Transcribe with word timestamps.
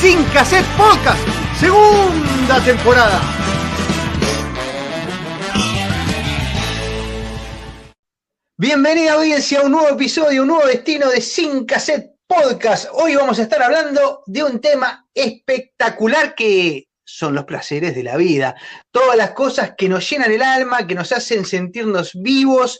Sin 0.00 0.22
Cassette 0.26 0.64
Podcast, 0.76 1.18
segunda 1.58 2.64
temporada. 2.64 3.20
Bienvenida 8.56 9.14
audiencia 9.14 9.58
a 9.58 9.64
un 9.64 9.72
nuevo 9.72 9.88
episodio, 9.88 10.42
un 10.42 10.48
nuevo 10.48 10.66
destino 10.68 11.10
de 11.10 11.20
Sin 11.20 11.66
Cassette 11.66 12.12
Podcast. 12.28 12.88
Hoy 12.92 13.16
vamos 13.16 13.40
a 13.40 13.42
estar 13.42 13.60
hablando 13.60 14.22
de 14.26 14.44
un 14.44 14.60
tema 14.60 15.04
espectacular 15.12 16.36
que 16.36 16.86
son 17.04 17.34
los 17.34 17.44
placeres 17.44 17.96
de 17.96 18.04
la 18.04 18.16
vida. 18.16 18.54
Todas 18.92 19.16
las 19.16 19.32
cosas 19.32 19.72
que 19.76 19.88
nos 19.88 20.08
llenan 20.08 20.30
el 20.30 20.42
alma, 20.42 20.86
que 20.86 20.94
nos 20.94 21.10
hacen 21.10 21.44
sentirnos 21.44 22.12
vivos 22.14 22.78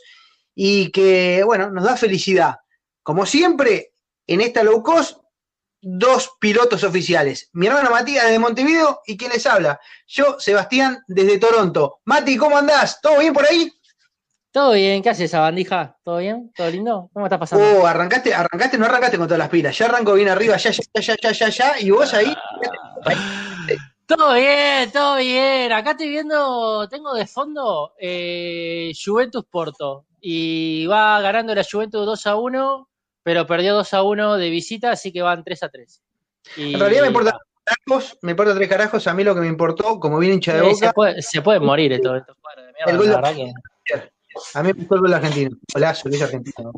y 0.55 0.89
que, 0.91 1.43
bueno, 1.43 1.69
nos 1.69 1.83
da 1.83 1.97
felicidad. 1.97 2.55
Como 3.03 3.25
siempre, 3.25 3.91
en 4.25 4.39
esta 4.39 4.63
low 4.63 4.81
cost, 4.81 5.17
dos 5.81 6.31
pilotos 6.39 6.83
oficiales. 6.83 7.49
Mi 7.53 7.67
hermano 7.67 7.91
Matías 7.91 8.29
de 8.29 8.39
Montevideo 8.39 9.01
y 9.05 9.17
quien 9.17 9.31
les 9.31 9.45
habla. 9.45 9.79
Yo, 10.07 10.39
Sebastián, 10.39 11.03
desde 11.07 11.39
Toronto. 11.39 11.99
Mati, 12.05 12.37
¿cómo 12.37 12.57
andás? 12.57 12.99
¿Todo 13.01 13.19
bien 13.19 13.33
por 13.33 13.45
ahí? 13.45 13.71
Todo 14.51 14.73
bien, 14.73 15.03
¿qué 15.03 15.11
haces 15.11 15.25
esa 15.25 15.41
bandija? 15.41 15.95
¿Todo 16.03 16.17
bien? 16.17 16.51
¿Todo 16.55 16.71
lindo? 16.71 17.09
¿Cómo 17.13 17.27
estás 17.27 17.39
pasando? 17.39 17.81
Oh, 17.81 17.85
arrancaste, 17.85 18.33
arrancaste, 18.33 18.79
no 18.79 18.85
arrancaste 18.85 19.17
con 19.17 19.27
todas 19.27 19.39
las 19.39 19.49
pilas. 19.49 19.77
Ya 19.77 19.85
arranco 19.85 20.13
bien 20.13 20.29
arriba, 20.29 20.57
ya, 20.57 20.71
ya, 20.71 21.01
ya, 21.01 21.15
ya, 21.21 21.31
ya, 21.31 21.49
ya, 21.49 21.79
y 21.79 21.91
vos 21.91 22.13
ahí. 22.13 22.33
Todo 24.09 24.33
bien, 24.33 24.91
todo 24.91 25.17
bien. 25.17 25.71
Acá 25.71 25.91
estoy 25.91 26.09
viendo, 26.09 26.89
tengo 26.89 27.13
de 27.13 27.27
fondo 27.27 27.93
eh, 27.99 28.91
Juventus 29.05 29.45
Porto. 29.45 30.07
Y 30.19 30.87
va 30.87 31.21
ganando 31.21 31.53
la 31.53 31.63
Juventus 31.63 32.07
2 32.07 32.25
a 32.25 32.35
1, 32.35 32.89
pero 33.29 33.45
perdió 33.45 33.75
2 33.75 33.93
a 33.93 34.01
1 34.01 34.37
de 34.37 34.49
visita, 34.49 34.91
así 34.91 35.11
que 35.11 35.21
van 35.21 35.43
3 35.43 35.61
a 35.61 35.69
3. 35.69 36.01
Y, 36.57 36.73
en 36.73 36.79
realidad 36.79 37.01
me 37.03 37.09
importa 37.09 37.37
tres 37.63 37.77
carajos, 37.85 38.17
me 38.23 38.31
importa 38.31 38.55
tres 38.55 38.67
carajos. 38.67 39.05
A 39.05 39.13
mí 39.13 39.23
lo 39.23 39.35
que 39.35 39.41
me 39.41 39.47
importó, 39.47 39.99
como 39.99 40.17
bien 40.17 40.33
hincha 40.33 40.55
de 40.55 40.61
boca. 40.63 40.87
Se 40.87 40.93
puede, 40.93 41.21
se 41.21 41.41
puede 41.43 41.59
morir 41.59 41.93
esto, 41.93 42.15
estos 42.15 42.35
cuadros 42.41 42.65
de 42.65 42.73
mierda. 42.73 42.91
El 42.91 42.97
gol 42.97 43.21
la 43.21 43.33
que... 43.35 43.53
A 44.55 44.63
mí 44.63 44.67
me 44.69 44.73
gustó 44.73 44.95
el 44.95 45.01
gol 45.01 45.13
argentino. 45.13 45.57
Hola, 45.75 45.93
soy 45.93 46.19
argentino. 46.19 46.71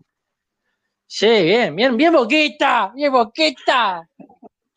Sí, 1.08 1.26
bien, 1.26 1.74
bien, 1.74 1.96
bien 1.96 2.12
boquita, 2.12 2.92
bien 2.94 3.14
boquita. 3.14 4.06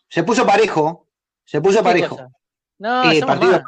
Se 0.08 0.22
puso 0.22 0.46
parejo, 0.46 1.08
se 1.44 1.60
puso 1.60 1.82
parejo. 1.82 2.14
Cosa? 2.14 2.28
No, 2.78 3.10
eh, 3.10 3.20
partido... 3.20 3.64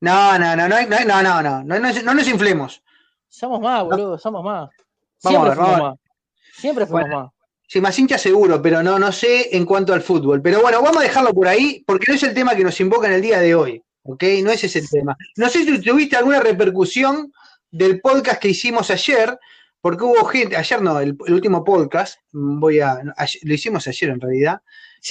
no, 0.00 0.38
no, 0.38 0.56
no, 0.56 0.68
no, 0.68 0.78
no, 0.82 1.04
no, 1.06 1.22
no, 1.22 1.22
no, 1.22 1.42
no, 1.42 1.62
no, 1.64 1.92
no 2.02 2.14
nos 2.14 2.28
inflemos. 2.28 2.82
Somos 3.30 3.60
más, 3.62 3.82
boludo, 3.82 4.18
somos 4.18 4.44
más. 4.44 4.68
Siempre 5.16 5.54
vamos 5.54 5.56
fuimos 5.56 5.80
más. 5.80 6.09
Siempre 6.52 6.86
fuimos 6.86 7.08
bueno, 7.08 7.22
más. 7.24 7.32
Sí, 7.66 7.80
más 7.80 7.98
hincha 7.98 8.18
seguro, 8.18 8.60
pero 8.60 8.82
no, 8.82 8.98
no 8.98 9.12
sé 9.12 9.56
en 9.56 9.64
cuanto 9.64 9.94
al 9.94 10.02
fútbol. 10.02 10.42
Pero 10.42 10.60
bueno, 10.60 10.82
vamos 10.82 10.98
a 10.98 11.04
dejarlo 11.04 11.32
por 11.32 11.46
ahí, 11.46 11.84
porque 11.86 12.06
no 12.08 12.14
es 12.14 12.22
el 12.24 12.34
tema 12.34 12.56
que 12.56 12.64
nos 12.64 12.80
invoca 12.80 13.06
en 13.06 13.12
el 13.14 13.22
día 13.22 13.38
de 13.38 13.54
hoy. 13.54 13.82
¿Ok? 14.02 14.24
No 14.42 14.50
es 14.50 14.64
ese 14.64 14.80
el 14.80 14.88
tema. 14.88 15.16
No 15.36 15.48
sé 15.48 15.64
si 15.64 15.80
tuviste 15.80 16.16
alguna 16.16 16.40
repercusión 16.40 17.32
del 17.70 18.00
podcast 18.00 18.40
que 18.40 18.48
hicimos 18.48 18.90
ayer, 18.90 19.38
porque 19.80 20.04
hubo 20.04 20.24
gente, 20.24 20.56
ayer 20.56 20.82
no, 20.82 20.98
el, 20.98 21.16
el 21.26 21.34
último 21.34 21.62
podcast, 21.62 22.18
voy 22.32 22.80
a, 22.80 23.00
ayer, 23.16 23.40
lo 23.44 23.54
hicimos 23.54 23.86
ayer 23.86 24.10
en 24.10 24.20
realidad. 24.20 24.60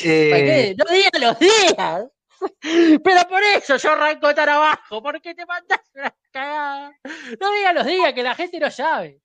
Eh, 0.04 0.76
no 0.78 0.86
digas 0.94 1.12
los 1.20 1.40
días. 1.40 2.06
Pero 3.04 3.22
por 3.28 3.42
eso 3.44 3.78
yo 3.78 3.92
arranco 3.92 4.34
tan 4.34 4.50
abajo, 4.50 5.02
porque 5.02 5.34
te 5.36 5.46
mandas 5.46 5.80
una 5.94 6.16
cagada. 6.32 6.92
No 7.40 7.52
digas 7.52 7.74
los 7.74 7.86
días, 7.86 8.14
que 8.14 8.24
la 8.24 8.36
gente 8.36 8.60
no 8.60 8.72
sabe. 8.72 9.22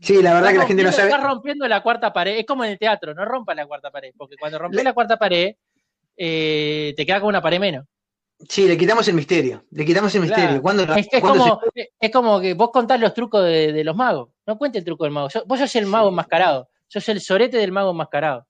Sí, 0.00 0.22
la 0.22 0.34
verdad 0.34 0.50
que 0.50 0.58
la 0.58 0.66
gente 0.66 0.82
no 0.82 0.92
sabe. 0.92 1.08
Estás 1.08 1.24
rompiendo 1.24 1.66
la 1.66 1.82
cuarta 1.82 2.12
pared. 2.12 2.38
Es 2.38 2.46
como 2.46 2.64
en 2.64 2.72
el 2.72 2.78
teatro, 2.78 3.14
no 3.14 3.24
rompa 3.24 3.54
la 3.54 3.66
cuarta 3.66 3.90
pared, 3.90 4.12
porque 4.16 4.36
cuando 4.38 4.58
rompes 4.58 4.84
la 4.84 4.92
cuarta 4.92 5.16
pared, 5.16 5.54
eh, 6.16 6.94
te 6.96 7.06
queda 7.06 7.20
con 7.20 7.30
una 7.30 7.42
pared 7.42 7.58
menos. 7.58 7.86
Sí, 8.48 8.68
le 8.68 8.78
quitamos 8.78 9.08
el 9.08 9.14
misterio. 9.14 9.64
Le 9.70 9.84
quitamos 9.84 10.14
el 10.14 10.20
misterio. 10.20 10.46
Claro. 10.46 10.62
¿Cuándo, 10.62 10.82
es, 10.94 11.08
es, 11.10 11.20
¿cuándo 11.20 11.44
como, 11.44 11.60
se... 11.74 11.90
es, 11.98 12.10
como, 12.12 12.40
que 12.40 12.54
vos 12.54 12.70
contás 12.72 13.00
los 13.00 13.12
trucos 13.12 13.44
de, 13.44 13.72
de, 13.72 13.84
los 13.84 13.96
magos. 13.96 14.30
No 14.46 14.56
cuente 14.56 14.78
el 14.78 14.84
truco 14.84 15.04
del 15.04 15.12
mago. 15.12 15.28
Vos 15.46 15.58
sos 15.58 15.74
el 15.74 15.86
mago 15.86 16.08
enmascarado. 16.10 16.68
Sos 16.86 17.08
el 17.08 17.20
sorete 17.20 17.56
del 17.56 17.72
mago 17.72 17.90
enmascarado. 17.90 18.46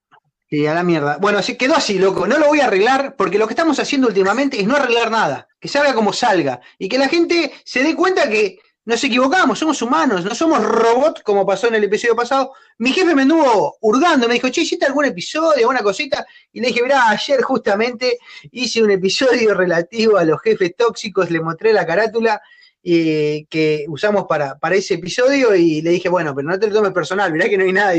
Sí, 0.51 0.67
a 0.67 0.75
la 0.75 0.83
mierda. 0.83 1.19
Bueno, 1.21 1.39
así 1.39 1.57
quedó 1.57 1.75
así, 1.75 1.99
loco. 1.99 2.27
No 2.27 2.39
lo 2.39 2.49
voy 2.49 2.61
a 2.61 2.67
arreglar 2.67 3.17
porque 3.17 3.39
lo 3.39 3.47
que 3.47 3.53
estamos 3.53 3.79
haciendo 3.79 4.09
últimamente 4.09 4.61
es 4.61 4.67
no 4.67 4.77
arreglar 4.77 5.11
nada. 5.11 5.49
Que 5.61 5.69
salga 5.69 5.95
como 5.95 6.13
salga. 6.13 6.61
Y 6.79 6.89
que 6.89 6.99
la 6.99 7.09
gente 7.09 7.53
se 7.65 7.83
dé 7.83 7.95
cuenta 7.95 8.29
que 8.29 8.59
nos 8.89 9.05
equivocamos, 9.05 9.59
somos 9.59 9.83
humanos, 9.83 10.25
no 10.25 10.35
somos 10.35 10.65
robots 10.65 11.23
como 11.23 11.45
pasó 11.45 11.69
en 11.69 11.75
el 11.75 11.85
episodio 11.85 12.17
pasado. 12.17 12.55
Mi 12.79 12.91
jefe 12.91 13.15
me 13.15 13.21
anduvo 13.21 13.77
hurgando, 13.83 14.27
me 14.27 14.33
dijo, 14.33 14.49
che, 14.49 14.63
¿hiciste 14.63 14.87
algún 14.87 15.05
episodio, 15.05 15.59
alguna 15.59 15.83
cosita? 15.83 16.27
Y 16.51 16.63
le 16.63 16.69
dije, 16.69 16.83
mirá, 16.83 17.11
ayer 17.11 17.43
justamente 17.43 18.17
hice 18.51 18.83
un 18.83 18.91
episodio 18.91 19.53
relativo 19.53 20.17
a 20.17 20.25
los 20.25 20.41
jefes 20.41 20.75
tóxicos, 20.75 21.31
le 21.31 21.43
mostré 21.43 21.75
la 21.75 21.87
carátula 21.87 22.41
eh, 22.83 23.45
que 23.51 23.85
usamos 23.89 24.25
para, 24.27 24.59
para 24.59 24.77
ese 24.77 24.95
episodio 24.95 25.55
y 25.55 25.83
le 25.83 25.91
dije, 25.91 26.09
bueno, 26.09 26.35
pero 26.35 26.49
no 26.49 26.59
te 26.59 26.69
lo 26.69 26.73
tomes 26.73 26.93
personal, 26.93 27.31
mirá 27.31 27.47
que 27.47 27.59
no 27.59 27.65
hay 27.65 27.73
nada 27.75 27.93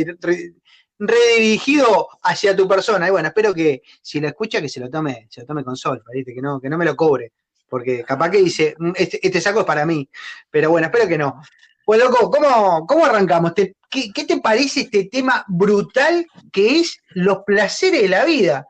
redirigido 0.98 2.08
hacia 2.24 2.56
tu 2.56 2.68
persona. 2.68 3.08
Y 3.08 3.12
bueno, 3.12 3.28
espero 3.28 3.54
que 3.54 3.84
si 4.02 4.20
lo 4.20 4.28
escucha, 4.28 4.60
que 4.60 4.70
se 4.70 4.80
lo 4.80 4.90
tome, 4.90 5.28
se 5.30 5.42
lo 5.42 5.46
tome 5.46 5.64
con 5.64 5.76
sol. 5.76 6.02
Que 6.12 6.42
no, 6.42 6.60
que 6.60 6.68
no 6.68 6.80
me 6.80 6.86
lo 6.86 6.96
cobre. 6.96 7.34
Porque 7.70 8.04
capaz 8.04 8.32
que 8.32 8.38
dice, 8.40 8.76
este, 8.96 9.26
este 9.26 9.42
saco 9.42 9.62
es 9.62 9.66
para 9.66 9.86
mí. 9.86 10.10
Pero 10.50 10.72
bueno, 10.72 10.88
espero 10.88 11.08
que 11.08 11.18
no. 11.18 11.42
Pues 11.86 12.00
loco, 12.00 12.30
¿cómo, 12.30 12.86
cómo 12.86 13.06
arrancamos? 13.06 13.54
¿Te, 13.56 13.76
qué, 13.90 14.12
qué, 14.14 14.26
te 14.26 14.40
parece 14.40 14.82
este 14.82 15.06
tema 15.06 15.44
brutal 15.48 16.26
que 16.52 16.80
es 16.80 17.00
los 17.10 17.40
placeres 17.46 18.04
de 18.04 18.10
la 18.10 18.26
vida? 18.26 18.68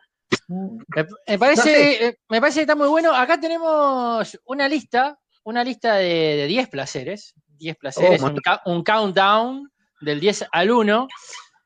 Me, 0.47 1.05
me 1.27 1.39
parece, 1.39 1.57
no 1.57 1.63
sé. 1.63 2.19
me 2.29 2.39
parece 2.39 2.59
que 2.59 2.61
está 2.61 2.75
muy 2.75 2.87
bueno. 2.87 3.13
Acá 3.13 3.39
tenemos 3.39 4.39
una 4.45 4.69
lista, 4.69 5.17
una 5.43 5.63
lista 5.63 5.95
de 5.95 6.45
10 6.47 6.69
placeres. 6.69 7.33
10 7.57 7.75
placeres, 7.77 8.23
oh, 8.23 8.27
un, 8.27 8.39
un, 8.65 8.83
countdown 8.83 9.69
del 9.99 10.19
10 10.19 10.45
al 10.51 10.71
1. 10.71 11.07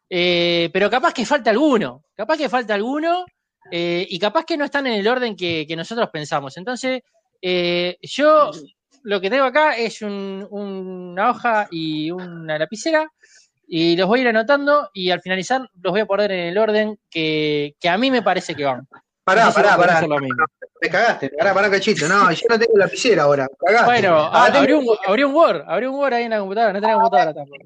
Eh, 0.10 0.70
pero 0.74 0.90
capaz 0.90 1.14
que 1.14 1.26
falta 1.26 1.50
alguno. 1.50 2.04
Capaz 2.16 2.38
que 2.38 2.50
falta 2.50 2.74
alguno. 2.74 3.26
Eh, 3.72 4.06
y 4.10 4.20
capaz 4.20 4.46
que 4.46 4.58
no 4.58 4.66
están 4.66 4.88
en 4.88 4.94
el 4.94 5.08
orden 5.08 5.36
que, 5.36 5.66
que 5.68 5.76
nosotros 5.76 6.10
pensamos. 6.12 6.58
Entonces, 6.58 7.02
eh, 7.46 7.98
yo 8.02 8.52
lo 9.04 9.20
que 9.20 9.30
tengo 9.30 9.44
acá 9.44 9.76
es 9.76 10.02
un, 10.02 10.48
una 10.50 11.30
hoja 11.30 11.68
y 11.70 12.09
una 12.09 12.58
lapicera 12.58 13.12
y 13.68 13.98
los 13.98 14.08
voy 14.08 14.20
a 14.20 14.22
ir 14.22 14.28
anotando 14.29 14.90
y 14.94 15.12
al 15.12 15.22
finalizar 15.22 15.70
los 15.82 15.91
voy 15.91 16.00
a 16.00 16.06
poner 16.06 16.32
en 16.32 16.40
el 16.47 16.58
orden 16.58 16.97
que, 17.09 17.76
que 17.82 17.90
a 17.90 17.97
mí 17.97 18.09
me 18.09 18.22
parece 18.22 18.56
que 18.56 18.64
van. 18.64 18.88
Pará, 19.26 19.52
pará, 19.52 19.76
pará. 19.76 20.02
No, 20.02 20.20
no, 20.20 20.46
te 20.79 20.90
cagaste, 20.90 21.32
pará, 21.38 21.53
pará, 21.53 21.70
cachito. 21.70 22.08
No, 22.08 22.32
yo 22.32 22.46
no 22.50 22.58
tengo 22.58 22.78
lapicera 22.78 23.23
ahora. 23.23 23.47
Cagaste. 23.58 23.85
Bueno, 23.88 24.29
ah, 24.32 24.46
abrí, 24.46 24.72
un, 24.72 24.85
abrí 25.06 25.23
un 25.23 25.34
Word, 25.34 25.64
abrí 25.67 25.85
un 25.85 25.96
Word 25.96 26.14
ahí 26.14 26.23
en 26.23 26.29
la 26.29 26.40
computadora, 26.40 26.73
no 26.73 26.82
tengo 26.82 26.94
computadora 26.96 27.34
tampoco. 27.34 27.66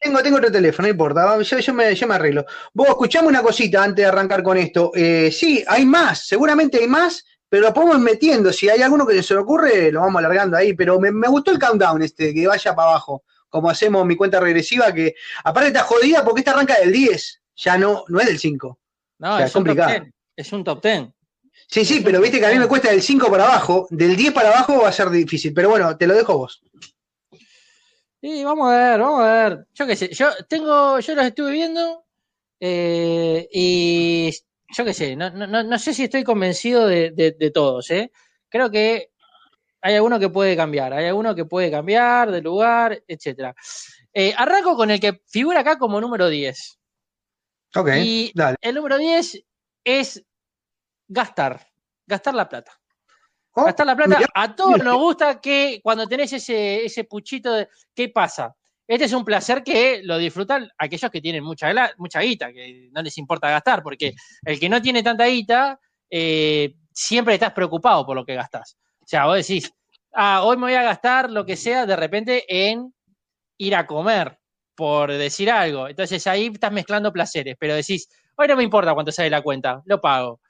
Tengo, 0.00 0.22
tengo 0.22 0.36
otro 0.38 0.52
teléfono, 0.52 0.86
no 0.86 0.92
importa, 0.92 1.42
yo, 1.42 1.58
yo, 1.58 1.74
me, 1.74 1.94
yo 1.94 2.06
me 2.06 2.14
arreglo. 2.14 2.46
Vos, 2.72 2.88
escuchame 2.88 3.28
una 3.28 3.42
cosita 3.42 3.84
antes 3.84 4.02
de 4.02 4.06
arrancar 4.06 4.42
con 4.42 4.56
esto. 4.56 4.90
Eh, 4.94 5.30
sí, 5.30 5.62
hay 5.66 5.84
más, 5.84 6.26
seguramente 6.26 6.78
hay 6.78 6.86
más, 6.86 7.24
pero 7.48 7.68
lo 7.68 7.74
podemos 7.74 7.98
metiendo. 7.98 8.52
Si 8.52 8.68
hay 8.68 8.82
alguno 8.82 9.06
que 9.06 9.22
se 9.22 9.34
le 9.34 9.40
ocurre, 9.40 9.90
lo 9.90 10.00
vamos 10.00 10.18
alargando 10.18 10.56
ahí. 10.56 10.74
Pero 10.74 11.00
me, 11.00 11.10
me 11.10 11.28
gustó 11.28 11.50
el 11.50 11.58
countdown 11.58 12.02
este, 12.02 12.34
que 12.34 12.46
vaya 12.46 12.74
para 12.74 12.90
abajo, 12.90 13.24
como 13.48 13.70
hacemos 13.70 14.04
mi 14.04 14.16
cuenta 14.16 14.40
regresiva, 14.40 14.92
que 14.92 15.14
aparte 15.44 15.68
está 15.68 15.82
jodida 15.82 16.24
porque 16.24 16.40
esta 16.40 16.52
arranca 16.52 16.78
del 16.78 16.92
10, 16.92 17.42
ya 17.56 17.78
no, 17.78 18.04
no 18.08 18.20
es 18.20 18.26
del 18.26 18.38
5. 18.38 18.78
No, 19.18 19.34
o 19.34 19.36
sea, 19.36 19.44
es, 19.44 19.50
es 19.50 19.52
complicado. 19.54 20.06
Es 20.36 20.52
un 20.52 20.64
top 20.64 20.82
10. 20.82 21.08
Sí, 21.66 21.84
sí, 21.84 22.00
pero 22.00 22.20
viste 22.20 22.38
que 22.38 22.46
a 22.46 22.50
mí 22.50 22.58
me 22.58 22.66
cuesta 22.66 22.90
del 22.90 23.02
5 23.02 23.30
para 23.30 23.44
abajo, 23.44 23.86
del 23.90 24.16
10 24.16 24.32
para 24.32 24.48
abajo 24.48 24.82
va 24.82 24.88
a 24.88 24.92
ser 24.92 25.10
difícil, 25.10 25.52
pero 25.52 25.68
bueno, 25.68 25.96
te 25.96 26.06
lo 26.06 26.14
dejo 26.14 26.38
vos. 26.38 26.62
Sí, 28.20 28.42
vamos 28.42 28.72
a 28.72 28.76
ver, 28.76 29.00
vamos 29.00 29.20
a 29.20 29.32
ver. 29.32 29.66
Yo 29.74 29.86
qué 29.86 29.94
sé, 29.94 30.12
yo 30.12 30.30
tengo, 30.48 30.98
yo 30.98 31.14
los 31.14 31.26
estuve 31.26 31.52
viendo 31.52 32.04
eh, 32.58 33.48
y 33.52 34.34
yo 34.70 34.84
qué 34.84 34.94
sé, 34.94 35.16
no, 35.16 35.30
no, 35.30 35.62
no, 35.62 35.78
sé 35.78 35.94
si 35.94 36.04
estoy 36.04 36.24
convencido 36.24 36.86
de, 36.86 37.10
de, 37.10 37.32
de, 37.32 37.50
todos, 37.50 37.90
¿eh? 37.90 38.12
Creo 38.48 38.70
que 38.70 39.10
hay 39.80 39.94
alguno 39.94 40.18
que 40.18 40.28
puede 40.28 40.56
cambiar, 40.56 40.92
hay 40.92 41.06
alguno 41.06 41.34
que 41.34 41.44
puede 41.44 41.70
cambiar 41.70 42.30
de 42.30 42.42
lugar, 42.42 43.02
etc. 43.06 43.54
Eh, 44.12 44.34
arranco 44.36 44.76
con 44.76 44.90
el 44.90 45.00
que 45.00 45.22
figura 45.26 45.60
acá 45.60 45.78
como 45.78 46.00
número 46.00 46.28
10. 46.28 46.78
Ok, 47.76 47.88
y 48.02 48.32
dale. 48.34 48.56
El 48.60 48.74
número 48.74 48.98
10 48.98 49.44
es 49.84 50.24
gastar, 51.06 51.66
gastar 52.06 52.34
la 52.34 52.48
plata. 52.48 52.72
Oh, 53.52 53.64
gastar 53.64 53.86
la 53.86 53.96
plata. 53.96 54.20
a 54.34 54.54
todos 54.54 54.82
nos 54.84 54.96
gusta 54.96 55.40
que 55.40 55.80
cuando 55.82 56.06
tenés 56.06 56.32
ese, 56.32 56.84
ese 56.84 57.04
puchito 57.04 57.52
de 57.52 57.68
¿qué 57.94 58.08
pasa? 58.08 58.54
Este 58.88 59.04
es 59.04 59.12
un 59.12 59.24
placer 59.24 59.62
que 59.62 60.00
lo 60.02 60.16
disfrutan 60.16 60.68
aquellos 60.78 61.10
que 61.10 61.20
tienen 61.20 61.44
mucha, 61.44 61.70
mucha 61.98 62.20
guita, 62.20 62.50
que 62.52 62.88
no 62.90 63.02
les 63.02 63.18
importa 63.18 63.50
gastar, 63.50 63.82
porque 63.82 64.14
el 64.44 64.58
que 64.58 64.68
no 64.70 64.80
tiene 64.80 65.02
tanta 65.02 65.26
guita, 65.26 65.78
eh, 66.10 66.74
siempre 66.90 67.34
estás 67.34 67.52
preocupado 67.52 68.06
por 68.06 68.16
lo 68.16 68.24
que 68.24 68.34
gastás. 68.34 68.78
O 69.00 69.06
sea, 69.06 69.26
vos 69.26 69.36
decís, 69.36 69.70
ah, 70.14 70.42
hoy 70.42 70.56
me 70.56 70.62
voy 70.62 70.74
a 70.74 70.82
gastar 70.82 71.30
lo 71.30 71.44
que 71.44 71.54
sea 71.54 71.84
de 71.84 71.96
repente 71.96 72.44
en 72.48 72.94
ir 73.58 73.76
a 73.76 73.86
comer, 73.86 74.38
por 74.74 75.12
decir 75.12 75.50
algo. 75.50 75.86
Entonces 75.88 76.26
ahí 76.26 76.46
estás 76.46 76.72
mezclando 76.72 77.12
placeres, 77.12 77.56
pero 77.60 77.74
decís, 77.74 78.08
hoy 78.36 78.48
no 78.48 78.56
me 78.56 78.62
importa 78.64 78.94
cuánto 78.94 79.12
sale 79.12 79.28
la 79.28 79.42
cuenta, 79.42 79.82
lo 79.84 80.00
pago. 80.00 80.40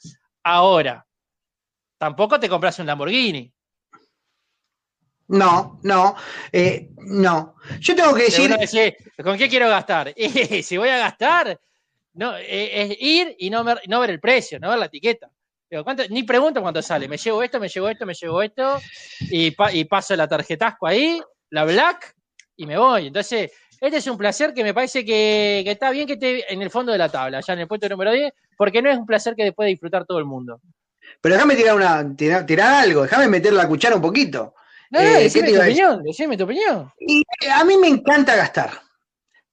Ahora, 0.44 1.04
tampoco 1.98 2.40
te 2.40 2.48
compras 2.48 2.78
un 2.78 2.86
Lamborghini. 2.86 3.52
No, 5.28 5.78
no, 5.82 6.16
eh, 6.52 6.88
no. 6.96 7.56
Yo 7.80 7.94
tengo 7.94 8.14
que 8.14 8.24
decir. 8.24 8.96
¿Con 9.22 9.36
qué 9.36 9.48
quiero 9.48 9.68
gastar? 9.68 10.14
si 10.62 10.76
voy 10.76 10.88
a 10.88 10.98
gastar, 10.98 11.60
no, 12.14 12.36
eh, 12.36 12.82
es 12.82 12.96
ir 12.98 13.36
y 13.38 13.50
no 13.50 13.62
ver, 13.62 13.80
no 13.86 14.00
ver 14.00 14.10
el 14.10 14.20
precio, 14.20 14.58
no 14.58 14.70
ver 14.70 14.78
la 14.78 14.86
etiqueta. 14.86 15.30
ni 16.10 16.22
pregunto 16.22 16.62
cuánto 16.62 16.80
sale. 16.80 17.08
Me 17.08 17.18
llevo 17.18 17.42
esto, 17.42 17.60
me 17.60 17.68
llevo 17.68 17.88
esto, 17.88 18.06
me 18.06 18.14
llevo 18.14 18.42
esto, 18.42 18.80
y, 19.20 19.54
y 19.72 19.84
paso 19.84 20.16
la 20.16 20.26
tarjetasco 20.26 20.86
ahí, 20.86 21.20
la 21.50 21.64
black, 21.64 22.14
y 22.56 22.66
me 22.66 22.78
voy. 22.78 23.08
Entonces, 23.08 23.52
este 23.80 23.98
es 23.98 24.06
un 24.06 24.18
placer 24.18 24.52
que 24.52 24.64
me 24.64 24.74
parece 24.74 25.04
que, 25.04 25.62
está 25.66 25.90
bien 25.90 26.06
que 26.06 26.14
esté 26.14 26.52
en 26.52 26.62
el 26.62 26.70
fondo 26.70 26.90
de 26.90 26.98
la 26.98 27.08
tabla, 27.08 27.40
ya 27.40 27.52
en 27.52 27.60
el 27.60 27.68
puesto 27.68 27.88
número 27.88 28.12
10, 28.12 28.32
porque 28.56 28.82
no 28.82 28.90
es 28.90 28.98
un 28.98 29.06
placer 29.06 29.34
que 29.36 29.52
puede 29.52 29.70
disfrutar 29.70 30.04
todo 30.04 30.18
el 30.18 30.24
mundo. 30.24 30.60
Pero 31.20 31.34
déjame 31.34 31.54
tirar, 31.54 31.76
una, 31.76 32.16
tirar 32.16 32.74
algo, 32.74 33.02
déjame 33.02 33.28
meter 33.28 33.52
la 33.52 33.68
cuchara 33.68 33.94
un 33.94 34.02
poquito. 34.02 34.54
No, 34.90 35.00
eh, 35.00 35.24
decime, 35.24 35.52
tu 35.52 35.60
opinión, 35.60 36.02
decime 36.02 36.36
tu 36.36 36.44
opinión. 36.44 36.92
Y 36.98 37.20
eh, 37.20 37.50
a 37.50 37.64
mí 37.64 37.76
me 37.76 37.88
encanta 37.88 38.36
gastar. 38.36 38.70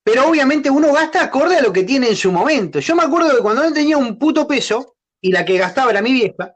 Pero 0.03 0.27
obviamente 0.27 0.69
uno 0.69 0.93
gasta 0.93 1.23
acorde 1.23 1.57
a 1.57 1.61
lo 1.61 1.73
que 1.73 1.83
tiene 1.83 2.09
en 2.09 2.15
su 2.15 2.31
momento. 2.31 2.79
Yo 2.79 2.95
me 2.95 3.03
acuerdo 3.03 3.35
que 3.35 3.41
cuando 3.41 3.63
no 3.63 3.73
tenía 3.73 3.97
un 3.97 4.19
puto 4.19 4.47
peso, 4.47 4.95
y 5.19 5.31
la 5.31 5.43
que 5.43 5.57
gastaba 5.57 5.91
era 5.91 6.01
mi 6.01 6.13
vieja, 6.13 6.55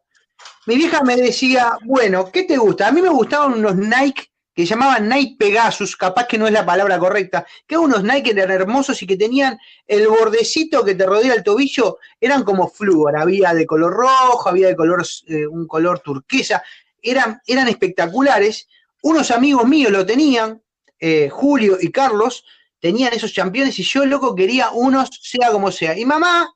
mi 0.67 0.75
vieja 0.75 1.03
me 1.03 1.15
decía, 1.15 1.77
bueno, 1.83 2.31
¿qué 2.31 2.43
te 2.43 2.57
gusta? 2.57 2.87
A 2.87 2.91
mí 2.91 3.01
me 3.01 3.09
gustaban 3.09 3.53
unos 3.53 3.75
Nike 3.75 4.29
que 4.59 4.65
llamaban 4.65 5.07
Nike 5.07 5.37
Pegasus, 5.39 5.95
capaz 5.95 6.27
que 6.27 6.37
no 6.37 6.45
es 6.45 6.51
la 6.51 6.65
palabra 6.65 6.99
correcta, 6.99 7.45
que 7.65 7.77
unos 7.77 8.03
Nike 8.03 8.31
eran 8.31 8.51
hermosos 8.51 9.01
y 9.01 9.07
que 9.07 9.15
tenían 9.15 9.57
el 9.87 10.05
bordecito 10.09 10.83
que 10.83 10.95
te 10.95 11.05
rodea 11.05 11.33
el 11.33 11.45
tobillo, 11.45 11.97
eran 12.19 12.43
como 12.43 12.67
flúor, 12.67 13.15
había 13.15 13.53
de 13.53 13.65
color 13.65 13.93
rojo, 13.93 14.49
había 14.49 14.67
de 14.67 14.75
color, 14.75 15.05
eh, 15.27 15.47
un 15.47 15.65
color 15.65 16.01
turquesa, 16.01 16.61
eran, 17.01 17.41
eran 17.45 17.67
espectaculares. 17.67 18.67
Unos 19.01 19.31
amigos 19.31 19.67
míos 19.67 19.91
lo 19.91 20.05
tenían, 20.05 20.61
eh, 20.99 21.29
Julio 21.29 21.77
y 21.79 21.91
Carlos, 21.91 22.43
tenían 22.79 23.13
esos 23.13 23.33
campeones 23.33 23.77
y 23.79 23.83
yo, 23.83 24.05
loco, 24.05 24.35
quería 24.35 24.71
unos, 24.71 25.09
sea 25.21 25.51
como 25.51 25.71
sea. 25.71 25.97
Y 25.97 26.05
mamá 26.05 26.53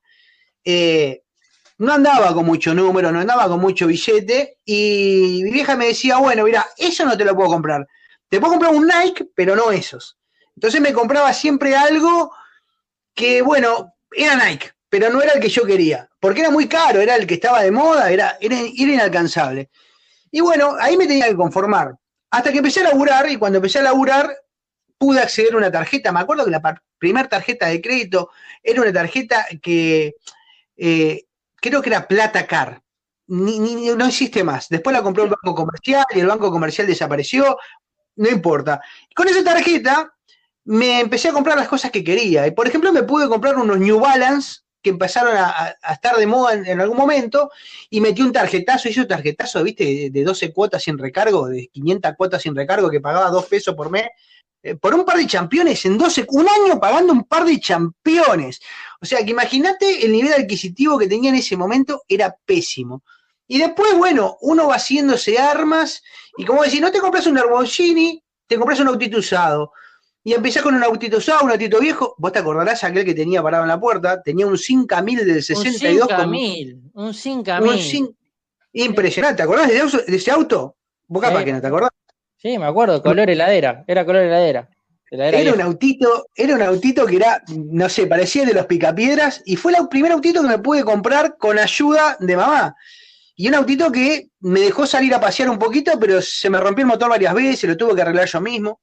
eh, 0.64 1.24
no 1.78 1.94
andaba 1.94 2.34
con 2.34 2.46
mucho 2.46 2.74
número, 2.74 3.12
no 3.12 3.20
andaba 3.20 3.48
con 3.48 3.60
mucho 3.60 3.88
billete, 3.88 4.60
y 4.66 5.42
mi 5.44 5.52
vieja 5.52 5.76
me 5.76 5.88
decía, 5.88 6.18
bueno, 6.18 6.44
mira, 6.44 6.66
eso 6.78 7.06
no 7.06 7.18
te 7.18 7.26
lo 7.26 7.36
puedo 7.36 7.50
comprar. 7.50 7.88
Te 8.30 8.40
puedo 8.40 8.54
comprar 8.54 8.74
un 8.74 8.88
Nike, 8.88 9.26
pero 9.36 9.56
no 9.56 9.72
esos. 9.72 10.18
Entonces 10.56 10.82
me 10.82 10.94
compraba 10.94 11.34
siempre 11.34 11.76
algo 11.76 12.32
que, 13.14 13.42
bueno, 13.42 13.96
era 14.12 14.36
Nike, 14.36 14.72
pero 14.90 15.10
no 15.10 15.22
era 15.22 15.34
el 15.34 15.42
que 15.42 15.50
yo 15.50 15.66
quería, 15.66 16.10
porque 16.20 16.42
era 16.42 16.52
muy 16.52 16.68
caro, 16.68 17.02
era 17.02 17.16
el 17.16 17.28
que 17.28 17.36
estaba 17.36 17.62
de 17.64 17.72
moda, 17.72 18.12
era, 18.12 18.38
era, 18.40 18.58
era 18.60 18.94
inalcanzable. 18.94 19.70
Y 20.36 20.42
bueno, 20.42 20.76
ahí 20.80 20.98
me 20.98 21.06
tenía 21.06 21.28
que 21.28 21.36
conformar. 21.36 21.96
Hasta 22.32 22.52
que 22.52 22.58
empecé 22.58 22.80
a 22.80 22.86
laburar, 22.86 23.30
y 23.30 23.38
cuando 23.38 23.58
empecé 23.60 23.78
a 23.78 23.84
laburar, 23.84 24.36
pude 24.98 25.22
acceder 25.22 25.54
a 25.54 25.58
una 25.58 25.72
tarjeta. 25.72 26.12
Me 26.12 26.22
acuerdo 26.22 26.44
que 26.44 26.50
la 26.50 26.82
primera 26.98 27.30
tarjeta 27.30 27.68
de 27.68 27.80
crédito 27.80 28.32
era 28.64 28.82
una 28.82 28.92
tarjeta 28.92 29.46
que 29.62 30.16
eh, 30.76 31.26
creo 31.58 31.84
que 31.84 31.90
era 31.90 32.08
Plata 32.08 32.48
Car. 32.48 32.82
no 33.28 34.06
existe 34.08 34.44
más. 34.44 34.70
Después 34.70 34.96
la 34.96 35.04
compró 35.04 35.26
el 35.26 35.30
banco 35.30 35.54
comercial 35.54 36.04
y 36.10 36.22
el 36.22 36.28
banco 36.28 36.50
comercial 36.50 36.88
desapareció. 36.88 37.56
No 38.16 38.28
importa. 38.28 38.82
Con 39.16 39.28
esa 39.28 39.44
tarjeta 39.44 40.16
me 40.66 41.00
empecé 41.00 41.30
a 41.30 41.34
comprar 41.34 41.58
las 41.60 41.68
cosas 41.68 41.92
que 41.92 42.04
quería. 42.04 42.48
Y 42.48 42.52
por 42.52 42.68
ejemplo, 42.68 42.92
me 42.92 43.04
pude 43.04 43.30
comprar 43.30 43.56
unos 43.56 43.78
New 43.78 44.00
Balance 44.00 44.63
que 44.84 44.90
empezaron 44.90 45.36
a, 45.36 45.76
estar 45.92 46.18
de 46.18 46.28
moda 46.28 46.54
en, 46.54 46.82
algún 46.82 46.98
momento 46.98 47.50
y 47.90 48.02
metí 48.02 48.22
un 48.22 48.34
tarjetazo, 48.34 48.90
hice 48.90 49.02
un 49.02 49.08
tarjetazo, 49.08 49.64
viste, 49.64 50.10
de 50.12 50.24
12 50.24 50.52
cuotas 50.52 50.84
sin 50.84 50.98
recargo, 50.98 51.48
de 51.48 51.70
500 51.70 52.12
cuotas 52.18 52.42
sin 52.42 52.54
recargo, 52.54 52.90
que 52.92 53.00
pagaba 53.00 53.30
2 53.30 53.46
pesos 53.46 53.74
por 53.76 53.90
mes, 53.90 54.08
eh, 54.62 54.76
por 54.76 54.94
un 54.94 55.06
par 55.06 55.18
de 55.18 55.26
championes 55.26 55.86
en 55.86 55.98
12, 55.98 56.26
un 56.30 56.48
año 56.48 56.80
pagando 56.82 57.14
un 57.14 57.24
par 57.24 57.46
de 57.46 57.60
championes. 57.60 58.60
O 59.02 59.06
sea, 59.06 59.24
que 59.24 59.32
imagínate 59.32 60.06
el 60.06 60.12
nivel 60.12 60.34
adquisitivo 60.34 61.00
que 61.00 61.08
tenía 61.08 61.30
en 61.30 61.38
ese 61.38 61.56
momento, 61.56 62.04
era 62.08 62.36
pésimo. 62.46 63.04
Y 63.48 63.60
después, 63.60 63.98
bueno, 63.98 64.38
uno 64.42 64.68
va 64.68 64.76
haciéndose 64.76 65.40
armas 65.40 66.04
y 66.38 66.44
como 66.44 66.64
decir, 66.64 66.82
no 66.82 66.92
te 66.92 67.00
compras 67.00 67.26
un 67.26 67.36
Lamborghini, 67.36 68.22
te 68.48 68.58
compras 68.58 68.82
un 68.82 68.90
autito 68.90 69.20
usado. 69.20 69.72
Y 70.26 70.34
empecé 70.34 70.62
con 70.62 70.74
un 70.74 70.84
autito 70.84 71.18
usado, 71.18 71.44
un 71.44 71.52
autito 71.52 71.80
viejo. 71.80 72.16
Vos 72.18 72.32
te 72.32 72.40
acordarás 72.40 72.84
aquel 72.84 73.04
que 73.04 73.14
tenía 73.14 73.44
parado 73.44 73.64
en 73.64 73.70
la 73.70 73.80
puerta. 73.80 74.22
Tenía 74.22 74.48
un 74.48 74.58
5000 74.58 75.26
del 75.26 75.44
62. 75.44 76.08
Un 76.10 76.18
5000. 76.18 76.82
Un 76.94 77.14
5000. 77.14 78.16
Impresionante. 78.74 79.38
¿Te 79.38 79.44
acordás 79.44 79.68
de 79.68 80.16
ese 80.16 80.32
auto? 80.32 80.78
Vos 81.08 81.22
capaz 81.22 81.44
que 81.44 81.52
no 81.52 81.60
te 81.60 81.68
acordás. 81.68 81.90
Sí, 82.38 82.58
me 82.58 82.66
acuerdo. 82.66 83.02
Color 83.02 83.30
heladera. 83.30 83.84
Era 83.86 84.06
color 84.06 84.24
heladera. 84.24 84.70
era 85.12 85.54
un 85.54 85.62
autito, 85.62 86.28
era 86.36 86.56
un 86.56 86.62
autito 86.62 87.06
que 87.06 87.18
era, 87.18 87.42
no 87.50 87.90
sé, 87.90 88.08
parecía 88.08 88.46
de 88.46 88.54
los 88.54 88.66
picapiedras. 88.66 89.42
Y 89.46 89.58
fue 89.58 89.74
el 89.74 89.88
primer 89.90 90.14
autito 90.14 90.42
que 90.42 90.48
me 90.48 90.60
pude 90.60 90.86
comprar 90.86 91.36
con 91.38 91.60
ayuda 91.60 92.16
de 92.20 92.38
mamá. 92.38 92.76
Y 93.36 93.50
un 93.50 93.56
autito 93.56 93.92
que 93.92 94.30
me 94.40 94.62
dejó 94.62 94.86
salir 94.86 95.14
a 95.14 95.20
pasear 95.20 95.50
un 95.50 95.60
poquito, 95.60 96.00
pero 96.00 96.22
se 96.22 96.50
me 96.50 96.60
rompió 96.60 96.84
el 96.84 96.88
motor 96.88 97.10
varias 97.10 97.34
veces, 97.34 97.70
lo 97.70 97.76
tuve 97.76 97.96
que 97.96 98.02
arreglar 98.02 98.28
yo 98.28 98.40
mismo. 98.40 98.80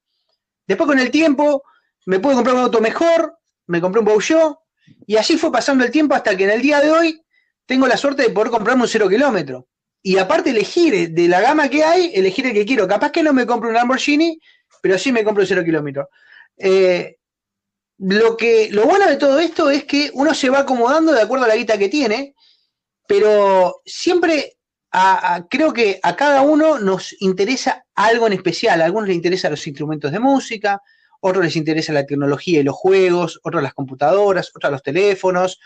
Después 0.71 0.87
con 0.87 1.01
el 1.01 1.11
tiempo 1.11 1.65
me 2.07 2.21
pude 2.21 2.37
comprar 2.37 2.55
un 2.55 2.63
auto 2.63 2.81
mejor, 2.81 3.37
me 3.67 3.81
compré 3.81 3.99
un 3.99 4.07
Peugeot 4.07 4.57
y 5.05 5.17
así 5.17 5.37
fue 5.37 5.51
pasando 5.51 5.85
el 5.85 5.91
tiempo 5.91 6.15
hasta 6.15 6.37
que 6.37 6.45
en 6.45 6.51
el 6.51 6.63
día 6.63 6.81
de 6.81 6.93
hoy 6.93 7.21
tengo 7.67 7.89
la 7.89 7.97
suerte 7.97 8.23
de 8.23 8.31
poder 8.31 8.53
comprarme 8.53 8.83
un 8.83 8.89
cero 8.89 9.09
kilómetro. 9.09 9.67
Y 10.01 10.17
aparte 10.19 10.51
elegir 10.51 11.11
de 11.11 11.27
la 11.27 11.41
gama 11.41 11.69
que 11.69 11.83
hay, 11.83 12.13
elegir 12.15 12.47
el 12.47 12.53
que 12.53 12.65
quiero. 12.65 12.87
Capaz 12.87 13.11
que 13.11 13.21
no 13.21 13.33
me 13.33 13.47
compro 13.47 13.69
un 13.69 13.75
Lamborghini, 13.75 14.41
pero 14.81 14.97
sí 14.97 15.11
me 15.11 15.25
compro 15.25 15.43
un 15.43 15.49
cero 15.49 15.65
kilómetro. 15.65 16.09
Eh, 16.57 17.17
lo, 17.99 18.37
que, 18.37 18.69
lo 18.71 18.85
bueno 18.85 19.09
de 19.09 19.17
todo 19.17 19.41
esto 19.41 19.71
es 19.71 19.83
que 19.87 20.13
uno 20.15 20.35
se 20.35 20.51
va 20.51 20.61
acomodando 20.61 21.11
de 21.11 21.21
acuerdo 21.21 21.47
a 21.47 21.49
la 21.49 21.57
guita 21.57 21.79
que 21.79 21.89
tiene, 21.89 22.37
pero 23.09 23.81
siempre 23.85 24.60
creo 25.49 25.73
que 25.73 26.01
a 26.03 26.17
cada 26.17 26.43
uno 26.43 26.79
nos 26.79 27.15
interesa 27.21 27.85
algo 27.95 28.27
en 28.27 28.33
especial. 28.35 28.81
A 28.81 28.87
algunos 28.87 29.09
les 29.09 29.17
interesan 29.17 29.53
los 29.53 29.67
instrumentos 29.67 30.13
de 30.13 30.19
música, 30.19 30.83
otros 31.21 31.45
les 31.45 31.57
interesa 31.57 31.93
la 31.93 32.07
tecnología 32.07 32.61
y 32.61 32.65
los 32.65 32.75
juegos, 32.75 33.41
otros 33.43 33.63
las 33.63 33.75
computadoras, 33.75 34.51
otros 34.55 34.73
los 34.73 34.83
teléfonos, 34.83 35.61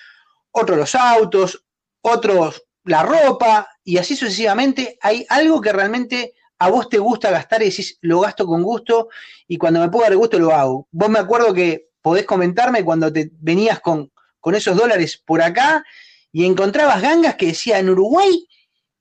otros 0.51 0.79
los 0.79 0.95
autos, 0.95 1.65
otros 2.01 2.65
la 2.85 3.03
ropa, 3.03 3.69
y 3.83 3.97
así 3.97 4.15
sucesivamente. 4.17 4.99
Hay 5.01 5.25
algo 5.29 5.61
que 5.61 5.73
realmente 5.73 6.35
a 6.59 6.69
vos 6.69 6.89
te 6.89 6.99
gusta 6.99 7.31
gastar 7.31 7.63
y 7.63 7.71
decís, 7.71 7.99
lo 8.03 8.21
gasto 8.21 8.47
con 8.47 8.63
gusto, 8.63 9.09
y 9.49 9.57
cuando 9.57 9.81
me 9.81 9.89
puedo 9.89 10.05
dar 10.05 10.17
gusto 10.17 10.39
lo 10.39 10.53
hago. 10.55 10.89
Vos 10.91 11.09
me 11.09 11.19
acuerdo 11.19 11.53
que 11.55 11.89
podés 12.03 12.27
comentarme 12.27 12.85
cuando 12.85 13.13
te 13.13 13.31
venías 13.33 13.81
con, 13.81 14.13
con 14.39 14.55
esos 14.55 14.77
dólares 14.77 15.23
por 15.25 15.41
acá 15.41 15.85
y 16.31 16.45
encontrabas 16.45 17.01
gangas 17.01 17.37
que 17.37 17.47
decía 17.47 17.79
en 17.79 17.89
Uruguay 17.89 18.47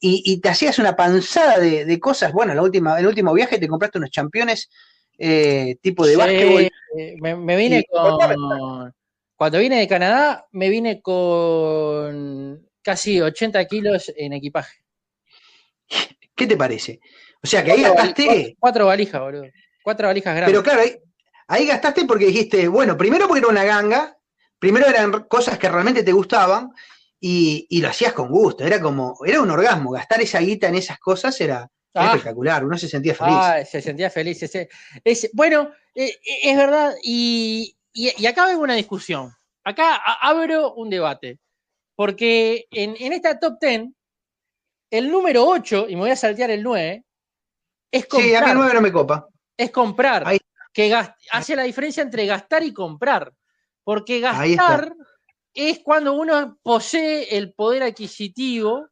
y, 0.05 0.41
te 0.41 0.49
hacías 0.49 0.79
una 0.79 0.97
panzada 0.97 1.59
de, 1.59 1.99
cosas. 1.99 2.33
Bueno, 2.33 2.53
la 2.53 2.61
última, 2.61 2.99
el 2.99 3.07
último 3.07 3.33
viaje 3.33 3.57
te 3.57 3.69
compraste 3.69 3.99
unos 3.99 4.11
championes 4.11 4.69
eh, 5.17 5.77
tipo 5.81 6.05
de 6.05 6.17
básquetbol. 6.17 6.69
Me, 7.21 7.55
vine 7.55 7.85
con. 7.89 8.93
Cuando 9.35 9.59
vine 9.59 9.79
de 9.79 9.87
Canadá, 9.87 10.45
me 10.51 10.69
vine 10.69 11.01
con 11.01 12.67
casi 12.81 13.21
80 13.21 13.65
kilos 13.65 14.11
en 14.17 14.33
equipaje. 14.33 14.83
¿Qué 16.35 16.47
te 16.47 16.57
parece? 16.57 16.99
O 17.41 17.47
sea, 17.47 17.63
que 17.63 17.71
ahí 17.71 17.81
gastaste. 17.81 18.57
Cuatro, 18.59 18.87
valijas, 18.87 19.21
boludo. 19.21 19.45
Cuatro 19.83 20.07
valijas 20.07 20.35
grandes. 20.35 20.51
Pero 20.51 20.63
claro, 20.63 20.81
ahí, 20.81 20.97
ahí, 21.47 21.65
gastaste 21.65 22.03
porque 22.05 22.25
dijiste, 22.25 22.67
bueno, 22.67 22.97
primero 22.97 23.27
porque 23.27 23.39
era 23.39 23.49
una 23.49 23.63
ganga, 23.63 24.17
primero 24.59 24.85
eran 24.85 25.11
cosas 25.29 25.57
que 25.57 25.69
realmente 25.69 26.03
te 26.03 26.11
gustaban, 26.11 26.71
y, 27.25 27.79
lo 27.79 27.87
hacías 27.87 28.11
con 28.11 28.27
gusto, 28.27 28.65
era 28.65 28.81
como, 28.81 29.17
era 29.25 29.41
un 29.41 29.49
orgasmo, 29.49 29.91
gastar 29.91 30.19
esa 30.19 30.39
guita 30.39 30.67
en 30.67 30.75
esas 30.75 30.99
cosas 30.99 31.39
era, 31.39 31.69
ah. 31.93 32.05
espectacular, 32.07 32.65
uno 32.65 32.77
se 32.77 32.89
sentía 32.89 33.15
feliz. 33.15 33.33
Ah, 33.33 33.63
se 33.63 33.81
sentía 33.81 34.09
feliz. 34.09 34.43
Ese, 34.43 35.29
bueno, 35.31 35.71
eh, 35.95 36.07
eh, 36.07 36.39
es 36.43 36.57
verdad, 36.57 36.93
y, 37.01 37.77
acá 38.27 38.47
vengo 38.47 38.63
una 38.63 38.75
discusión, 38.75 39.31
acá 39.63 39.95
abro 39.95 40.73
un 40.73 40.89
debate, 40.89 41.39
porque 41.95 42.67
en, 42.71 42.97
esta 43.13 43.39
top 43.39 43.57
ten 43.57 43.95
el 44.91 45.09
número 45.09 45.45
8, 45.45 45.85
y 45.87 45.95
me 45.95 46.01
voy 46.01 46.11
a 46.11 46.17
saltear 46.17 46.51
el 46.51 46.61
9, 46.61 47.05
es 47.89 48.05
comprar. 48.05 48.29
Sí, 48.29 48.35
a 48.35 48.41
mí 48.41 48.51
el 48.51 48.57
9 48.57 48.73
no 48.73 48.81
me 48.81 48.91
copa. 48.91 49.27
Es 49.55 49.71
comprar. 49.71 50.25
Que 50.73 50.93
hace 51.31 51.55
la 51.55 51.63
diferencia 51.63 52.03
entre 52.03 52.25
gastar 52.25 52.63
y 52.63 52.73
comprar. 52.73 53.31
Porque 53.83 54.19
gastar 54.19 54.93
es 55.53 55.79
cuando 55.79 56.13
uno 56.13 56.57
posee 56.63 57.37
el 57.37 57.53
poder 57.53 57.83
adquisitivo 57.83 58.87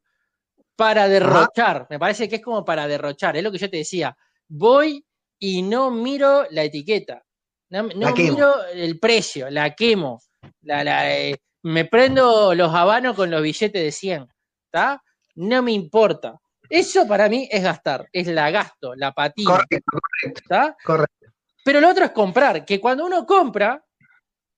para 0.75 1.07
derrochar. 1.07 1.87
Me 1.89 1.99
parece 1.99 2.27
que 2.29 2.37
es 2.37 2.41
como 2.41 2.63
para 2.63 2.87
derrochar. 2.87 3.37
Es 3.37 3.43
lo 3.43 3.51
que 3.51 3.57
yo 3.57 3.69
te 3.69 3.77
decía. 3.77 4.15
Voy 4.47 5.05
y 5.39 5.61
no 5.61 5.91
miro 5.91 6.45
la 6.51 6.63
etiqueta. 6.63 7.23
No, 7.69 7.83
miro 7.83 8.65
el 8.65 8.99
precio, 8.99 9.49
la 9.49 9.73
quemo. 9.73 10.21
La, 10.61 11.17
eh, 11.17 11.39
me 11.63 11.85
prendo 11.85 12.53
los 12.53 12.73
habanos 12.73 13.15
con 13.15 13.31
los 13.31 13.41
billetes 13.41 13.81
de 13.81 13.91
100. 13.91 14.27
¿Está? 14.65 15.01
No 15.35 15.61
me 15.61 15.71
importa. 15.71 16.39
Eso 16.69 17.07
para 17.07 17.27
mí 17.27 17.47
es 17.51 17.63
gastar, 17.63 18.07
es 18.13 18.27
la 18.27 18.49
gasto, 18.49 18.95
la 18.95 19.11
patina. 19.11 19.51
Correcto, 19.51 19.91
correcto. 19.91 20.75
Correcto. 20.83 21.25
Pero 21.63 21.81
lo 21.81 21.89
otro 21.89 22.05
es 22.05 22.11
comprar, 22.11 22.65
que 22.65 22.79
cuando 22.79 23.05
uno 23.05 23.25
compra, 23.25 23.83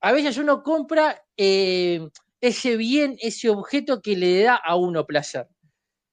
a 0.04 0.12
veces 0.12 0.38
uno 0.38 0.64
compra 0.64 1.24
eh, 1.38 2.06
ese 2.42 2.76
bien, 2.76 3.16
ese 3.22 3.50
objeto 3.50 4.02
que 4.02 4.18
le 4.18 4.44
da 4.44 4.56
a 4.56 4.76
uno 4.76 5.06
placer. 5.06 5.48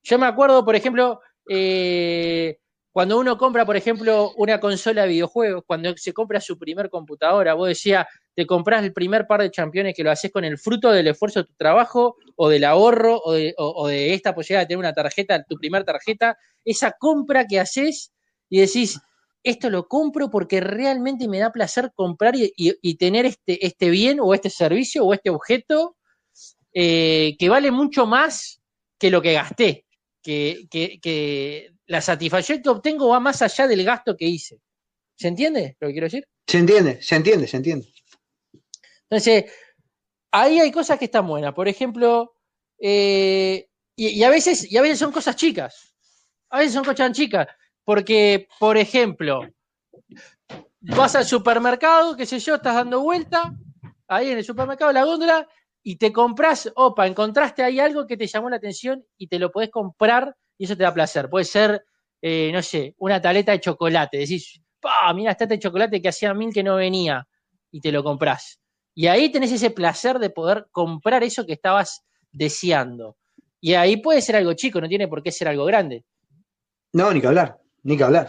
Yo 0.05 0.17
me 0.17 0.27
acuerdo, 0.27 0.65
por 0.65 0.77
ejemplo, 0.77 1.21
eh, 1.49 2.59
cuando 2.93 3.19
uno 3.19 3.37
compra, 3.37 3.67
por 3.67 3.77
ejemplo, 3.77 4.33
una 4.37 4.61
consola 4.61 5.03
de 5.03 5.09
videojuegos, 5.09 5.65
cuando 5.67 5.93
se 5.97 6.13
compra 6.13 6.41
su 6.41 6.57
primer 6.57 6.89
computadora, 6.89 7.55
vos 7.55 7.67
decías, 7.67 8.07
te 8.37 8.47
compras 8.47 8.85
el 8.85 8.93
primer 8.93 9.27
par 9.27 9.43
de 9.43 9.51
championes 9.51 9.97
que 9.97 10.05
lo 10.05 10.13
haces 10.13 10.31
con 10.31 10.45
el 10.45 10.57
fruto 10.57 10.93
del 10.93 11.09
esfuerzo 11.09 11.41
de 11.41 11.49
tu 11.49 11.55
trabajo 11.55 12.15
o 12.37 12.49
del 12.49 12.63
ahorro 12.63 13.21
o 13.25 13.89
de, 13.89 14.15
esta 14.15 14.37
posibilidad 14.37 14.61
de 14.63 14.67
tener 14.67 14.79
una 14.79 14.93
tarjeta, 14.93 15.43
tu 15.43 15.57
primer 15.57 15.83
tarjeta, 15.83 16.39
esa 16.65 16.93
compra 16.93 17.45
que 17.45 17.59
haces 17.59 18.13
y 18.49 18.61
decís, 18.61 19.01
esto 19.43 19.71
lo 19.71 19.89
compro 19.89 20.31
porque 20.31 20.61
realmente 20.61 21.29
me 21.29 21.39
da 21.39 21.53
placer 21.53 21.93
comprar 21.95 22.35
y, 22.37 22.95
tener 22.97 23.27
este, 23.27 23.65
este, 23.67 23.91
bien 23.91 24.19
o 24.21 24.35
este 24.35 24.51
servicio 24.51 25.05
o 25.05 25.15
este 25.15 25.31
objeto 25.31 25.97
eh, 26.75 27.37
que 27.39 27.49
vale 27.49 27.71
mucho 27.71 28.07
más 28.07 28.61
que 28.99 29.11
lo 29.11 29.23
que 29.23 29.33
gasté. 29.33 29.87
Que, 30.23 30.69
que, 30.71 31.71
la 31.87 32.01
satisfacción 32.01 32.63
que 32.63 32.69
obtengo 32.69 33.09
va 33.09 33.19
más 33.19 33.43
allá 33.43 33.67
del 33.67 33.83
gasto 33.85 34.17
que 34.17 34.27
hice. 34.27 34.61
¿Se 35.17 35.27
entiende 35.27 35.77
lo 35.81 35.89
que 35.89 35.93
quiero 35.93 36.07
decir? 36.07 36.29
Se 36.47 36.59
entiende, 36.59 37.03
se 37.03 37.17
entiende, 37.17 37.49
se 37.49 37.57
entiende. 37.57 37.93
Entonces, 39.09 39.51
ahí 40.31 40.61
hay 40.61 40.71
cosas 40.71 40.99
que 40.99 41.07
están 41.07 41.27
buenas. 41.27 41.53
Por 41.53 41.67
ejemplo, 41.67 42.35
eh, 42.79 43.69
y, 43.97 44.23
a 44.23 44.31
veces, 44.31 44.71
y 44.71 44.77
a 44.77 44.83
veces 44.83 44.99
son 44.99 45.13
cosas 45.13 45.37
chicas. 45.37 45.95
A 46.49 46.59
veces 46.59 46.75
son 46.75 46.85
cosas 46.85 47.13
chicas. 47.13 47.47
Porque, 47.85 48.49
por 48.59 48.77
ejemplo, 48.77 49.43
vas 50.81 51.17
al 51.17 51.25
supermercado, 51.25 52.17
qué 52.17 52.27
sé 52.27 52.39
yo, 52.39 52.57
estás 52.57 52.75
dando 52.75 53.01
vuelta, 53.01 53.55
ahí 54.09 54.31
en 54.31 54.39
el 54.39 54.45
supermercado, 54.45 54.93
la 54.93 55.05
góndola, 55.05 55.49
y 55.83 55.97
te 55.97 56.13
compras, 56.13 56.71
opa, 56.75 57.07
encontraste 57.07 57.63
ahí 57.63 57.81
algo 57.81 58.07
que 58.07 58.17
te 58.17 58.27
llamó 58.27 58.51
la 58.51 58.57
atención 58.57 59.05
y 59.17 59.29
te 59.29 59.39
lo 59.39 59.51
podés 59.51 59.71
comprar 59.71 60.37
y 60.59 60.65
eso 60.65 60.77
te 60.77 60.83
da 60.83 60.93
placer. 60.93 61.31
Puede 61.31 61.45
ser, 61.47 61.85
eh, 62.21 62.51
no 62.53 62.63
sé, 62.63 62.95
una 62.99 63.21
taleta 63.21 63.53
de 63.53 63.61
chocolate. 63.61 64.19
Decís, 64.19 64.61
pa, 64.79 65.13
mira, 65.15 65.33
esta 65.33 65.47
de 65.47 65.59
chocolate 65.59 66.03
que 66.03 66.09
hacía 66.09 66.35
mil 66.35 66.53
que 66.53 66.63
no 66.63 66.77
venía 66.77 67.27
y 67.71 67.81
te 67.81 67.93
lo 67.93 68.05
compras. 68.05 68.61
Y 68.95 69.07
ahí 69.07 69.31
tenés 69.31 69.53
ese 69.53 69.71
placer 69.71 70.19
de 70.19 70.31
poder 70.31 70.67
comprar 70.71 71.23
eso 71.23 71.47
que 71.47 71.55
estabas 71.55 72.05
deseando. 72.31 73.17
Y 73.61 73.75
ahí 73.75 73.99
puede 73.99 74.21
ser 74.21 74.37
algo 74.37 74.53
chico, 74.55 74.81
no 74.81 74.89
tiene 74.89 75.09
por 75.09 75.23
qué 75.23 75.33
ser 75.33 75.49
algo 75.49 75.65
grande. 75.65 76.05
No, 76.93 77.13
ni 77.13 77.21
que 77.21 77.27
hablar, 77.27 77.59
ni 77.83 77.97
que 77.97 78.05
hablar. 78.05 78.29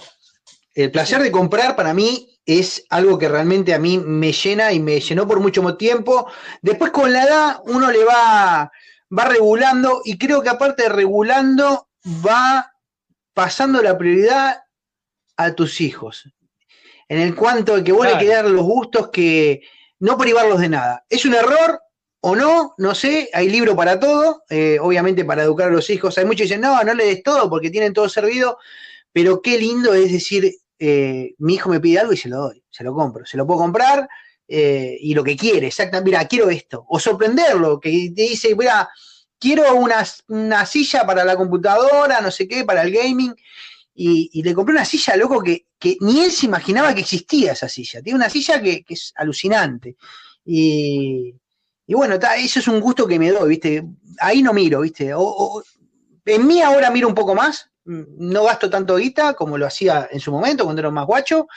El 0.74 0.91
placer 0.91 1.22
de 1.22 1.31
comprar 1.31 1.75
para 1.75 1.93
mí 1.93 2.39
es 2.46 2.86
algo 2.89 3.17
que 3.17 3.29
realmente 3.29 3.74
a 3.74 3.79
mí 3.79 3.98
me 3.98 4.31
llena 4.31 4.72
y 4.72 4.79
me 4.79 5.00
llenó 5.00 5.27
por 5.27 5.39
mucho 5.39 5.77
tiempo. 5.77 6.27
Después 6.62 6.91
con 6.91 7.12
la 7.12 7.24
edad 7.24 7.62
uno 7.65 7.91
le 7.91 8.03
va, 8.03 8.72
va 9.17 9.25
regulando 9.25 10.01
y 10.03 10.17
creo 10.17 10.41
que 10.41 10.50
aparte 10.50 10.84
de 10.84 10.89
regulando 10.89 11.89
va 12.25 12.74
pasando 13.34 13.81
la 13.81 13.98
prioridad 13.98 14.63
a 15.38 15.53
tus 15.53 15.81
hijos. 15.81 16.24
En 17.08 17.20
el 17.20 17.36
cuanto 17.36 17.75
de 17.75 17.84
que 17.84 17.91
vos 17.91 18.05
le 18.05 18.17
querés 18.17 18.36
dar 18.36 18.46
los 18.46 18.63
gustos 18.63 19.10
que 19.10 19.62
no 20.00 20.17
privarlos 20.17 20.60
de 20.60 20.70
nada. 20.70 21.05
¿Es 21.10 21.25
un 21.25 21.36
error 21.36 21.81
o 22.22 22.36
no? 22.36 22.74
No 22.77 22.96
sé, 22.96 23.29
hay 23.34 23.50
libro 23.50 23.75
para 23.75 24.00
todo, 24.00 24.43
eh, 24.50 24.77
obviamente 24.81 25.25
para 25.25 25.43
educar 25.43 25.67
a 25.67 25.72
los 25.72 25.89
hijos. 25.89 26.17
Hay 26.17 26.25
muchos 26.25 26.39
que 26.39 26.43
dicen, 26.43 26.62
no, 26.62 26.81
no 26.84 26.93
le 26.93 27.05
des 27.05 27.24
todo 27.24 27.50
porque 27.50 27.70
tienen 27.70 27.93
todo 27.93 28.08
servido, 28.10 28.58
pero 29.11 29.41
qué 29.41 29.57
lindo 29.57 29.93
es 29.93 30.11
decir, 30.11 30.53
eh, 30.79 31.35
mi 31.37 31.55
hijo 31.55 31.69
me 31.69 31.79
pide 31.79 31.99
algo 31.99 32.13
y 32.13 32.17
se 32.17 32.29
lo 32.29 32.37
doy, 32.37 32.63
se 32.69 32.83
lo 32.83 32.93
compro, 32.93 33.25
se 33.25 33.37
lo 33.37 33.45
puedo 33.45 33.59
comprar 33.59 34.09
eh, 34.47 34.97
y 34.99 35.13
lo 35.13 35.23
que 35.23 35.37
quiere, 35.37 35.67
exactamente, 35.67 36.09
mira, 36.09 36.27
quiero 36.27 36.49
esto. 36.49 36.85
O 36.89 36.99
sorprenderlo, 36.99 37.79
que 37.79 38.11
te 38.15 38.23
dice, 38.23 38.53
mira, 38.55 38.89
quiero 39.39 39.75
una, 39.75 40.03
silla 40.65 41.05
para 41.05 41.23
la 41.23 41.37
computadora, 41.37 42.19
no 42.19 42.29
sé 42.31 42.47
qué, 42.49 42.65
para 42.65 42.81
el 42.81 42.91
gaming. 42.91 43.33
Y, 43.93 44.41
le 44.43 44.53
compré 44.53 44.73
una 44.73 44.83
silla, 44.83 45.15
loco, 45.15 45.41
que, 45.41 45.65
ni 46.01 46.21
él 46.21 46.31
se 46.31 46.47
imaginaba 46.47 46.93
que 46.93 47.01
existía 47.01 47.53
esa 47.53 47.69
silla. 47.69 48.01
Tiene 48.01 48.17
una 48.17 48.29
silla 48.29 48.61
que, 48.61 48.83
es 48.89 49.13
alucinante. 49.15 49.95
Y, 50.43 51.33
bueno, 51.87 52.15
eso 52.37 52.59
es 52.59 52.67
un 52.67 52.81
gusto 52.81 53.07
que 53.07 53.19
me 53.19 53.31
doy, 53.31 53.49
¿viste? 53.49 53.83
Ahí 54.19 54.41
no 54.41 54.53
miro, 54.53 54.81
¿viste? 54.81 55.13
en 56.25 56.47
mí 56.47 56.61
ahora 56.61 56.91
miro 56.91 57.07
un 57.07 57.15
poco 57.15 57.35
más. 57.35 57.70
No 57.85 58.43
gasto 58.43 58.69
tanto 58.69 58.95
guita 58.95 59.33
como 59.33 59.57
lo 59.57 59.65
hacía 59.65 60.07
en 60.11 60.19
su 60.19 60.31
momento, 60.31 60.63
cuando 60.63 60.81
era 60.81 60.91
más 60.91 61.05
guacho. 61.05 61.47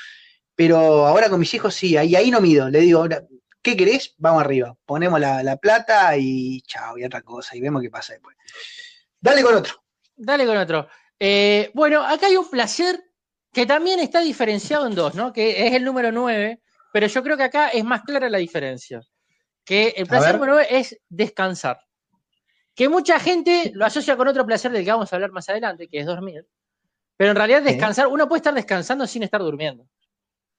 Pero 0.54 1.06
ahora 1.06 1.28
con 1.28 1.40
mis 1.40 1.52
hijos 1.54 1.74
sí, 1.74 1.96
ahí, 1.96 2.14
ahí 2.14 2.30
no 2.30 2.40
mido. 2.40 2.68
Le 2.68 2.80
digo, 2.80 3.06
¿qué 3.62 3.76
querés? 3.76 4.14
Vamos 4.18 4.42
arriba. 4.42 4.76
Ponemos 4.84 5.18
la, 5.18 5.56
plata 5.56 6.16
y 6.16 6.60
chao, 6.62 6.96
y 6.98 7.04
otra 7.04 7.22
cosa, 7.22 7.56
y 7.56 7.60
vemos 7.60 7.82
qué 7.82 7.90
pasa 7.90 8.12
después. 8.12 8.36
Dale 9.20 9.42
con 9.42 9.54
otro. 9.54 9.82
Dale 10.16 10.46
con 10.46 10.56
otro. 10.56 10.88
Eh, 11.18 11.70
bueno, 11.74 12.04
acá 12.04 12.26
hay 12.26 12.36
un 12.36 12.48
placer 12.48 13.02
que 13.52 13.66
también 13.66 14.00
está 14.00 14.20
diferenciado 14.20 14.86
en 14.86 14.94
dos, 14.94 15.14
¿no? 15.14 15.32
Que 15.32 15.66
es 15.66 15.74
el 15.74 15.84
número 15.84 16.12
9, 16.12 16.60
pero 16.92 17.06
yo 17.06 17.22
creo 17.22 17.36
que 17.36 17.44
acá 17.44 17.68
es 17.68 17.84
más 17.84 18.02
clara 18.02 18.28
la 18.28 18.38
diferencia. 18.38 19.00
Que 19.64 19.94
el 19.96 20.06
placer 20.06 20.34
número 20.34 20.54
9 20.54 20.68
es 20.70 21.00
descansar. 21.08 21.80
Que 22.74 22.88
mucha 22.88 23.20
gente 23.20 23.70
lo 23.74 23.84
asocia 23.84 24.16
con 24.16 24.28
otro 24.28 24.44
placer 24.44 24.72
del 24.72 24.84
que 24.84 24.90
vamos 24.90 25.12
a 25.12 25.16
hablar 25.16 25.30
más 25.30 25.48
adelante, 25.48 25.88
que 25.88 26.00
es 26.00 26.06
dormir. 26.06 26.46
Pero 27.16 27.30
en 27.30 27.36
realidad 27.36 27.62
descansar, 27.62 28.08
uno 28.08 28.28
puede 28.28 28.38
estar 28.38 28.54
descansando 28.54 29.06
sin 29.06 29.22
estar 29.22 29.40
durmiendo. 29.40 29.86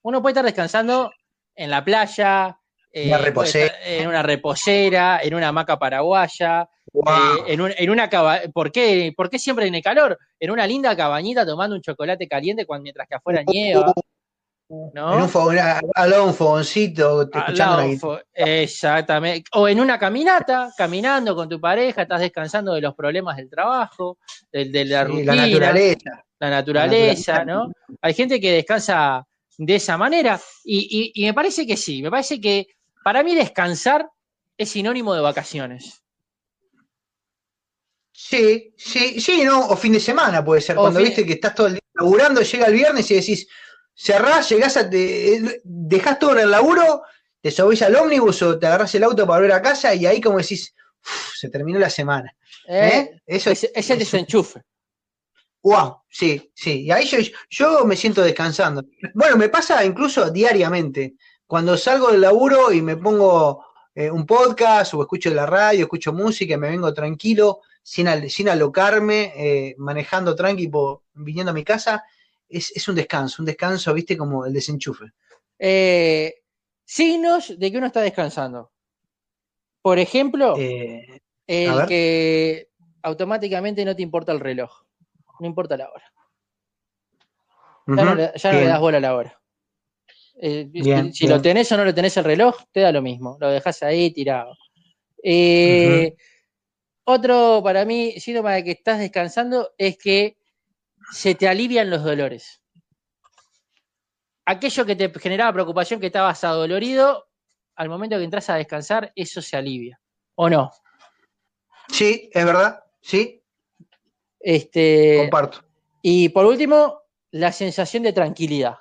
Uno 0.02 0.22
puede 0.22 0.32
estar 0.32 0.46
descansando 0.46 1.12
en 1.56 1.70
la 1.70 1.84
playa, 1.84 2.58
eh, 2.92 3.12
en 3.84 4.08
una 4.08 4.24
reposera, 4.24 5.20
en 5.22 5.34
una 5.34 5.50
hamaca 5.50 5.78
paraguaya, 5.78 6.70
eh, 6.94 7.44
en, 7.48 7.74
en, 7.78 7.90
una 7.90 8.10
¿por 8.54 8.72
qué, 8.72 9.14
¿Por 9.16 9.30
qué 9.30 9.38
siempre 9.38 9.66
tiene 9.66 9.82
calor? 9.82 10.18
En 10.40 10.52
una 10.52 10.66
linda 10.66 10.96
cabañita 10.96 11.46
tomando 11.46 11.76
un 11.76 11.82
chocolate 11.82 12.28
caliente 12.28 12.66
cuando, 12.66 12.84
mientras 12.84 13.08
que 13.08 13.16
afuera 13.16 13.44
nieva. 13.44 13.94
¿No? 14.70 15.14
En 15.14 15.22
un, 15.22 15.30
fogón, 15.30 15.58
al 15.60 16.10
lado 16.10 16.26
un 16.26 16.34
fogoncito, 16.34 17.24
escuchando 17.24 18.20
Exactamente. 18.34 19.50
O 19.54 19.68
en 19.68 19.80
una 19.80 20.00
caminata, 20.00 20.72
caminando 20.78 21.36
con 21.36 21.48
tu 21.48 21.60
pareja, 21.60 22.04
estás 22.04 22.22
descansando 22.22 22.74
de 22.74 22.82
los 22.82 22.96
problemas 22.96 23.38
del 23.38 23.50
trabajo, 23.50 24.18
de, 24.52 24.86
la 24.86 25.04
rutina. 25.04 25.36
La 25.36 25.46
naturaleza. 25.48 26.26
La 26.40 26.50
naturaleza, 26.50 27.46
¿no? 27.46 27.72
Hay 28.02 28.14
gente 28.14 28.40
que 28.40 28.52
descansa 28.52 29.26
de 29.58 29.76
esa 29.76 29.98
manera 29.98 30.40
y, 30.64 31.12
y 31.14 31.26
me 31.26 31.34
parece 31.34 31.66
que 31.66 31.78
sí, 31.78 32.02
me 32.02 32.12
parece 32.12 32.42
que 32.42 32.68
para 33.04 33.24
mí 33.24 33.36
descansar 33.36 34.10
es 34.58 34.70
sinónimo 34.70 35.14
de 35.14 35.22
vacaciones. 35.22 36.02
Sí, 38.18 38.74
sí, 38.78 39.20
sí, 39.20 39.44
no, 39.44 39.68
o 39.68 39.76
fin 39.76 39.92
de 39.92 40.00
semana 40.00 40.44
puede 40.44 40.62
ser. 40.62 40.78
Cuando 40.78 41.02
viste 41.02 41.26
que 41.26 41.34
estás 41.34 41.54
todo 41.54 41.68
el 41.68 41.74
día 41.74 41.82
laburando, 41.94 42.42
llega 42.42 42.66
el 42.68 42.74
viernes 42.74 43.12
y 43.12 43.16
decís, 43.16 43.48
cerrás, 43.96 44.50
llegás 44.50 44.78
a, 44.78 44.90
te, 44.90 45.62
dejás 45.64 46.20
todo 46.20 46.34
en 46.34 46.40
el 46.40 46.52
laburo, 46.52 47.04
te 47.42 47.52
subís 47.52 47.82
al 47.82 47.96
ómnibus 47.96 48.42
o 48.42 48.60
te 48.60 48.68
agarrás 48.68 48.94
el 48.96 49.04
auto 49.04 49.26
para 49.26 49.40
volver 49.40 49.54
a 49.54 49.62
casa 49.62 49.94
y 49.96 50.06
ahí 50.06 50.22
como 50.22 50.38
decís, 50.38 50.76
se 51.36 51.50
terminó 51.50 51.80
la 51.80 51.90
semana. 51.90 52.36
Eh, 52.68 52.90
¿Eh? 52.94 53.22
Eso 53.26 53.52
es, 53.52 53.70
es 53.74 53.90
el 53.90 54.00
desenchufe. 54.00 54.62
Wow, 55.64 56.02
sí, 56.10 56.52
sí. 56.54 56.84
Y 56.84 56.92
ahí 56.92 57.06
yo, 57.06 57.18
yo 57.50 57.86
me 57.86 57.96
siento 57.96 58.22
descansando. 58.22 58.84
Bueno, 59.16 59.36
me 59.36 59.50
pasa 59.50 59.84
incluso 59.84 60.30
diariamente 60.30 61.16
cuando 61.48 61.78
salgo 61.78 62.12
del 62.12 62.22
laburo 62.22 62.72
y 62.72 62.82
me 62.82 62.98
pongo 62.98 63.66
eh, 63.94 64.12
un 64.12 64.26
podcast 64.26 64.94
o 64.94 65.02
escucho 65.02 65.34
la 65.34 65.46
radio, 65.46 65.86
escucho 65.86 66.14
música, 66.14 66.58
me 66.58 66.70
vengo 66.70 66.94
tranquilo, 66.94 67.62
sin, 67.82 68.30
sin 68.30 68.50
alocarme, 68.50 69.34
eh, 69.36 69.76
manejando 69.78 70.36
tranquilo, 70.36 71.04
viniendo 71.14 71.52
a 71.52 71.56
mi 71.56 71.64
casa, 71.64 72.04
es, 72.50 72.88
un 72.88 72.96
descanso, 72.96 73.42
un 73.42 73.46
descanso, 73.46 73.94
viste, 73.94 74.18
como 74.18 74.46
el 74.46 74.54
desenchufe. 74.54 75.06
Eh, 75.58 76.44
signos 76.84 77.58
de 77.58 77.72
que 77.72 77.78
uno 77.78 77.88
está 77.88 78.02
descansando. 78.02 78.72
Por 79.82 80.00
ejemplo, 80.00 80.56
el 80.58 81.86
que 81.88 82.70
automáticamente 83.04 83.86
no 83.86 83.96
te 83.96 84.02
importa 84.02 84.32
el 84.32 84.40
reloj. 84.40 84.84
No 85.40 85.48
importa 85.48 85.78
la 85.78 85.90
hora. 85.90 86.12
Ya, 87.88 88.04
no, 88.04 88.16
le, 88.16 88.32
das 88.66 88.80
bola 88.80 88.98
a 88.98 89.02
la 89.02 89.16
hora. 89.16 89.42
Eh, 90.42 90.70
si 91.14 91.28
lo 91.28 91.42
tenés 91.42 91.72
o 91.72 91.78
no 91.78 91.86
lo 91.86 91.94
tenés 91.94 92.18
el 92.18 92.24
reloj, 92.24 92.56
te 92.72 92.80
da 92.82 92.92
lo 92.92 93.02
mismo. 93.02 93.38
Lo 93.40 93.50
dejas 93.50 93.84
ahí 93.84 94.12
tirado. 94.12 94.58
Eh, 95.24 96.16
otro 97.04 97.62
para 97.64 97.86
mí, 97.86 98.20
síntoma 98.20 98.54
de 98.56 98.64
que 98.64 98.72
estás 98.72 99.00
descansando 99.00 99.74
es 99.78 99.98
que 99.98 100.38
se 101.12 101.36
te 101.36 101.48
alivian 101.48 101.90
los 101.90 102.04
dolores. 102.04 102.62
Aquello 104.46 104.86
que 104.86 104.96
te 104.96 105.10
generaba 105.20 105.54
preocupación, 105.54 106.00
que 106.00 106.08
estabas 106.08 106.44
adolorido, 106.44 107.28
al 107.76 107.90
momento 107.90 108.18
que 108.18 108.24
entras 108.24 108.50
a 108.50 108.56
descansar, 108.56 109.12
eso 109.16 109.42
se 109.42 109.58
alivia. 109.58 110.00
¿O 110.36 110.50
no? 110.50 110.72
Sí, 111.90 112.30
es 112.32 112.46
verdad, 112.46 112.84
sí. 113.02 113.42
Este, 114.40 115.18
Comparto. 115.22 115.64
Y 116.02 116.30
por 116.30 116.46
último, 116.46 117.02
la 117.32 117.52
sensación 117.52 118.04
de 118.04 118.14
tranquilidad, 118.14 118.78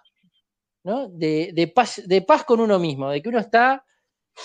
¿no? 0.83 1.09
De, 1.09 1.73
paz, 1.75 2.02
de 2.04 2.23
paz 2.23 2.45
con 2.45 2.61
uno 2.61 2.78
mismo, 2.78 3.11
de 3.11 3.23
que 3.23 3.28
uno 3.28 3.38
está 3.38 3.85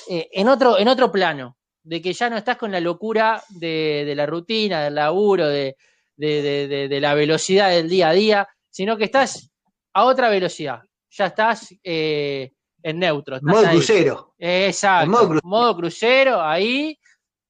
eh, 0.09 0.29
en, 0.31 0.48
otro, 0.48 0.79
en 0.79 0.88
otro 0.88 1.12
plano, 1.12 1.57
de 1.83 2.01
que 2.01 2.13
ya 2.13 2.29
no 2.29 2.38
estás 2.38 2.57
con 2.57 2.71
la 2.71 2.79
locura 2.79 3.43
de, 3.50 4.13
la 4.15 4.25
rutina, 4.25 4.83
del 4.83 4.95
laburo, 4.95 5.48
de, 5.48 5.75
la 6.19 7.13
velocidad 7.13 7.69
del 7.69 7.89
día 7.89 8.09
a 8.09 8.13
día, 8.13 8.47
sino 8.69 8.97
que 8.97 9.05
estás 9.05 9.49
a 9.93 10.05
otra 10.05 10.29
velocidad. 10.29 10.81
Ya 11.11 11.27
estás 11.27 11.73
eh, 11.83 12.51
en 12.83 12.99
neutro. 12.99 13.39
modo 13.41 13.69
crucero. 13.69 14.33
Exacto. 14.38 15.09
Modo 15.09 15.39
modo 15.43 15.75
crucero, 15.75 16.41
ahí, 16.41 16.97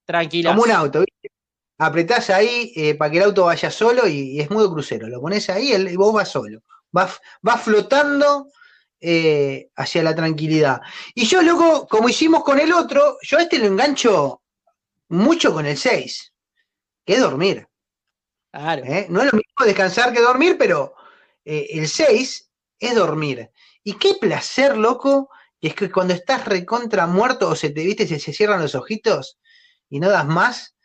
tranquilo. 0.06 0.52
Como 0.52 0.64
un 0.64 0.72
auto, 0.72 1.00
¿viste? 1.00 1.32
Apretás 1.78 2.30
ahí 2.30 2.74
eh, 2.76 2.96
para 2.96 3.10
que 3.10 3.18
el 3.18 3.24
auto 3.24 3.46
vaya 3.46 3.72
solo 3.72 4.08
y, 4.08 4.40
es 4.40 4.50
modo 4.52 4.72
crucero. 4.72 5.08
Lo 5.08 5.22
pones 5.22 5.50
ahí 5.50 5.74
y 5.74 5.96
vos 5.96 6.14
vas 6.14 6.30
solo. 6.30 6.60
Vas, 6.92 7.20
vas 7.42 7.62
flotando 7.62 8.48
eh, 9.00 9.70
hacia 9.78 10.04
la 10.04 10.14
tranquilidad. 10.14 10.82
Y 11.16 11.26
yo, 11.26 11.42
luego, 11.42 11.88
como 11.88 12.10
hicimos 12.10 12.44
con 12.44 12.60
el 12.60 12.74
otro, 12.74 13.18
yo 13.22 13.38
a 13.38 13.44
este 13.44 13.60
lo 13.60 13.68
engancho 13.68 14.42
mucho 15.08 15.54
con 15.54 15.66
el 15.66 15.78
6, 15.78 16.34
que 17.06 17.14
es 17.14 17.20
dormir. 17.22 17.69
¿Eh? 18.54 19.08
No 19.10 19.22
es 19.22 19.32
lo 19.32 19.38
mismo 19.38 19.66
descansar 19.66 20.14
que 20.14 20.22
dormir, 20.22 20.58
pero 20.58 20.96
el 21.44 21.88
6 21.88 22.52
es 22.80 22.96
dormir. 22.96 23.52
Y 23.84 23.94
qué 23.94 24.16
placer, 24.20 24.78
loco, 24.78 25.30
es 25.62 25.76
que 25.76 25.92
cuando 25.92 26.14
estás 26.14 26.46
recontra 26.46 27.08
muerto 27.08 27.50
o 27.50 27.56
se 27.56 27.70
te 27.70 27.84
viste, 27.84 28.08
se, 28.08 28.20
se 28.20 28.34
cierran 28.34 28.62
los 28.62 28.76
ojitos 28.76 29.40
y 29.90 30.00
no 30.00 30.10
das 30.10 30.26
más, 30.26 30.76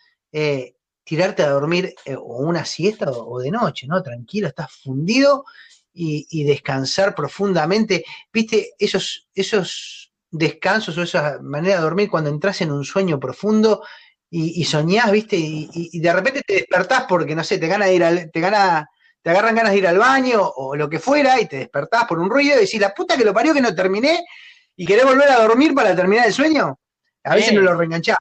tirarte 1.05 1.43
a 1.43 1.51
dormir 1.51 1.95
o 2.19 2.39
una 2.39 2.65
siesta 2.65 3.11
o, 3.11 3.39
de 3.39 3.51
noche, 3.51 3.87
¿no? 3.87 4.03
Tranquilo, 4.03 4.49
estás 4.49 4.73
fundido 4.73 5.45
y, 5.93 6.45
descansar 6.45 7.15
profundamente. 7.15 8.05
¿Viste 8.33 8.73
esos, 8.79 9.29
esos 9.35 10.13
descansos 10.31 10.99
o 10.99 11.03
esa 11.03 11.39
manera 11.41 11.77
de 11.77 11.83
dormir 11.83 12.11
cuando 12.11 12.31
entras 12.31 12.61
en 12.63 12.73
un 12.73 12.85
sueño 12.85 13.21
profundo 13.21 13.85
y, 14.37 14.65
soñás, 14.65 15.13
¿viste? 15.13 15.37
Y, 15.39 16.01
de 16.01 16.13
repente 16.13 16.43
te 16.43 16.55
despertás 16.55 17.05
porque, 17.09 17.37
no 17.37 17.45
sé, 17.45 17.59
te 17.59 17.69
gana 17.69 17.87
de 17.87 17.95
ir 17.95 18.03
al, 18.03 18.31
te 18.33 18.41
gana, 18.41 18.91
te 19.23 19.31
agarran 19.31 19.55
ganas 19.55 19.71
de 19.71 19.79
ir 19.79 19.87
al 19.87 19.99
baño 19.99 20.43
o 20.43 20.75
lo 20.75 20.91
que 20.91 20.99
fuera 20.99 21.41
y 21.41 21.47
te 21.47 21.59
despertás 21.59 22.05
por 22.07 22.19
un 22.19 22.29
ruido 22.29 22.57
y 22.57 22.63
decís, 22.63 22.81
la 22.81 22.93
puta 22.93 23.17
que 23.17 23.25
lo 23.25 23.33
parió 23.33 23.55
que 23.55 23.61
no 23.61 23.73
terminé 23.73 24.25
y 24.75 24.85
querés 24.87 25.05
volver 25.05 25.31
a 25.31 25.41
dormir 25.41 25.73
para 25.73 25.95
terminar 25.95 26.27
el 26.27 26.33
sueño. 26.33 26.81
A 27.23 27.37
veces 27.37 27.55
no 27.55 27.61
lo 27.61 27.77
reenganchás, 27.77 28.17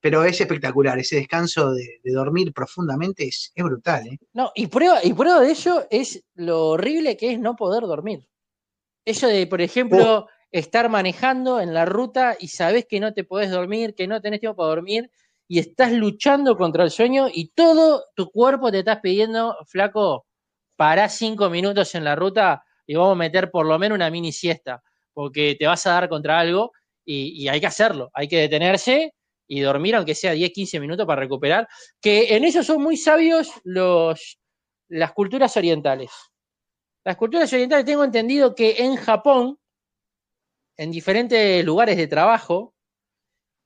pero 0.00 0.24
es 0.24 0.40
espectacular, 0.40 0.98
ese 0.98 1.16
descanso 1.16 1.70
de, 1.72 2.00
dormir 2.02 2.52
profundamente 2.52 3.28
es, 3.28 3.52
brutal. 3.54 4.08
¿eh? 4.08 4.18
No, 4.32 4.50
y 4.56 4.66
prueba, 4.66 4.98
y 5.04 5.12
prueba 5.12 5.40
de 5.40 5.52
ello 5.52 5.86
es 5.88 6.24
lo 6.34 6.70
horrible 6.70 7.16
que 7.16 7.32
es 7.32 7.38
no 7.38 7.54
poder 7.54 7.84
dormir. 7.84 8.28
Eso 9.04 9.28
de, 9.28 9.46
por 9.46 9.60
ejemplo, 9.60 10.18
oh. 10.18 10.28
estar 10.50 10.88
manejando 10.88 11.60
en 11.60 11.74
la 11.74 11.84
ruta 11.84 12.36
y 12.38 12.48
sabes 12.48 12.86
que 12.86 12.98
no 12.98 13.14
te 13.14 13.22
podés 13.22 13.52
dormir, 13.52 13.94
que 13.94 14.08
no 14.08 14.20
tenés 14.20 14.40
tiempo 14.40 14.56
para 14.56 14.70
dormir 14.70 15.10
y 15.48 15.58
estás 15.58 15.92
luchando 15.92 16.56
contra 16.56 16.84
el 16.84 16.90
sueño 16.90 17.26
y 17.32 17.48
todo 17.48 18.04
tu 18.14 18.30
cuerpo 18.30 18.70
te 18.70 18.80
estás 18.80 19.00
pidiendo, 19.00 19.56
flaco, 19.66 20.26
pará 20.76 21.08
cinco 21.08 21.48
minutos 21.48 21.94
en 21.94 22.04
la 22.04 22.14
ruta 22.14 22.62
y 22.86 22.94
vamos 22.94 23.12
a 23.12 23.16
meter 23.16 23.50
por 23.50 23.66
lo 23.66 23.78
menos 23.78 23.96
una 23.96 24.10
mini 24.10 24.30
siesta, 24.30 24.82
porque 25.14 25.56
te 25.58 25.66
vas 25.66 25.86
a 25.86 25.92
dar 25.92 26.08
contra 26.08 26.38
algo 26.38 26.72
y, 27.04 27.42
y 27.42 27.48
hay 27.48 27.60
que 27.60 27.66
hacerlo, 27.66 28.10
hay 28.12 28.28
que 28.28 28.38
detenerse 28.38 29.14
y 29.48 29.60
dormir, 29.60 29.96
aunque 29.96 30.14
sea 30.14 30.32
10, 30.32 30.52
15 30.52 30.78
minutos 30.78 31.06
para 31.06 31.20
recuperar, 31.20 31.66
que 32.00 32.36
en 32.36 32.44
eso 32.44 32.62
son 32.62 32.82
muy 32.82 32.98
sabios 32.98 33.50
los, 33.64 34.38
las 34.88 35.12
culturas 35.12 35.56
orientales. 35.56 36.10
Las 37.04 37.16
culturas 37.16 37.50
orientales 37.54 37.86
tengo 37.86 38.04
entendido 38.04 38.54
que 38.54 38.76
en 38.78 38.96
Japón, 38.96 39.58
en 40.76 40.90
diferentes 40.90 41.64
lugares 41.64 41.96
de 41.96 42.06
trabajo, 42.06 42.74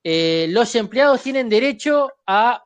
eh, 0.04 0.46
los 0.50 0.74
empleados 0.74 1.22
tienen 1.22 1.48
derecho 1.48 2.10
a 2.26 2.64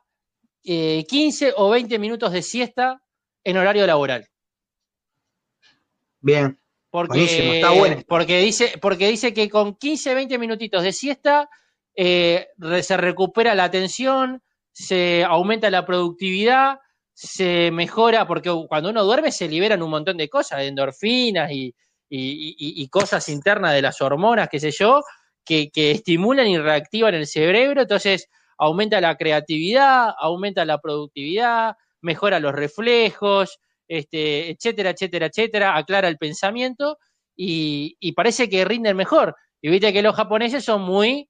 15 0.63 1.47
eh, 1.47 1.53
o 1.55 1.69
20 1.69 1.99
minutos 1.99 2.31
de 2.31 2.41
siesta 2.41 3.01
en 3.43 3.57
horario 3.57 3.85
laboral. 3.87 4.27
Bien. 6.19 6.59
Porque, 6.89 7.57
está 7.57 7.71
bueno. 7.71 8.01
Porque 8.07 8.39
dice, 8.39 8.73
porque 8.81 9.07
dice 9.07 9.33
que 9.33 9.49
con 9.49 9.75
15, 9.75 10.15
20 10.15 10.37
minutitos 10.37 10.83
de 10.83 10.93
siesta 10.93 11.49
eh, 11.95 12.47
se 12.81 12.97
recupera 12.97 13.55
la 13.55 13.65
atención, 13.65 14.41
se 14.71 15.23
aumenta 15.23 15.69
la 15.69 15.85
productividad, 15.85 16.79
se 17.13 17.71
mejora, 17.71 18.27
porque 18.27 18.51
cuando 18.67 18.89
uno 18.89 19.03
duerme 19.03 19.31
se 19.31 19.47
liberan 19.47 19.81
un 19.81 19.89
montón 19.89 20.17
de 20.17 20.29
cosas, 20.29 20.59
de 20.59 20.67
endorfinas 20.67 21.51
y, 21.51 21.73
cosas 22.89 23.27
internas 23.29 23.73
de 23.73 23.81
las 23.81 24.01
hormonas, 24.01 24.49
qué 24.49 24.59
sé 24.59 24.71
yo, 24.71 25.01
que, 25.47 25.91
estimulan 25.91 26.47
y 26.47 26.57
reactivan 26.57 27.15
el 27.15 27.27
cerebro, 27.27 27.81
entonces 27.81 28.29
aumenta 28.57 29.01
la 29.01 29.15
creatividad, 29.15 30.13
aumenta 30.19 30.65
la 30.65 30.79
productividad, 30.79 31.75
mejora 32.01 32.39
los 32.39 32.53
reflejos, 32.53 33.59
este, 33.87 34.51
etcétera, 34.51 34.91
etcétera, 34.91 35.27
etcétera, 35.27 35.77
aclara 35.77 36.07
el 36.07 36.17
pensamiento 36.17 36.97
y, 37.35 37.95
y 37.99 38.11
parece 38.13 38.49
que 38.49 38.65
rinden 38.65 38.97
mejor. 38.97 39.35
Y 39.61 39.69
viste 39.69 39.93
que 39.93 40.01
los 40.01 40.15
japoneses 40.15 40.63
son 40.63 40.81
muy 40.81 41.29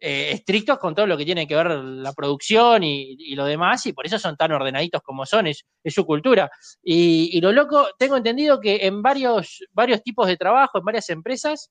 eh, 0.00 0.30
estrictos 0.30 0.78
con 0.78 0.94
todo 0.94 1.08
lo 1.08 1.16
que 1.16 1.24
tiene 1.24 1.48
que 1.48 1.56
ver 1.56 1.70
la 1.70 2.12
producción 2.12 2.84
y, 2.84 3.34
lo 3.34 3.44
demás, 3.44 3.84
y 3.86 3.92
por 3.92 4.06
eso 4.06 4.16
son 4.16 4.36
tan 4.36 4.52
ordenaditos 4.52 5.02
como 5.02 5.26
son, 5.26 5.48
es, 5.48 5.64
su 5.86 6.06
cultura. 6.06 6.48
Y, 6.82 7.40
lo 7.40 7.50
loco, 7.50 7.88
tengo 7.98 8.16
entendido 8.16 8.60
que 8.60 8.86
en 8.86 9.02
varios, 9.02 9.64
varios 9.72 10.02
tipos 10.04 10.28
de 10.28 10.36
trabajo, 10.36 10.78
en 10.78 10.84
varias 10.84 11.10
empresas, 11.10 11.70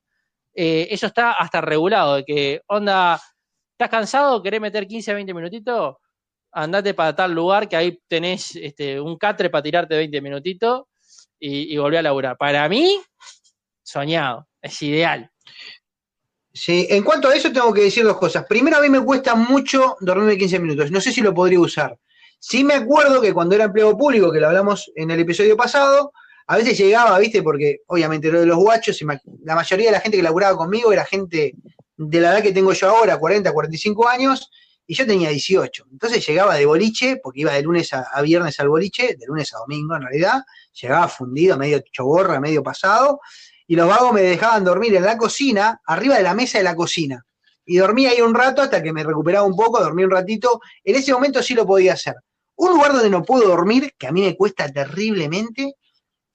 eh, 0.59 0.87
eso 0.89 1.05
está 1.05 1.33
hasta 1.33 1.61
regulado, 1.61 2.15
de 2.15 2.25
que, 2.25 2.61
onda, 2.65 3.21
¿estás 3.73 3.89
cansado? 3.89 4.41
¿Querés 4.41 4.59
meter 4.59 4.87
15, 4.87 5.13
20 5.13 5.33
minutitos? 5.35 5.97
Andate 6.51 6.95
para 6.95 7.15
tal 7.15 7.33
lugar 7.33 7.69
que 7.69 7.75
ahí 7.75 7.99
tenés 8.07 8.55
este, 8.55 8.99
un 8.99 9.19
catre 9.19 9.51
para 9.51 9.61
tirarte 9.61 9.95
20 9.95 10.19
minutitos 10.19 10.85
y, 11.39 11.71
y 11.71 11.77
volví 11.77 11.97
a 11.97 12.01
laburar. 12.01 12.37
Para 12.37 12.67
mí, 12.67 12.99
soñado, 13.83 14.47
es 14.59 14.81
ideal. 14.81 15.29
Sí, 16.51 16.87
en 16.89 17.03
cuanto 17.03 17.27
a 17.27 17.35
eso 17.35 17.51
tengo 17.51 17.71
que 17.71 17.83
decir 17.83 18.03
dos 18.03 18.17
cosas. 18.17 18.43
Primero, 18.49 18.77
a 18.77 18.81
mí 18.81 18.89
me 18.89 19.05
cuesta 19.05 19.35
mucho 19.35 19.95
dormirme 19.99 20.39
15 20.39 20.57
minutos. 20.57 20.89
No 20.89 20.99
sé 20.99 21.11
si 21.11 21.21
lo 21.21 21.35
podría 21.35 21.59
usar. 21.59 21.99
Sí 22.39 22.63
me 22.63 22.73
acuerdo 22.73 23.21
que 23.21 23.31
cuando 23.31 23.53
era 23.53 23.65
empleo 23.65 23.95
público, 23.95 24.31
que 24.31 24.39
lo 24.39 24.47
hablamos 24.47 24.91
en 24.95 25.11
el 25.11 25.19
episodio 25.19 25.55
pasado, 25.55 26.13
a 26.47 26.55
veces 26.55 26.77
llegaba, 26.77 27.19
viste, 27.19 27.43
porque 27.43 27.81
obviamente 27.87 28.31
lo 28.31 28.39
de 28.39 28.45
los 28.45 28.57
guachos, 28.57 28.99
la 29.43 29.55
mayoría 29.55 29.87
de 29.87 29.91
la 29.91 29.99
gente 29.99 30.17
que 30.17 30.23
laburaba 30.23 30.57
conmigo 30.57 30.93
era 30.93 31.03
gente 31.03 31.55
de 31.97 32.21
la 32.21 32.31
edad 32.31 32.41
que 32.41 32.53
tengo 32.53 32.71
yo 32.71 32.89
ahora, 32.89 33.17
40, 33.17 33.51
45 33.51 34.07
años, 34.07 34.49
y 34.85 34.95
yo 34.95 35.05
tenía 35.05 35.29
18. 35.29 35.87
Entonces 35.91 36.25
llegaba 36.25 36.55
de 36.55 36.65
boliche, 36.65 37.17
porque 37.21 37.41
iba 37.41 37.51
de 37.51 37.61
lunes 37.61 37.91
a, 37.93 38.21
viernes 38.21 38.57
al 38.61 38.69
boliche, 38.69 39.17
de 39.19 39.25
lunes 39.25 39.53
a 39.53 39.57
domingo 39.57 39.95
en 39.95 40.03
realidad, 40.03 40.41
llegaba 40.81 41.09
fundido, 41.09 41.57
medio 41.57 41.83
choborra, 41.91 42.39
medio 42.39 42.63
pasado, 42.63 43.19
y 43.67 43.75
los 43.75 43.89
vagos 43.89 44.13
me 44.13 44.21
dejaban 44.21 44.63
dormir 44.63 44.95
en 44.95 45.03
la 45.03 45.17
cocina, 45.17 45.81
arriba 45.85 46.15
de 46.15 46.23
la 46.23 46.33
mesa 46.33 46.59
de 46.59 46.63
la 46.63 46.75
cocina. 46.75 47.25
Y 47.65 47.75
dormía 47.75 48.11
ahí 48.11 48.21
un 48.21 48.33
rato 48.33 48.61
hasta 48.61 48.81
que 48.81 48.93
me 48.93 49.03
recuperaba 49.03 49.45
un 49.45 49.57
poco, 49.57 49.81
dormí 49.81 50.05
un 50.05 50.11
ratito. 50.11 50.61
En 50.85 50.95
ese 50.95 51.11
momento 51.11 51.43
sí 51.43 51.53
lo 51.53 51.65
podía 51.65 51.93
hacer. 51.93 52.15
Un 52.55 52.69
lugar 52.69 52.93
donde 52.93 53.09
no 53.09 53.23
puedo 53.23 53.45
dormir, 53.49 53.93
que 53.97 54.07
a 54.07 54.13
mí 54.13 54.21
me 54.21 54.37
cuesta 54.37 54.69
terriblemente, 54.69 55.73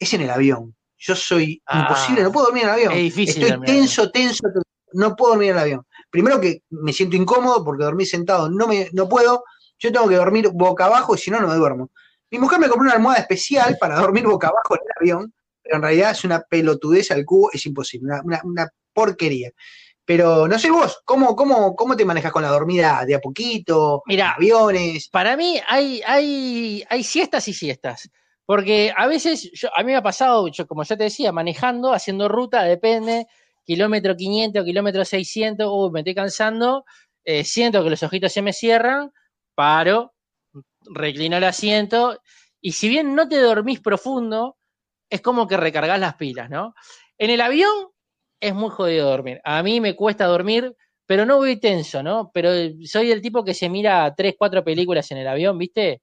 es 0.04 0.14
en 0.14 0.22
el 0.22 0.30
avión. 0.30 0.74
Yo 0.98 1.16
soy 1.16 1.60
ah, 1.66 1.80
imposible, 1.80 2.22
no 2.22 2.30
puedo 2.30 2.46
dormir 2.46 2.64
en 2.64 2.68
el 2.68 2.74
avión. 2.74 2.92
Estoy 2.92 3.60
tenso, 3.64 4.10
tenso, 4.10 4.48
no 4.92 5.16
puedo 5.16 5.32
dormir 5.32 5.50
en 5.50 5.56
el 5.56 5.62
avión. 5.62 5.86
Primero 6.10 6.40
que 6.40 6.62
me 6.70 6.92
siento 6.92 7.16
incómodo 7.16 7.64
porque 7.64 7.84
dormir 7.84 8.06
sentado 8.06 8.48
no, 8.50 8.66
me, 8.66 8.88
no 8.92 9.08
puedo. 9.08 9.44
Yo 9.78 9.90
tengo 9.90 10.08
que 10.08 10.16
dormir 10.16 10.48
boca 10.52 10.84
abajo 10.84 11.14
y 11.14 11.18
si 11.18 11.30
no, 11.30 11.40
no 11.40 11.48
me 11.48 11.54
duermo. 11.54 11.90
Mi 12.30 12.38
mujer 12.38 12.60
me 12.60 12.68
compró 12.68 12.84
una 12.84 12.94
almohada 12.94 13.20
especial 13.20 13.76
para 13.80 13.98
dormir 13.98 14.24
boca 14.24 14.48
abajo 14.48 14.76
en 14.76 14.80
el 14.84 14.92
avión 15.00 15.32
pero 15.62 15.76
en 15.76 15.82
realidad 15.82 16.10
es 16.10 16.24
una 16.24 16.40
pelotudez 16.40 17.10
al 17.10 17.24
cubo, 17.24 17.50
es 17.52 17.64
imposible, 17.66 18.12
una, 18.24 18.68
porquería. 18.92 19.50
Pero 20.04 20.48
no 20.48 20.58
sé 20.58 20.70
vos, 20.70 21.00
¿cómo, 21.04 21.36
cómo, 21.36 21.76
cómo 21.76 21.96
te 21.96 22.04
manejas 22.04 22.32
con 22.32 22.42
la 22.42 22.48
dormida 22.48 23.04
de 23.06 23.14
a 23.14 23.20
poquito? 23.20 24.02
Mira, 24.06 24.32
aviones. 24.32 25.08
Para 25.08 25.36
mí 25.36 25.60
hay, 25.68 26.02
hay, 26.04 26.84
hay 26.88 27.04
siestas 27.04 27.46
y 27.46 27.54
siestas. 27.54 28.10
Porque 28.46 28.92
a 28.96 29.06
veces, 29.06 29.50
yo, 29.54 29.68
a 29.76 29.82
mí 29.82 29.92
me 29.92 29.96
ha 29.96 30.02
pasado, 30.02 30.48
yo, 30.48 30.66
como 30.66 30.82
ya 30.84 30.96
te 30.96 31.04
decía, 31.04 31.32
manejando, 31.32 31.92
haciendo 31.92 32.28
ruta, 32.28 32.64
depende, 32.64 33.26
kilómetro 33.64 34.16
500, 34.16 34.64
kilómetro 34.64 35.04
600, 35.04 35.68
uy, 35.70 35.90
me 35.92 36.00
estoy 36.00 36.14
cansando, 36.14 36.84
eh, 37.24 37.44
siento 37.44 37.82
que 37.84 37.90
los 37.90 38.02
ojitos 38.02 38.32
se 38.32 38.42
me 38.42 38.52
cierran, 38.52 39.12
paro, 39.54 40.12
reclino 40.84 41.36
el 41.36 41.44
asiento, 41.44 42.20
y 42.60 42.72
si 42.72 42.88
bien 42.88 43.14
no 43.14 43.28
te 43.28 43.38
dormís 43.38 43.80
profundo, 43.80 44.56
es 45.10 45.20
como 45.20 45.46
que 45.46 45.56
recargas 45.56 46.00
las 46.00 46.14
pilas, 46.16 46.50
¿no? 46.50 46.74
En 47.18 47.30
el 47.30 47.40
avión 47.40 47.88
es 48.40 48.54
muy 48.54 48.70
jodido 48.70 49.08
dormir. 49.10 49.40
A 49.44 49.62
mí 49.62 49.80
me 49.80 49.94
cuesta 49.94 50.26
dormir, 50.26 50.74
pero 51.06 51.26
no 51.26 51.36
voy 51.36 51.60
tenso, 51.60 52.02
¿no? 52.02 52.30
Pero 52.32 52.50
soy 52.86 53.10
el 53.12 53.20
tipo 53.20 53.44
que 53.44 53.54
se 53.54 53.68
mira 53.68 54.12
tres, 54.16 54.34
cuatro 54.38 54.64
películas 54.64 55.10
en 55.12 55.18
el 55.18 55.28
avión, 55.28 55.58
¿viste? 55.58 56.02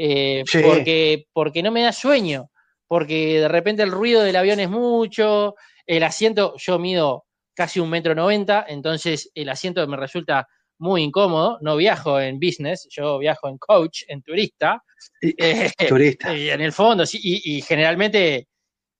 Eh, 0.00 0.44
porque, 0.62 1.26
porque 1.32 1.62
no 1.62 1.72
me 1.72 1.82
da 1.82 1.92
sueño, 1.92 2.50
porque 2.86 3.40
de 3.40 3.48
repente 3.48 3.82
el 3.82 3.90
ruido 3.90 4.22
del 4.22 4.36
avión 4.36 4.60
es 4.60 4.70
mucho, 4.70 5.56
el 5.86 6.04
asiento, 6.04 6.54
yo 6.56 6.78
mido 6.78 7.24
casi 7.54 7.80
un 7.80 7.90
metro 7.90 8.14
noventa, 8.14 8.64
entonces 8.68 9.30
el 9.34 9.48
asiento 9.48 9.84
me 9.88 9.96
resulta 9.96 10.46
muy 10.78 11.02
incómodo. 11.02 11.58
No 11.60 11.76
viajo 11.76 12.20
en 12.20 12.38
business, 12.38 12.86
yo 12.90 13.18
viajo 13.18 13.48
en 13.48 13.58
coach, 13.58 14.04
en 14.08 14.22
turista. 14.22 14.82
Eh, 15.22 15.70
turista. 15.88 16.34
Y 16.34 16.50
en 16.50 16.60
el 16.60 16.72
fondo, 16.72 17.06
sí, 17.06 17.18
y, 17.22 17.60
generalmente 17.62 18.48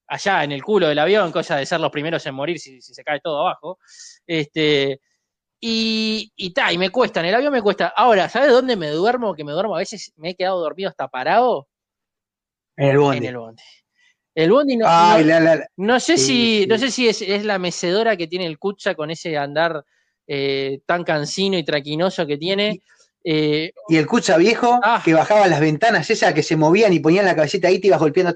allá 0.07 0.43
en 0.43 0.53
el 0.53 0.63
culo 0.63 0.89
del 0.89 0.99
avión, 0.99 1.31
cosa 1.31 1.57
de 1.57 1.67
ser 1.67 1.81
los 1.81 1.91
primeros 1.91 2.25
en 2.27 2.35
morir 2.35 2.59
si, 2.59 2.81
se 2.81 3.05
cae 3.05 3.21
todo 3.21 3.41
abajo. 3.41 3.79
Este, 4.27 5.01
y, 5.61 6.33
y, 6.37 6.55
y 6.71 6.79
me 6.79 6.91
cuesta, 6.91 7.21
en 7.21 7.27
el 7.27 7.35
avión 7.35 7.53
me 7.53 7.63
cuesta. 7.63 7.93
Ahora, 7.97 8.29
¿sabes 8.29 8.51
dónde 8.51 8.77
me 8.77 8.91
duermo? 8.91 9.35
Que 9.35 9.45
me 9.45 9.53
duermo, 9.53 9.75
a 9.75 9.81
veces 9.81 10.13
me 10.17 10.31
he 10.31 10.35
quedado 10.35 10.61
dormido 10.61 10.91
hasta 10.91 11.09
parado. 11.09 11.69
En 12.77 12.89
el 12.89 12.99
bondi. 12.99 13.19
En 13.19 13.25
el 13.25 13.37
bondi. 13.37 13.63
El 14.35 14.53
bondi 14.53 14.77
no, 14.77 14.87
no, 15.77 15.99
sé 15.99 16.17
si, 16.17 16.65
no 16.69 16.79
sé 16.79 16.93
si 16.93 17.09
es, 17.09 17.45
la 17.45 17.59
mecedora 17.59 18.17
que 18.17 18.29
tiene 18.29 18.47
el 18.47 18.57
Kutcha 18.57 18.95
con 18.95 19.11
ese 19.11 19.37
andar 19.37 19.85
eh, 20.29 20.79
tan 20.87 21.03
cansino 21.03 21.59
y 21.59 21.65
traquinoso 21.65 22.25
que 22.25 22.39
tiene. 22.39 22.81
Eh, 23.25 23.73
y 23.89 23.97
el 23.97 24.07
Kutcha 24.07 24.37
viejo 24.37 24.79
ah. 24.81 25.03
que 25.05 25.13
bajaba 25.13 25.49
las 25.49 25.59
ventanas 25.59 26.09
esas 26.09 26.33
que 26.35 26.45
se 26.45 26.57
movían 26.57 26.93
y 26.93 27.01
ponían 27.01 27.25
la 27.25 27.35
cabecita 27.35 27.67
ahí 27.67 27.75
y 27.75 27.79
te 27.81 27.89
ibas 27.89 27.99
golpeando. 27.99 28.33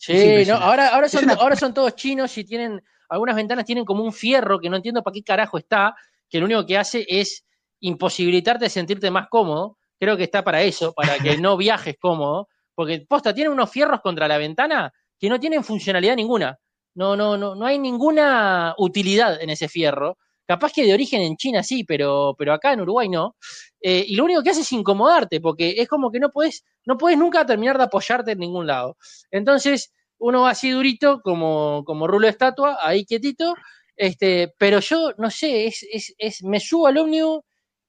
sí, 0.00 0.44
no, 0.48 0.56
ahora, 0.56 0.88
ahora, 0.88 1.08
son, 1.08 1.30
ahora 1.30 1.54
son 1.54 1.72
todos 1.72 1.94
chinos 1.94 2.36
y 2.36 2.42
tienen, 2.42 2.82
algunas 3.08 3.36
ventanas 3.36 3.64
tienen 3.64 3.84
como 3.84 4.02
un 4.02 4.12
fierro 4.12 4.58
que 4.58 4.68
no 4.68 4.76
entiendo 4.76 5.04
para 5.04 5.14
qué 5.14 5.22
carajo 5.22 5.58
está, 5.58 5.94
que 6.34 6.40
lo 6.40 6.46
único 6.46 6.66
que 6.66 6.76
hace 6.76 7.06
es 7.08 7.44
imposibilitarte 7.78 8.68
sentirte 8.68 9.08
más 9.08 9.28
cómodo. 9.28 9.78
Creo 10.00 10.16
que 10.16 10.24
está 10.24 10.42
para 10.42 10.62
eso, 10.62 10.92
para 10.92 11.16
que 11.16 11.36
no 11.38 11.56
viajes 11.56 11.94
cómodo. 11.96 12.48
Porque, 12.74 13.06
posta, 13.08 13.32
tiene 13.32 13.50
unos 13.50 13.70
fierros 13.70 14.00
contra 14.00 14.26
la 14.26 14.36
ventana 14.36 14.92
que 15.16 15.28
no 15.28 15.38
tienen 15.38 15.62
funcionalidad 15.62 16.16
ninguna. 16.16 16.58
No, 16.96 17.14
no, 17.14 17.36
no, 17.36 17.54
no 17.54 17.64
hay 17.64 17.78
ninguna 17.78 18.74
utilidad 18.78 19.40
en 19.40 19.50
ese 19.50 19.68
fierro. 19.68 20.18
Capaz 20.44 20.72
que 20.72 20.84
de 20.84 20.92
origen 20.92 21.22
en 21.22 21.36
China 21.36 21.62
sí, 21.62 21.84
pero, 21.84 22.34
pero 22.36 22.52
acá 22.52 22.72
en 22.72 22.80
Uruguay 22.80 23.08
no. 23.08 23.36
Eh, 23.80 24.04
y 24.04 24.16
lo 24.16 24.24
único 24.24 24.42
que 24.42 24.50
hace 24.50 24.62
es 24.62 24.72
incomodarte, 24.72 25.40
porque 25.40 25.76
es 25.78 25.86
como 25.86 26.10
que 26.10 26.18
no 26.18 26.30
puedes, 26.30 26.64
no 26.84 26.98
puedes 26.98 27.16
nunca 27.16 27.46
terminar 27.46 27.78
de 27.78 27.84
apoyarte 27.84 28.32
en 28.32 28.40
ningún 28.40 28.66
lado. 28.66 28.96
Entonces, 29.30 29.92
uno 30.18 30.40
va 30.40 30.50
así 30.50 30.70
durito, 30.70 31.20
como, 31.20 31.84
como 31.86 32.08
rulo 32.08 32.26
de 32.26 32.32
estatua, 32.32 32.76
ahí 32.82 33.04
quietito, 33.04 33.54
este, 33.96 34.54
pero 34.58 34.80
yo, 34.80 35.12
no 35.18 35.30
sé, 35.30 35.66
es, 35.66 35.86
es, 35.90 36.14
es, 36.18 36.42
me 36.42 36.60
subo 36.60 36.86
al 36.86 36.98
ómnibus 36.98 37.42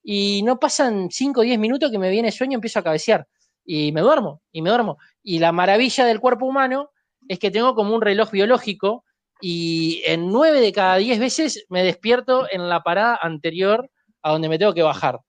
y 0.04 0.44
no 0.44 0.60
pasan 0.60 1.10
5 1.10 1.40
o 1.40 1.44
10 1.44 1.58
minutos 1.60 1.92
que 1.92 2.00
me 2.00 2.10
viene 2.10 2.32
sueño, 2.32 2.56
empiezo 2.56 2.80
a 2.80 2.84
cabecear 2.84 3.28
y 3.66 3.92
me 3.92 4.02
duermo, 4.02 4.42
y 4.52 4.62
me 4.62 4.70
duermo. 4.70 4.98
Y 5.24 5.40
la 5.40 5.52
maravilla 5.52 6.06
del 6.06 6.20
cuerpo 6.20 6.46
humano 6.46 6.92
es 7.28 7.40
que 7.40 7.52
tengo 7.52 7.74
como 7.74 7.96
un 7.96 8.02
reloj 8.02 8.32
biológico 8.32 9.04
y 9.42 10.04
en 10.06 10.32
nueve 10.32 10.62
de 10.62 10.72
cada 10.72 10.98
diez 10.98 11.20
veces 11.20 11.66
me 11.70 11.84
despierto 11.84 12.48
en 12.50 12.70
la 12.70 12.84
parada 12.84 13.20
anterior 13.22 13.90
a 14.22 14.32
donde 14.32 14.50
me 14.50 14.60
tengo 14.60 14.74
que 14.74 14.84
bajar. 14.84 15.20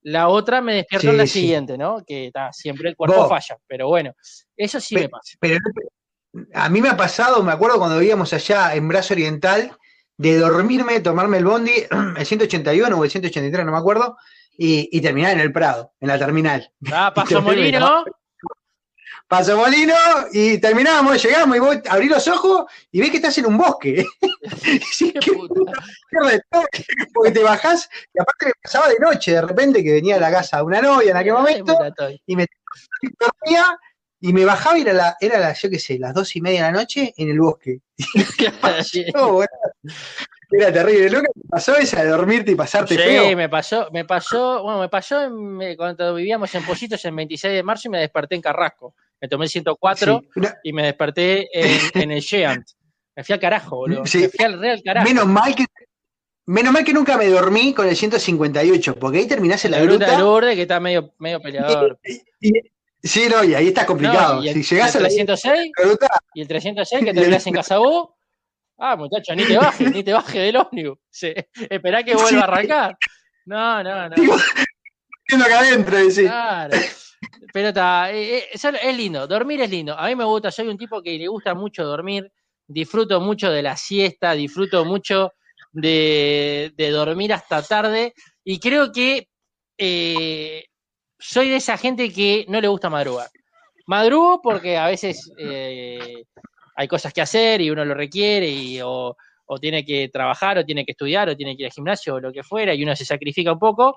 La 0.00 0.28
otra 0.28 0.60
me 0.60 0.74
despierto 0.74 1.10
en 1.10 1.18
la 1.18 1.26
siguiente, 1.26 1.76
¿no? 1.76 2.02
Que 2.06 2.28
está, 2.28 2.52
siempre 2.52 2.88
el 2.88 2.96
cuerpo 2.96 3.28
falla, 3.28 3.58
pero 3.66 3.88
bueno, 3.88 4.14
eso 4.56 4.80
sí 4.80 4.94
me 4.94 5.08
pasa. 5.08 5.36
Pero 5.38 5.58
a 6.54 6.68
mí 6.68 6.80
me 6.80 6.88
ha 6.88 6.96
pasado, 6.96 7.42
me 7.42 7.52
acuerdo 7.52 7.78
cuando 7.78 7.98
vivíamos 7.98 8.32
allá 8.32 8.74
en 8.74 8.88
Brazo 8.88 9.14
Oriental, 9.14 9.76
de 10.18 10.36
dormirme, 10.36 11.00
tomarme 11.00 11.38
el 11.38 11.44
bondi, 11.44 11.72
el 12.16 12.26
181 12.26 12.96
o 12.96 13.04
el 13.04 13.10
183, 13.10 13.64
no 13.64 13.72
me 13.72 13.78
acuerdo, 13.78 14.18
y, 14.60 15.00
terminar 15.00 15.32
en 15.32 15.40
el 15.40 15.52
Prado, 15.52 15.92
en 16.00 16.08
la 16.08 16.18
terminal. 16.18 16.70
Ah, 16.92 17.12
Paso 17.14 17.40
Molino. 17.40 18.04
Paso 19.28 19.56
Molino 19.56 19.94
y 20.32 20.58
terminamos, 20.58 21.22
llegamos 21.22 21.56
y 21.56 21.60
vos 21.60 21.76
abrís 21.88 22.10
los 22.10 22.26
ojos 22.28 22.64
y 22.90 23.00
ves 23.00 23.10
que 23.10 23.18
estás 23.18 23.38
en 23.38 23.46
un 23.46 23.58
bosque. 23.58 24.04
porque 27.14 27.30
te 27.30 27.42
bajás 27.42 27.88
y 28.12 28.20
aparte 28.20 28.46
me 28.46 28.52
pasaba 28.62 28.88
de 28.88 28.98
noche, 28.98 29.32
de 29.32 29.42
repente 29.42 29.84
que 29.84 29.92
venía 29.92 30.16
a 30.16 30.20
la 30.20 30.30
casa 30.30 30.62
una 30.62 30.80
novia 30.80 31.10
en 31.10 31.16
aquel 31.18 31.34
momento 31.34 31.76
y 32.26 32.36
me 32.36 32.46
dormía 33.20 33.78
y 34.20 34.32
me 34.32 34.44
bajaba 34.44 34.78
y 34.78 34.82
era 34.82 34.92
la, 34.92 35.16
era 35.20 35.38
la, 35.38 35.52
yo 35.52 35.70
qué 35.70 35.78
sé, 35.78 35.98
las 35.98 36.14
dos 36.14 36.34
y 36.36 36.40
media 36.40 36.66
de 36.66 36.72
la 36.72 36.78
noche 36.78 37.14
en 37.16 37.30
el 37.30 37.40
bosque. 37.40 37.80
Era 40.50 40.72
terrible. 40.72 41.10
¿Lo 41.10 41.20
que 41.20 41.28
pasó 41.48 41.76
esa 41.76 42.02
de 42.02 42.08
dormirte 42.08 42.52
y 42.52 42.54
pasarte 42.54 42.94
sí, 42.94 43.00
feo? 43.02 43.28
Sí, 43.28 43.36
me 43.36 43.50
pasó, 43.50 43.90
me 43.92 44.06
pasó, 44.06 44.62
bueno, 44.62 44.80
me 44.80 44.88
pasó 44.88 45.30
cuando 45.76 46.14
vivíamos 46.14 46.54
en 46.54 46.64
Positos 46.64 47.04
en 47.04 47.14
26 47.16 47.52
de 47.52 47.62
marzo 47.62 47.88
y 47.88 47.90
me 47.90 47.98
desperté 47.98 48.34
en 48.34 48.40
Carrasco. 48.40 48.94
Me 49.20 49.28
tomé 49.28 49.44
el 49.44 49.50
104 49.50 50.22
y 50.62 50.72
me 50.72 50.84
desperté 50.84 51.48
en, 51.52 52.10
el 52.10 52.20
Sheant. 52.20 52.66
Me 53.14 53.24
fui 53.24 53.34
al 53.34 53.40
carajo, 53.40 53.76
boludo. 53.76 54.04
Me 54.04 54.28
fui 54.28 54.44
al 54.44 54.58
real 54.58 54.80
carajo. 54.82 55.06
Menos 55.06 55.26
mal 55.26 55.54
que 55.54 55.66
Menos 56.46 56.72
mal 56.72 56.82
que 56.82 56.94
nunca 56.94 57.18
me 57.18 57.26
dormí 57.26 57.74
con 57.74 57.86
el 57.86 57.94
158, 57.94 58.94
porque 58.94 59.18
ahí 59.18 59.28
terminase 59.28 59.68
la, 59.68 59.80
la 59.80 59.84
gruta. 59.84 60.10
de 60.12 60.18
Lourdes, 60.18 60.54
que 60.54 60.62
está 60.62 60.80
medio, 60.80 61.12
medio 61.18 61.42
peleador. 61.42 61.98
Sí, 63.02 63.28
no, 63.28 63.44
y 63.44 63.54
ahí 63.54 63.68
está 63.68 63.86
complicado. 63.86 64.42
y 64.42 64.48
el, 64.48 64.64
si 64.64 64.74
llegás 64.74 64.94
el 64.94 65.02
306, 65.02 65.72
y 66.34 66.40
el 66.40 66.48
306 66.48 67.04
que 67.04 67.14
terminás 67.14 67.46
en 67.46 67.54
Casabú, 67.54 68.14
Ah, 68.80 68.94
muchacho, 68.94 69.34
ni 69.34 69.44
te 69.44 69.58
bajes, 69.58 69.92
ni 69.92 70.04
te 70.04 70.12
bajes 70.12 70.34
del 70.34 70.56
ómnibus. 70.56 70.98
Sí. 71.10 71.34
Esperá 71.68 72.04
que 72.04 72.14
vuelva 72.14 72.42
a 72.42 72.44
arrancar. 72.44 72.96
No, 73.44 73.82
no, 73.82 74.08
no. 74.08 74.14
Digo, 74.14 74.34
acá 74.34 75.60
adentro, 75.60 75.96
Claro. 76.14 76.78
Pero 77.52 77.68
está, 77.68 78.12
eh, 78.12 78.38
eh, 78.38 78.48
es 78.52 78.96
lindo, 78.96 79.26
dormir 79.26 79.60
es 79.62 79.70
lindo. 79.70 79.98
A 79.98 80.06
mí 80.06 80.14
me 80.14 80.24
gusta, 80.24 80.52
soy 80.52 80.68
un 80.68 80.78
tipo 80.78 81.02
que 81.02 81.18
le 81.18 81.26
gusta 81.26 81.54
mucho 81.54 81.84
dormir, 81.84 82.30
disfruto 82.68 83.20
mucho 83.20 83.50
de 83.50 83.62
la 83.62 83.76
siesta, 83.76 84.34
disfruto 84.34 84.84
mucho 84.84 85.32
de, 85.72 86.72
dormir 86.92 87.32
hasta 87.32 87.62
tarde 87.62 88.14
y 88.44 88.60
creo 88.60 88.92
que 88.92 89.28
eh, 89.76 90.66
soy 91.18 91.48
de 91.48 91.56
esa 91.56 91.76
gente 91.76 92.12
que 92.12 92.44
no 92.48 92.60
le 92.60 92.68
gusta 92.68 92.90
madrugar. 92.90 93.28
Madrugo 93.86 94.40
porque 94.42 94.76
a 94.76 94.86
veces 94.86 95.30
hay 96.76 96.86
cosas 96.86 97.12
que 97.12 97.22
hacer 97.22 97.60
y 97.60 97.70
uno 97.70 97.84
lo 97.84 97.94
requiere 97.94 98.48
y, 98.48 98.80
o, 98.82 99.16
tiene 99.60 99.84
que 99.84 100.10
trabajar 100.10 100.58
o 100.58 100.64
tiene 100.64 100.84
que 100.84 100.92
estudiar 100.92 101.28
o 101.28 101.36
tiene 101.36 101.56
que 101.56 101.62
ir 101.62 101.66
al 101.66 101.72
gimnasio 101.72 102.14
o 102.14 102.20
lo 102.20 102.30
que 102.30 102.42
fuera 102.42 102.74
y 102.74 102.82
uno 102.82 102.94
se 102.94 103.04
sacrifica 103.04 103.52
un 103.52 103.58
poco, 103.58 103.96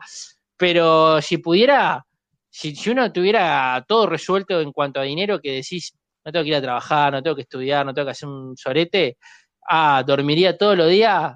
pero 0.55 1.21
si 1.21 1.38
pudiera, 1.38 2.05
si, 2.49 2.73
uno 2.89 3.12
tuviera 3.12 3.84
todo 3.88 4.07
resuelto 4.07 4.62
en 4.62 4.71
cuanto 4.71 4.99
a 4.99 5.03
dinero 5.03 5.41
que 5.41 5.51
decís, 5.51 5.93
no 6.23 6.31
tengo 6.31 6.43
que 6.43 6.49
ir 6.49 6.55
a 6.55 6.62
trabajar, 6.62 7.12
no 7.12 7.21
tengo 7.21 7.36
que 7.36 7.41
estudiar, 7.41 7.86
no 7.86 7.93
tengo 7.93 8.05
que 8.05 8.12
hacer 8.12 8.29
un 8.29 8.55
sorete, 8.55 9.17
ah, 9.69 10.03
dormiría 10.07 10.57
todos 10.57 10.77
los 10.77 10.89
días 10.89 11.34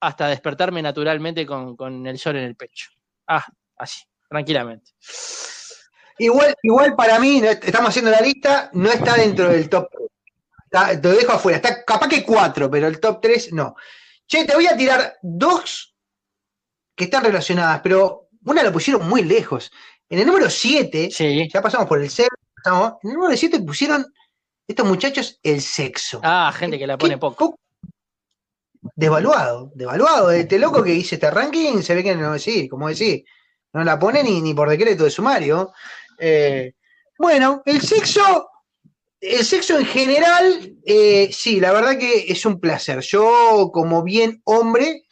hasta 0.00 0.28
despertarme 0.28 0.82
naturalmente 0.82 1.46
con 1.46 2.06
el 2.06 2.18
sol 2.18 2.36
en 2.36 2.44
el 2.44 2.56
pecho. 2.56 2.90
Ah, 3.28 3.46
así, 3.76 4.02
tranquilamente. 4.28 4.92
Igual, 6.18 6.54
igual 6.62 6.94
para 6.96 7.18
mí, 7.18 7.42
estamos 7.44 7.90
haciendo 7.90 8.10
la 8.10 8.20
lista, 8.20 8.70
no 8.72 8.90
está 8.90 9.14
dentro 9.14 9.48
del 9.48 9.68
top 9.68 9.88
te 11.00 11.08
lo 11.08 11.14
dejo 11.14 11.32
afuera. 11.32 11.56
Está 11.56 11.84
capaz 11.84 12.08
que 12.08 12.24
cuatro, 12.24 12.70
pero 12.70 12.86
el 12.86 13.00
top 13.00 13.20
tres 13.20 13.52
no. 13.52 13.74
Che, 14.26 14.44
te 14.44 14.54
voy 14.54 14.66
a 14.66 14.76
tirar 14.76 15.18
dos 15.22 15.94
que 16.94 17.04
están 17.04 17.24
relacionadas, 17.24 17.80
pero 17.80 18.28
una 18.44 18.62
la 18.62 18.72
pusieron 18.72 19.08
muy 19.08 19.22
lejos. 19.22 19.70
En 20.08 20.20
el 20.20 20.26
número 20.26 20.48
7, 20.48 21.10
ya 21.52 21.60
pasamos 21.60 21.86
por 21.86 22.00
el 22.00 22.08
6, 22.08 22.28
en 22.64 23.10
el 23.10 23.16
número 23.16 23.36
7 23.36 23.60
pusieron 23.60 24.06
estos 24.66 24.86
muchachos 24.86 25.38
el 25.42 25.60
sexo. 25.60 26.20
Ah, 26.22 26.52
gente 26.54 26.78
que 26.78 26.86
la 26.86 26.96
pone 26.96 27.18
poco. 27.18 27.58
Devaluado, 28.94 29.70
devaluado. 29.74 30.30
Este 30.30 30.58
loco 30.58 30.82
que 30.82 30.94
hice 30.94 31.16
este 31.16 31.30
ranking 31.30 31.82
se 31.82 31.94
ve 31.94 32.02
que 32.02 32.14
no 32.14 32.32
decir, 32.32 32.68
como 32.68 32.88
decir, 32.88 33.24
no 33.72 33.84
la 33.84 33.98
pone 33.98 34.22
ni, 34.22 34.40
ni 34.40 34.54
por 34.54 34.68
decreto 34.68 35.04
de 35.04 35.10
sumario. 35.10 35.72
Eh, 36.18 36.72
bueno, 37.18 37.62
el 37.64 37.80
sexo 37.80 38.48
el 39.18 39.44
sexo 39.44 39.78
en 39.78 39.86
general, 39.86 40.74
eh, 40.84 41.30
sí, 41.32 41.58
la 41.58 41.72
verdad 41.72 41.98
que 41.98 42.26
es 42.28 42.44
un 42.44 42.60
placer. 42.60 43.00
Yo, 43.00 43.70
como 43.72 44.02
bien 44.02 44.40
hombre, 44.44 45.04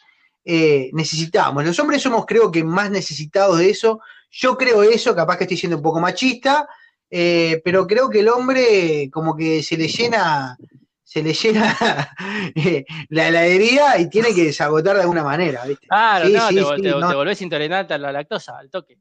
eh, 0.44 0.90
necesitamos. 0.92 1.64
Los 1.64 1.78
hombres 1.80 2.02
somos, 2.02 2.26
creo 2.26 2.52
que, 2.52 2.62
más 2.62 2.90
necesitados 2.90 3.58
de 3.58 3.70
eso. 3.70 4.00
Yo 4.30 4.56
creo 4.56 4.82
eso, 4.82 5.16
capaz 5.16 5.38
que 5.38 5.44
estoy 5.44 5.56
siendo 5.56 5.78
un 5.78 5.82
poco 5.82 6.00
machista, 6.00 6.68
pero 7.08 7.86
creo 7.86 8.10
que 8.10 8.20
el 8.20 8.28
hombre 8.28 9.08
como 9.12 9.36
que 9.36 9.62
se 9.62 9.76
le 9.76 9.88
llena, 9.88 10.56
se 11.14 11.22
le 11.22 11.32
llena 11.32 11.78
eh, 12.56 12.84
la 13.10 13.28
heladería 13.28 14.00
y 14.00 14.10
tiene 14.10 14.34
que 14.34 14.46
desagotar 14.46 14.96
de 14.96 15.02
alguna 15.02 15.22
manera, 15.22 15.64
¿viste? 15.64 15.86
Claro, 15.86 16.28
no, 16.28 17.08
te, 17.08 17.14
volvés 17.14 17.40
intolerante 17.40 17.94
a 17.94 17.98
la 17.98 18.10
lactosa, 18.10 18.58
al 18.58 18.68
toque. 18.68 18.98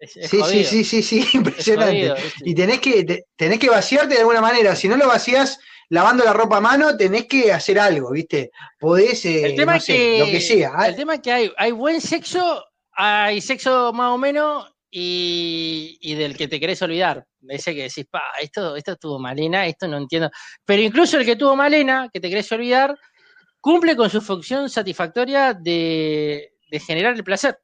sí, 0.00 0.42
sí, 0.42 0.64
sí, 0.64 0.84
sí, 0.84 1.00
sí, 1.00 1.28
impresionante. 1.34 2.12
y 2.40 2.56
tenés 2.56 2.80
que, 2.80 3.24
tenés 3.36 3.60
que 3.60 3.70
vaciarte 3.70 4.14
de 4.14 4.20
alguna 4.22 4.40
manera. 4.40 4.74
Si 4.74 4.88
no 4.88 4.96
lo 4.96 5.06
vacías 5.06 5.60
lavando 5.90 6.24
la 6.24 6.32
ropa 6.32 6.56
a 6.56 6.60
mano, 6.60 6.96
tenés 6.96 7.26
que 7.26 7.52
hacer 7.52 7.78
algo, 7.78 8.10
¿viste? 8.10 8.50
Podés, 8.80 9.24
eh, 9.24 9.44
el 9.44 9.54
tema 9.54 9.78
que, 9.78 10.18
lo 10.18 10.26
que 10.26 10.40
sea. 10.40 10.88
El 10.88 10.96
tema 10.96 11.14
es 11.14 11.20
que 11.20 11.30
hay, 11.30 11.52
hay 11.56 11.70
buen 11.70 12.00
sexo, 12.00 12.64
hay 12.90 13.40
sexo 13.40 13.92
más 13.92 14.10
o 14.10 14.18
menos 14.18 14.73
y, 14.96 16.14
del 16.14 16.36
que 16.36 16.46
te 16.46 16.60
querés 16.60 16.80
olvidar. 16.82 17.26
Ese 17.48 17.74
que 17.74 17.82
decís, 17.82 18.06
pa, 18.08 18.22
esto, 18.40 18.76
esto 18.76 18.94
tuvo 18.96 19.18
Malena, 19.18 19.66
esto 19.66 19.88
no 19.88 19.96
entiendo. 19.98 20.30
Pero 20.64 20.82
incluso 20.82 21.18
el 21.18 21.24
que 21.24 21.34
tuvo 21.34 21.56
Malena, 21.56 22.08
que 22.12 22.20
te 22.20 22.28
querés 22.28 22.50
olvidar, 22.52 22.96
cumple 23.60 23.96
con 23.96 24.08
su 24.08 24.20
función 24.20 24.70
satisfactoria 24.70 25.52
de, 25.52 26.52
generar 26.86 27.14
el 27.16 27.24
placer. 27.24 27.58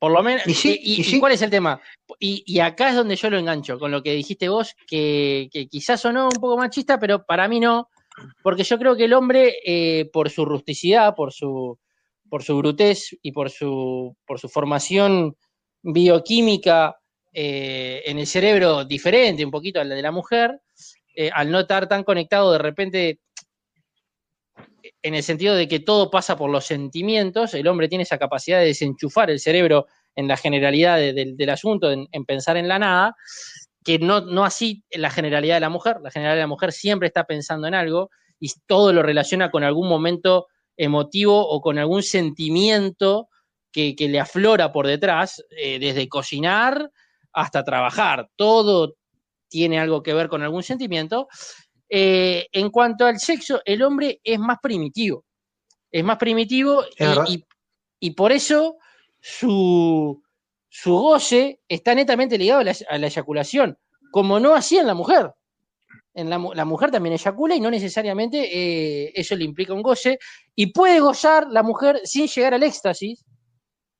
Por 0.00 0.10
lo 0.10 0.24
menos. 0.24 0.42
¿Y, 0.44 1.20
cuál 1.20 1.32
es 1.32 1.42
el 1.42 1.50
tema? 1.50 1.80
Y, 2.18 2.58
acá 2.58 2.88
es 2.88 2.96
donde 2.96 3.14
yo 3.14 3.30
lo 3.30 3.38
engancho, 3.38 3.78
con 3.78 3.92
lo 3.92 4.02
que 4.02 4.12
dijiste 4.12 4.48
vos, 4.48 4.74
que, 4.88 5.48
quizás 5.70 6.00
sonó 6.00 6.24
un 6.24 6.40
poco 6.40 6.56
machista, 6.58 6.98
pero 6.98 7.24
para 7.24 7.46
mí 7.46 7.60
no, 7.60 7.88
porque 8.42 8.64
yo 8.64 8.76
creo 8.76 8.96
que 8.96 9.04
el 9.04 9.12
hombre, 9.12 9.54
eh, 9.64 10.10
por 10.12 10.30
su 10.30 10.44
rusticidad, 10.44 11.14
por 11.14 11.32
su, 11.32 11.78
por 12.28 12.42
su 12.42 12.56
brutez 12.56 13.16
y 13.22 13.30
por 13.30 13.50
su, 13.50 14.16
por 14.26 14.40
su 14.40 14.48
formación 14.48 15.36
bioquímica 15.82 16.96
eh, 17.32 18.02
en 18.04 18.18
el 18.18 18.26
cerebro 18.26 18.84
diferente 18.84 19.44
un 19.44 19.50
poquito 19.50 19.80
a 19.80 19.84
la 19.84 19.94
de 19.94 20.02
la 20.02 20.12
mujer, 20.12 20.60
eh, 21.14 21.30
al 21.32 21.50
no 21.50 21.60
estar 21.60 21.88
tan 21.88 22.04
conectado 22.04 22.52
de 22.52 22.58
repente 22.58 23.20
en 25.02 25.14
el 25.14 25.22
sentido 25.22 25.54
de 25.54 25.68
que 25.68 25.80
todo 25.80 26.10
pasa 26.10 26.36
por 26.36 26.50
los 26.50 26.64
sentimientos, 26.64 27.54
el 27.54 27.66
hombre 27.68 27.88
tiene 27.88 28.02
esa 28.02 28.18
capacidad 28.18 28.58
de 28.58 28.66
desenchufar 28.66 29.30
el 29.30 29.40
cerebro 29.40 29.86
en 30.14 30.28
la 30.28 30.36
generalidad 30.36 30.98
del 30.98 31.50
asunto, 31.50 31.90
en, 31.90 32.24
pensar 32.26 32.56
en 32.56 32.68
la 32.68 32.78
nada, 32.78 33.16
que 33.84 33.98
no, 33.98 34.20
no 34.20 34.44
así 34.44 34.84
la 34.90 35.10
generalidad 35.10 35.56
de 35.56 35.60
la 35.60 35.70
mujer. 35.70 35.98
La 36.02 36.10
generalidad 36.10 36.36
de 36.36 36.44
la 36.44 36.48
mujer 36.48 36.72
siempre 36.72 37.08
está 37.08 37.24
pensando 37.24 37.66
en 37.66 37.74
algo 37.74 38.10
y 38.38 38.50
todo 38.66 38.92
lo 38.92 39.02
relaciona 39.02 39.50
con 39.50 39.64
algún 39.64 39.88
momento 39.88 40.48
emotivo 40.76 41.48
o 41.48 41.60
con 41.60 41.78
algún 41.78 42.02
sentimiento 42.02 43.28
que, 43.72 43.94
le 43.98 44.20
aflora 44.20 44.70
por 44.70 44.86
detrás, 44.86 45.44
eh, 45.50 45.78
desde 45.78 46.08
cocinar 46.08 46.90
hasta 47.32 47.64
trabajar. 47.64 48.28
Todo 48.36 48.96
tiene 49.48 49.78
algo 49.78 50.02
que 50.02 50.14
ver 50.14 50.28
con 50.28 50.42
algún 50.42 50.62
sentimiento. 50.62 51.28
Eh, 51.88 52.46
en 52.52 52.70
cuanto 52.70 53.06
al 53.06 53.18
sexo, 53.18 53.60
el 53.64 53.82
hombre 53.82 54.20
es 54.22 54.38
más 54.38 54.58
primitivo. 54.62 55.24
Es 55.90 56.02
más 56.02 56.16
primitivo 56.16 56.84
y, 58.00 58.10
por 58.12 58.32
eso 58.32 58.78
su, 59.20 60.22
su, 60.70 60.94
goce 60.94 61.60
está 61.68 61.94
netamente 61.94 62.38
ligado 62.38 62.60
a 62.60 62.98
la, 62.98 63.06
eyaculación, 63.06 63.78
como 64.10 64.40
no 64.40 64.54
hacía 64.54 64.80
en 64.80 64.86
la 64.86 64.94
mujer. 64.94 65.32
En 66.14 66.30
la, 66.30 66.64
mujer 66.64 66.90
también 66.90 67.12
eyacula 67.12 67.54
y 67.54 67.60
no 67.60 67.70
necesariamente 67.70 68.38
eh, 68.40 69.12
eso 69.14 69.36
le 69.36 69.44
implica 69.44 69.74
un 69.74 69.82
goce. 69.82 70.18
Y 70.54 70.72
puede 70.72 70.98
gozar 71.00 71.46
la 71.50 71.62
mujer 71.62 72.00
sin 72.04 72.26
llegar 72.26 72.54
al 72.54 72.62
éxtasis, 72.62 73.22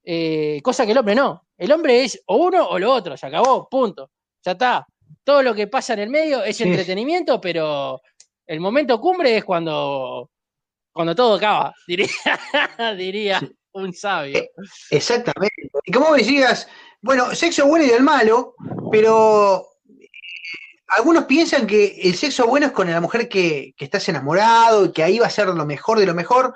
eh, 0.04 0.60
cosa 0.62 0.84
que 0.84 0.92
el 0.92 0.98
hombre 0.98 1.14
no. 1.14 1.46
El 1.56 1.72
hombre 1.72 2.04
es 2.04 2.20
o 2.26 2.36
uno 2.36 2.68
o 2.68 2.78
lo 2.78 2.92
otro, 2.92 3.16
se 3.16 3.26
acabó, 3.26 3.68
punto. 3.68 4.10
Ya 4.44 4.52
está. 4.52 4.86
Todo 5.24 5.42
lo 5.42 5.54
que 5.54 5.68
pasa 5.68 5.92
en 5.92 6.00
el 6.00 6.10
medio 6.10 6.42
es 6.42 6.60
entretenimiento, 6.60 7.40
pero 7.40 8.00
el 8.46 8.60
momento 8.60 9.00
cumbre 9.00 9.36
es 9.36 9.44
cuando, 9.44 10.30
cuando 10.92 11.14
todo 11.14 11.36
acaba, 11.36 11.72
diría, 11.86 12.08
diría 12.96 13.40
un 13.72 13.92
sabio. 13.92 14.38
Eh, 14.38 14.50
exactamente. 14.90 15.70
Y 15.84 15.92
como 15.92 16.14
decías, 16.14 16.68
bueno, 17.00 17.34
sexo 17.34 17.66
bueno 17.66 17.84
y 17.84 17.88
del 17.88 18.02
malo, 18.02 18.54
pero 18.90 19.68
algunos 20.88 21.24
piensan 21.24 21.66
que 21.66 22.00
el 22.02 22.16
sexo 22.16 22.46
bueno 22.46 22.66
es 22.66 22.72
con 22.72 22.90
la 22.90 23.00
mujer 23.00 23.28
que, 23.28 23.74
que 23.76 23.84
estás 23.84 24.08
enamorado 24.08 24.86
y 24.86 24.92
que 24.92 25.02
ahí 25.02 25.18
va 25.18 25.26
a 25.26 25.30
ser 25.30 25.46
lo 25.46 25.66
mejor 25.66 25.98
de 25.98 26.06
lo 26.06 26.14
mejor. 26.14 26.54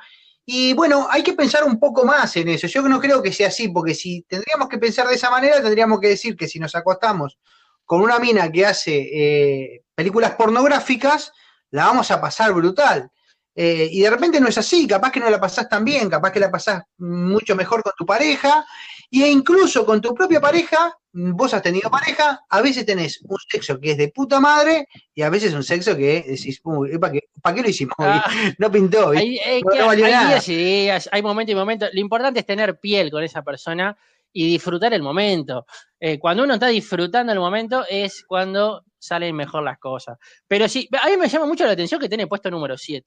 Y 0.48 0.74
bueno, 0.74 1.09
hay 1.11 1.24
que 1.24 1.32
pensar 1.32 1.64
un 1.64 1.80
poco 1.80 2.04
más 2.04 2.37
en 2.37 2.48
eso. 2.48 2.68
Yo 2.68 2.80
no 2.82 3.00
creo 3.00 3.20
que 3.20 3.32
sea 3.32 3.48
así, 3.48 3.68
porque 3.68 3.94
si 3.94 4.22
tendríamos 4.22 4.68
que 4.68 4.78
pensar 4.78 5.09
de 5.09 5.16
esa 5.16 5.28
manera, 5.28 5.61
tendríamos 5.61 5.98
que 5.98 6.09
decir 6.09 6.37
que 6.37 6.46
si 6.46 6.61
nos 6.61 6.76
acostamos 6.76 7.37
con 7.85 8.00
una 8.00 8.20
mina 8.20 8.50
que 8.50 8.64
hace 8.64 8.96
eh, 8.96 9.82
películas 9.94 10.37
pornográficas, 10.37 11.32
la 11.70 11.87
vamos 11.87 12.12
a 12.12 12.20
pasar 12.20 12.52
brutal. 12.52 13.11
Eh, 13.56 13.88
y 13.90 14.02
de 14.02 14.11
repente 14.11 14.40
no 14.40 14.46
es 14.46 14.59
así, 14.59 14.87
capaz 14.87 15.11
que 15.11 15.18
no 15.18 15.28
la 15.30 15.40
pasás 15.40 15.68
tan 15.68 15.85
bien, 15.85 16.09
capaz 16.09 16.30
que 16.30 16.40
la 16.40 16.50
pasás 16.50 16.82
mucho 16.98 17.56
mejor 17.56 17.82
con 17.82 17.94
tu 17.96 18.06
pareja, 18.06 18.64
e 19.10 19.28
incluso 19.28 19.84
con 19.86 20.00
tu 20.00 20.14
propia 20.14 20.40
pareja, 20.40 20.96
vos 21.12 21.54
has 21.54 21.62
tenido 21.62 21.90
pareja, 21.90 22.44
a 22.48 22.60
veces 22.60 22.84
tenés 22.84 23.20
un 23.22 23.38
sexo 23.48 23.80
que 23.80 23.92
es 23.92 23.96
de 23.96 24.08
puta 24.08 24.40
madre 24.40 24.86
y 25.14 25.22
a 25.22 25.30
veces 25.30 25.54
un 25.54 25.62
sexo 25.62 25.96
que 25.96 26.24
decís, 26.26 26.60
¿para 27.00 27.12
qué, 27.12 27.20
¿para 27.40 27.54
qué 27.54 27.62
lo 27.62 27.68
hicimos? 27.68 27.94
Ah. 27.98 28.24
no 28.58 28.70
pintó. 28.70 29.10
Hay, 29.10 29.38
hay, 29.38 29.62
no, 29.62 29.90
hay 29.90 30.02
días 30.02 31.08
hay 31.10 31.22
momentos 31.22 31.52
y 31.52 31.54
momentos. 31.54 31.88
Lo 31.92 32.00
importante 32.00 32.40
es 32.40 32.46
tener 32.46 32.78
piel 32.78 33.10
con 33.10 33.22
esa 33.22 33.42
persona 33.42 33.96
y 34.32 34.46
disfrutar 34.46 34.92
el 34.92 35.02
momento. 35.02 35.66
Eh, 35.98 36.18
cuando 36.18 36.44
uno 36.44 36.54
está 36.54 36.66
disfrutando 36.66 37.32
el 37.32 37.38
momento 37.38 37.84
es 37.88 38.22
cuando 38.26 38.84
salen 38.98 39.34
mejor 39.34 39.62
las 39.62 39.78
cosas. 39.78 40.18
Pero 40.46 40.68
sí, 40.68 40.88
a 41.00 41.08
mí 41.08 41.16
me 41.16 41.28
llama 41.28 41.46
mucho 41.46 41.64
la 41.64 41.72
atención 41.72 42.00
que 42.00 42.08
tiene 42.08 42.26
puesto 42.26 42.50
número 42.50 42.76
7. 42.76 43.06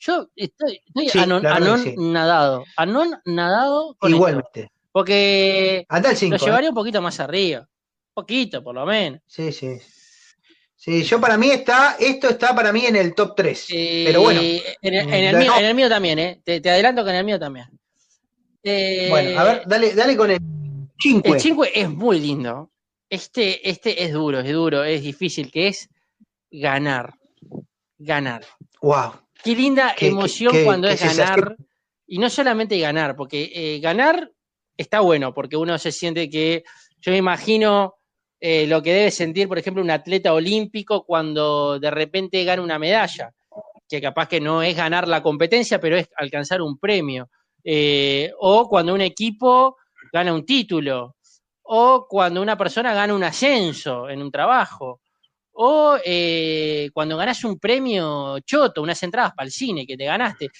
Yo 0.00 0.28
estoy, 0.36 0.80
estoy 0.94 1.20
anon, 1.20 1.42
nadado, 1.42 2.64
anon 2.76 3.20
nadado 3.24 3.96
con 3.98 4.12
Igualmente. 4.12 4.70
Porque 4.92 5.86
lo 5.88 6.36
llevaría 6.36 6.66
¿eh? 6.66 6.70
un 6.70 6.74
poquito 6.74 7.02
más 7.02 7.20
arriba. 7.20 7.60
Un 7.60 8.14
poquito, 8.14 8.62
por 8.62 8.74
lo 8.74 8.86
menos. 8.86 9.20
Sí, 9.26 9.52
sí. 9.52 9.78
Sí, 10.74 11.02
yo 11.02 11.20
para 11.20 11.36
mí 11.36 11.50
está, 11.50 11.96
esto 11.98 12.28
está 12.30 12.54
para 12.54 12.72
mí 12.72 12.86
en 12.86 12.96
el 12.96 13.14
top 13.14 13.34
3. 13.36 13.66
pero 14.06 14.22
bueno. 14.22 14.40
En 14.40 14.94
el, 14.94 15.74
mío, 15.74 15.88
también, 15.88 16.18
¿eh? 16.18 16.40
Te, 16.44 16.56
adelanto 16.70 17.04
que 17.04 17.10
en 17.10 17.16
el 17.16 17.24
mío 17.24 17.38
también. 17.38 17.66
bueno, 18.62 19.40
a 19.40 19.44
ver, 19.44 19.62
dale, 19.66 19.94
dale 19.94 20.16
con 20.16 20.30
el 20.30 20.40
5. 21.00 21.34
El 21.34 21.40
5 21.40 21.64
es 21.74 21.90
muy 21.90 22.20
lindo. 22.20 22.70
Este, 23.10 23.68
este 23.68 24.04
es 24.04 24.12
duro, 24.12 24.40
es 24.40 24.52
duro, 24.52 24.84
es 24.84 25.02
difícil, 25.02 25.50
que 25.50 25.68
es 25.68 25.88
ganar. 26.50 27.14
Ganar. 27.98 28.44
Wow. 28.80 29.12
Qué 29.42 29.54
linda 29.54 29.94
emoción 29.98 30.54
cuando 30.64 30.88
es 30.88 31.02
ganar. 31.02 31.56
Y 32.06 32.18
no 32.18 32.30
solamente 32.30 32.78
ganar, 32.78 33.16
porque 33.16 33.50
eh, 33.54 33.80
ganar 33.80 34.30
está 34.78 35.00
bueno, 35.00 35.34
porque 35.34 35.56
uno 35.56 35.76
se 35.76 35.92
siente 35.92 36.30
que, 36.30 36.62
yo 37.00 37.12
me 37.12 37.18
imagino 37.18 37.96
eh, 38.40 38.66
lo 38.66 38.82
que 38.82 38.92
debe 38.92 39.10
sentir, 39.10 39.48
por 39.48 39.58
ejemplo, 39.58 39.82
un 39.82 39.90
atleta 39.90 40.32
olímpico 40.32 41.04
cuando 41.04 41.78
de 41.78 41.90
repente 41.90 42.44
gana 42.44 42.62
una 42.62 42.78
medalla, 42.78 43.34
que 43.88 44.00
capaz 44.00 44.28
que 44.28 44.40
no 44.40 44.62
es 44.62 44.76
ganar 44.76 45.08
la 45.08 45.22
competencia, 45.22 45.80
pero 45.80 45.96
es 45.96 46.08
alcanzar 46.16 46.62
un 46.62 46.78
premio. 46.78 47.28
Eh, 47.64 48.32
o 48.38 48.68
cuando 48.68 48.94
un 48.94 49.00
equipo 49.00 49.76
gana 50.12 50.32
un 50.32 50.46
título, 50.46 51.16
o 51.62 52.06
cuando 52.08 52.40
una 52.40 52.56
persona 52.56 52.94
gana 52.94 53.14
un 53.14 53.24
ascenso 53.24 54.08
en 54.08 54.22
un 54.22 54.30
trabajo, 54.30 55.00
o 55.52 55.96
eh, 56.04 56.88
cuando 56.94 57.16
ganas 57.16 57.42
un 57.44 57.58
premio 57.58 58.38
choto, 58.40 58.80
unas 58.80 59.02
entradas 59.02 59.32
para 59.34 59.46
el 59.46 59.52
cine 59.52 59.84
que 59.86 59.96
te 59.96 60.04
ganaste. 60.04 60.50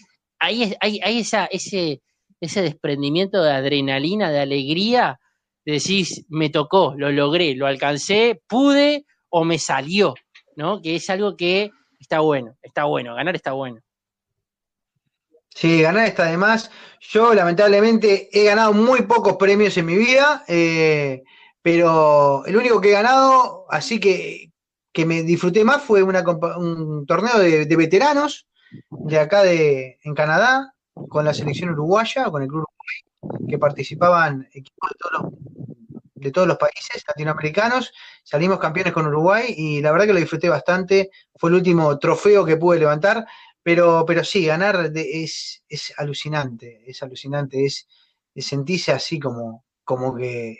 Ahí 0.40 0.74
hay, 0.80 1.00
hay 1.02 1.20
esa, 1.20 1.46
ese, 1.46 2.02
ese 2.40 2.62
desprendimiento 2.62 3.42
de 3.42 3.52
adrenalina, 3.52 4.30
de 4.30 4.40
alegría, 4.40 5.18
de 5.64 5.72
decir, 5.74 6.06
me 6.28 6.50
tocó, 6.50 6.94
lo 6.96 7.10
logré, 7.10 7.54
lo 7.54 7.66
alcancé, 7.66 8.40
pude 8.46 9.04
o 9.28 9.44
me 9.44 9.58
salió, 9.58 10.14
¿no? 10.56 10.80
Que 10.80 10.96
es 10.96 11.10
algo 11.10 11.36
que 11.36 11.70
está 12.00 12.20
bueno, 12.20 12.56
está 12.62 12.84
bueno, 12.84 13.14
ganar 13.14 13.34
está 13.34 13.52
bueno. 13.52 13.80
Sí, 15.54 15.82
ganar 15.82 16.06
está 16.06 16.26
de 16.26 16.36
más. 16.36 16.70
Yo 17.00 17.34
lamentablemente 17.34 18.28
he 18.32 18.44
ganado 18.44 18.72
muy 18.72 19.02
pocos 19.02 19.36
premios 19.36 19.76
en 19.76 19.86
mi 19.86 19.96
vida, 19.96 20.44
eh, 20.46 21.22
pero 21.62 22.46
el 22.46 22.56
único 22.56 22.80
que 22.80 22.90
he 22.90 22.92
ganado, 22.92 23.66
así 23.68 23.98
que, 23.98 24.52
que 24.92 25.04
me 25.04 25.22
disfruté 25.22 25.64
más, 25.64 25.82
fue 25.82 26.02
un 26.02 27.04
torneo 27.06 27.38
de, 27.38 27.66
de, 27.66 27.76
veteranos 27.76 28.46
de 28.90 29.18
acá 29.18 29.42
de, 29.42 29.98
en 30.02 30.14
Canadá, 30.14 30.74
con 31.08 31.24
la 31.24 31.34
selección 31.34 31.70
uruguaya, 31.70 32.30
con 32.30 32.42
el 32.42 32.48
club 32.48 32.64
uruguay, 32.64 33.48
que 33.48 33.58
participaban 33.58 34.48
equipos 34.52 34.90
de 36.14 36.30
todos, 36.32 36.48
los, 36.48 36.56
países 36.56 37.04
latinoamericanos. 37.06 37.92
Salimos 38.24 38.58
campeones 38.58 38.92
con 38.92 39.06
Uruguay 39.06 39.54
y 39.56 39.80
la 39.80 39.92
verdad 39.92 40.06
que 40.06 40.12
lo 40.12 40.18
disfruté 40.18 40.48
bastante. 40.48 41.10
Fue 41.36 41.50
el 41.50 41.56
último 41.56 41.98
trofeo 41.98 42.44
que 42.44 42.56
pude 42.56 42.78
levantar. 42.78 43.26
Pero, 43.62 44.04
pero 44.06 44.24
sí, 44.24 44.46
ganar 44.46 44.90
es, 44.94 45.62
es 45.68 45.92
alucinante, 45.98 46.82
es 46.86 47.02
alucinante, 47.02 47.66
es, 47.66 47.86
sentirse 48.36 48.92
así 48.92 49.18
como, 49.18 49.64
como 49.84 50.14
que 50.14 50.58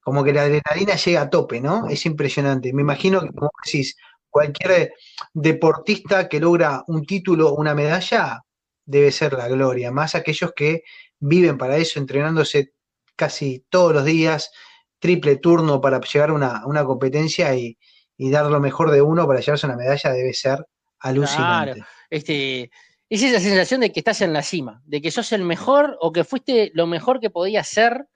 como 0.00 0.22
que 0.24 0.32
la 0.32 0.42
adrenalina 0.42 0.96
llega 0.96 1.22
a 1.22 1.30
tope, 1.30 1.60
¿no? 1.60 1.88
Es 1.88 2.06
impresionante. 2.06 2.72
Me 2.72 2.82
imagino 2.82 3.20
que, 3.20 3.28
como 3.28 3.50
decís, 3.64 3.96
cualquier 4.30 4.92
deportista 5.34 6.28
que 6.28 6.40
logra 6.40 6.84
un 6.86 7.04
título 7.04 7.50
o 7.50 7.54
una 7.60 7.74
medalla 7.74 8.42
debe 8.88 9.12
ser 9.12 9.34
la 9.34 9.48
gloria, 9.48 9.92
más 9.92 10.14
aquellos 10.14 10.52
que 10.56 10.82
viven 11.18 11.58
para 11.58 11.76
eso, 11.76 12.00
entrenándose 12.00 12.72
casi 13.16 13.66
todos 13.68 13.92
los 13.92 14.04
días, 14.04 14.50
triple 14.98 15.36
turno 15.36 15.80
para 15.80 16.00
llegar 16.00 16.30
a 16.30 16.64
una, 16.64 16.84
competencia 16.84 17.54
y, 17.54 17.76
dar 18.16 18.46
lo 18.46 18.60
mejor 18.60 18.90
de 18.90 19.02
uno 19.02 19.26
para 19.26 19.40
llevarse 19.40 19.66
una 19.66 19.76
medalla 19.76 20.10
debe 20.10 20.32
ser 20.32 20.66
alucinante. 21.00 21.74
Claro. 21.74 21.86
Este, 22.08 22.70
es 23.10 23.22
esa 23.22 23.40
sensación 23.40 23.82
de 23.82 23.92
que 23.92 24.00
estás 24.00 24.22
en 24.22 24.32
la 24.32 24.42
cima, 24.42 24.82
de 24.86 25.02
que 25.02 25.10
sos 25.10 25.32
el 25.32 25.44
mejor 25.44 25.98
o 26.00 26.10
que 26.10 26.24
fuiste 26.24 26.70
lo 26.74 26.86
mejor 26.86 27.20
que 27.20 27.28
podías 27.30 27.68
ser 27.68 28.06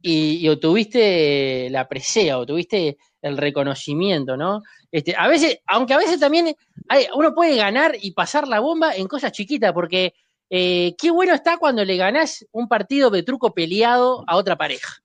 y, 0.00 0.48
obtuviste 0.48 1.68
la 1.70 1.88
presea, 1.88 2.38
obtuviste 2.38 2.96
el 3.26 3.36
reconocimiento, 3.36 4.36
¿no? 4.36 4.62
Este, 4.90 5.14
a 5.16 5.28
veces, 5.28 5.58
aunque 5.66 5.94
a 5.94 5.98
veces 5.98 6.18
también 6.18 6.54
hay, 6.88 7.06
uno 7.14 7.34
puede 7.34 7.56
ganar 7.56 7.96
y 8.00 8.12
pasar 8.12 8.48
la 8.48 8.60
bomba 8.60 8.94
en 8.94 9.08
cosas 9.08 9.32
chiquitas, 9.32 9.72
porque 9.72 10.14
eh, 10.50 10.94
qué 10.98 11.10
bueno 11.10 11.34
está 11.34 11.58
cuando 11.58 11.84
le 11.84 11.96
ganás 11.96 12.46
un 12.52 12.68
partido 12.68 13.10
de 13.10 13.22
truco 13.22 13.52
peleado 13.52 14.24
a 14.26 14.36
otra 14.36 14.56
pareja. 14.56 14.96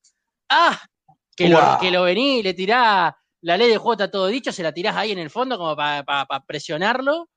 ¡Ah! 0.49 0.79
Que, 1.35 1.49
lo, 1.49 1.59
que 1.79 1.89
lo 1.89 2.05
le 2.05 2.53
tirás 2.53 3.13
la 3.41 3.57
ley 3.57 3.69
de 3.69 3.77
juego 3.77 3.93
está 3.93 4.11
todo 4.11 4.27
dicho, 4.27 4.51
se 4.51 4.63
la 4.63 4.71
tirás 4.71 4.95
ahí 4.95 5.11
en 5.11 5.19
el 5.19 5.29
fondo 5.29 5.57
como 5.57 5.75
para 5.75 6.25
presionarlo 6.45 7.29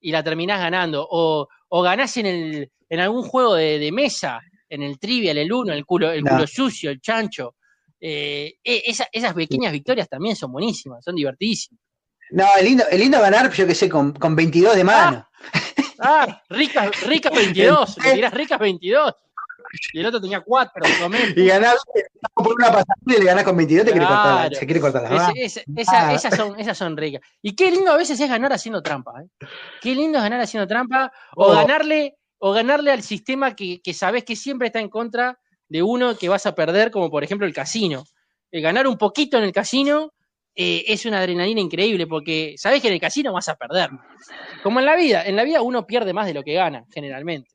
y 0.00 0.10
la 0.10 0.22
terminás 0.22 0.58
ganando. 0.58 1.06
O, 1.08 1.48
o 1.68 1.82
ganás 1.82 2.16
en, 2.16 2.26
el, 2.26 2.72
en 2.88 3.00
algún 3.00 3.22
juego 3.22 3.54
de, 3.54 3.90
mesa, 3.92 4.40
en 4.68 4.82
el 4.82 4.98
trivial, 4.98 5.38
el 5.38 5.52
uno, 5.52 5.72
el 5.72 5.86
culo, 5.86 6.10
el 6.10 6.22
culo 6.22 6.46
sucio, 6.46 6.90
el 6.90 7.00
chancho. 7.00 7.54
Eh, 8.04 8.58
e, 8.64 8.82
esas 9.12 9.32
pequeñas 9.32 9.70
victorias 9.70 10.08
también 10.08 10.34
son 10.34 10.50
buenísimas, 10.50 11.04
son 11.04 11.14
divertidísimas. 11.14 11.80
No, 12.32 12.46
el 12.58 12.64
lindo, 12.64 12.84
el 12.90 12.98
lindo 12.98 13.20
ganar, 13.20 13.52
yo 13.52 13.64
que 13.64 13.76
sé, 13.76 13.88
con, 13.88 14.12
con 14.12 14.34
22 14.34 14.74
de 14.74 14.82
mano. 14.82 15.28
Ah, 16.00 16.26
ah 16.26 16.42
ricas, 16.50 17.00
ricas 17.06 17.32
22, 17.32 17.98
le 18.04 18.14
tirás 18.14 18.34
ricas 18.34 18.58
22. 18.58 19.14
Y 19.92 20.00
el 20.00 20.06
otro 20.06 20.20
tenía 20.20 20.40
4 20.40 20.82
Y 21.36 21.46
ganás 21.46 21.76
por 22.34 22.54
una 22.54 22.66
pasada 22.66 22.96
y 23.06 23.12
le 23.12 23.24
ganás 23.24 23.44
con 23.44 23.56
22, 23.56 23.86
te 23.86 23.92
quiere 23.92 24.06
cortar, 24.06 24.54
se 24.54 24.66
quiere 24.66 24.80
cortar 24.80 25.02
la 25.10 25.28
ah. 25.28 26.12
esas, 26.12 26.36
son, 26.36 26.58
esas 26.58 26.76
son 26.76 26.96
ricas. 26.96 27.22
Y 27.40 27.54
qué 27.54 27.70
lindo 27.70 27.92
a 27.92 27.96
veces 27.96 28.18
es 28.18 28.28
ganar 28.28 28.52
haciendo 28.52 28.82
trampa. 28.82 29.22
¿eh? 29.22 29.46
Qué 29.80 29.94
lindo 29.94 30.18
es 30.18 30.24
ganar 30.24 30.40
haciendo 30.40 30.66
trampa 30.66 31.12
o, 31.36 31.46
oh. 31.46 31.54
ganarle, 31.54 32.16
o 32.38 32.52
ganarle 32.52 32.90
al 32.90 33.02
sistema 33.02 33.54
que, 33.54 33.80
que 33.80 33.94
sabes 33.94 34.24
que 34.24 34.34
siempre 34.34 34.66
está 34.66 34.80
en 34.80 34.88
contra 34.88 35.38
de 35.72 35.82
uno 35.82 36.18
que 36.18 36.28
vas 36.28 36.44
a 36.44 36.54
perder, 36.54 36.90
como 36.90 37.10
por 37.10 37.24
ejemplo 37.24 37.46
el 37.46 37.54
casino. 37.54 38.04
El 38.50 38.60
ganar 38.60 38.86
un 38.86 38.98
poquito 38.98 39.38
en 39.38 39.44
el 39.44 39.52
casino 39.52 40.12
eh, 40.54 40.84
es 40.86 41.06
una 41.06 41.18
adrenalina 41.18 41.62
increíble 41.62 42.06
porque 42.06 42.56
sabes 42.58 42.82
que 42.82 42.88
en 42.88 42.94
el 42.94 43.00
casino 43.00 43.32
vas 43.32 43.48
a 43.48 43.56
perder. 43.56 43.88
Como 44.62 44.80
en 44.80 44.84
la 44.84 44.96
vida, 44.96 45.24
en 45.24 45.34
la 45.34 45.44
vida 45.44 45.62
uno 45.62 45.86
pierde 45.86 46.12
más 46.12 46.26
de 46.26 46.34
lo 46.34 46.42
que 46.42 46.52
gana, 46.52 46.84
generalmente. 46.92 47.50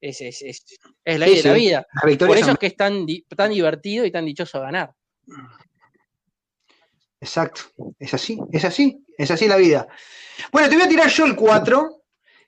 Es, 0.00 0.22
es, 0.22 0.40
es, 0.40 0.64
es 1.04 1.18
la 1.18 1.26
de 1.26 1.42
la 1.42 1.52
vida. 1.52 1.86
Por 2.00 2.38
eso 2.38 2.52
es 2.52 2.58
que 2.58 2.68
es 2.68 2.76
tan, 2.76 3.06
tan 3.36 3.50
divertido 3.50 4.06
y 4.06 4.10
tan 4.10 4.24
dichoso 4.24 4.58
ganar. 4.58 4.94
Exacto, 7.20 7.60
es 7.98 8.14
así, 8.14 8.38
es 8.50 8.64
así, 8.64 9.04
es 9.18 9.30
así 9.30 9.46
la 9.46 9.58
vida. 9.58 9.86
Bueno, 10.50 10.70
te 10.70 10.76
voy 10.76 10.86
a 10.86 10.88
tirar 10.88 11.10
yo 11.10 11.26
el 11.26 11.36
4, 11.36 12.02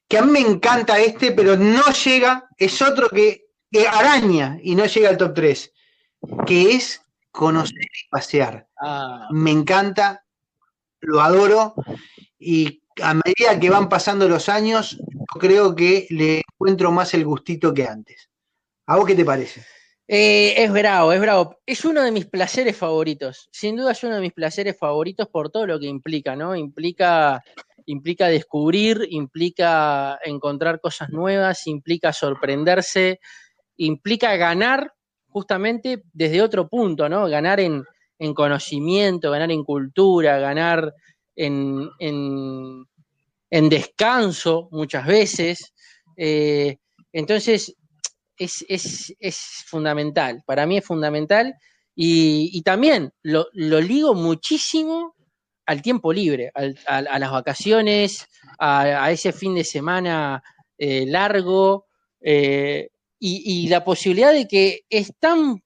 que 0.09 0.17
a 0.17 0.23
mí 0.23 0.33
me 0.33 0.41
encanta 0.41 0.99
este, 0.99 1.33
pero 1.33 1.55
no 1.59 1.93
llega, 1.93 2.49
es 2.57 2.81
otro 2.81 3.11
que, 3.11 3.42
araña 3.91 4.59
y 4.63 4.75
no 4.75 4.87
llega 4.87 5.09
al 5.09 5.17
top 5.17 5.35
3, 5.35 5.73
que 6.47 6.73
es 6.73 7.03
conocer 7.31 7.83
y 7.83 8.09
pasear. 8.11 8.69
Ah. 8.81 9.29
Me 9.31 9.51
encanta, 9.51 10.25
lo 11.01 11.21
adoro 11.21 11.75
y 12.39 12.83
a 13.03 13.15
medida 13.15 13.59
que 13.59 13.71
van 13.71 13.89
pasando 13.89 14.29
los 14.29 14.49
años, 14.49 14.99
creo 15.41 15.75
que 15.75 16.07
le 16.11 16.43
encuentro 16.53 16.93
más 16.93 17.15
el 17.15 17.25
gustito 17.25 17.73
que 17.73 17.87
antes. 17.87 18.31
¿A 18.87 18.97
vos 18.97 19.07
qué 19.07 19.15
te 19.15 19.25
parece? 19.25 19.65
Eh, 20.09 20.63
es 20.63 20.73
bravo, 20.73 21.13
es 21.13 21.21
bravo. 21.21 21.57
Es 21.65 21.85
uno 21.85 22.03
de 22.03 22.11
mis 22.11 22.27
placeres 22.27 22.77
favoritos. 22.77 23.49
Sin 23.51 23.77
duda 23.77 23.93
es 23.93 24.03
uno 24.03 24.17
de 24.17 24.21
mis 24.21 24.33
placeres 24.33 24.77
favoritos 24.79 25.29
por 25.29 25.51
todo 25.51 25.67
lo 25.67 25.79
que 25.79 25.87
implica, 25.87 26.37
¿no? 26.37 26.55
Implica, 26.55 27.43
implica 27.87 28.27
descubrir, 28.27 29.07
implica 29.09 30.19
encontrar 30.25 30.81
cosas 30.81 31.11
nuevas, 31.11 31.67
implica 31.67 32.13
sorprenderse, 32.13 33.21
implica 33.87 34.37
ganar 34.37 34.93
justamente 35.29 36.05
desde 36.13 36.43
otro 36.43 36.69
punto, 36.69 37.09
¿no? 37.09 37.29
Ganar 37.29 37.61
en, 37.61 37.85
conocimiento, 38.35 39.31
ganar 39.31 39.51
en 39.51 39.65
cultura, 39.65 40.39
ganar 40.39 40.95
en, 41.35 41.91
en 43.53 43.69
descanso 43.69 44.69
muchas 44.73 45.07
veces. 45.07 45.75
Eh, 46.17 46.79
entonces, 47.13 47.77
es, 48.37 49.65
fundamental, 49.67 50.43
para 50.47 50.67
mí 50.67 50.79
es 50.79 50.85
fundamental 50.85 51.55
y, 51.95 52.63
también 52.63 53.13
lo, 53.23 53.47
ligo 53.53 54.15
muchísimo 54.15 55.15
al 55.67 55.83
tiempo 55.83 56.13
libre, 56.13 56.51
a, 56.55 57.19
las 57.19 57.31
vacaciones, 57.31 58.27
a, 58.59 59.11
ese 59.13 59.33
fin 59.33 59.55
de 59.55 59.65
semana 59.65 60.43
eh, 60.79 61.05
largo 61.07 61.87
eh, 62.21 62.89
y, 63.25 63.69
la 63.69 63.85
posibilidad 63.85 64.33
de 64.33 64.49
que 64.49 64.81
es 64.91 65.13
tan 65.21 65.63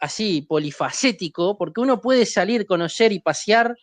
así 0.00 0.42
polifacético, 0.42 1.56
porque 1.56 1.80
uno 1.80 2.00
puede 2.00 2.26
salir, 2.26 2.66
conocer 2.66 3.12
y 3.12 3.20
pasear 3.20 3.76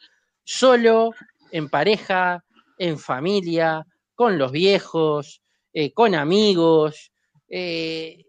solo, 0.43 1.11
en 1.51 1.69
pareja, 1.69 2.43
en 2.77 2.99
familia, 2.99 3.85
con 4.15 4.37
los 4.37 4.51
viejos, 4.51 5.41
eh, 5.71 5.93
con 5.93 6.13
amigos. 6.13 7.13
Eh, 7.47 8.25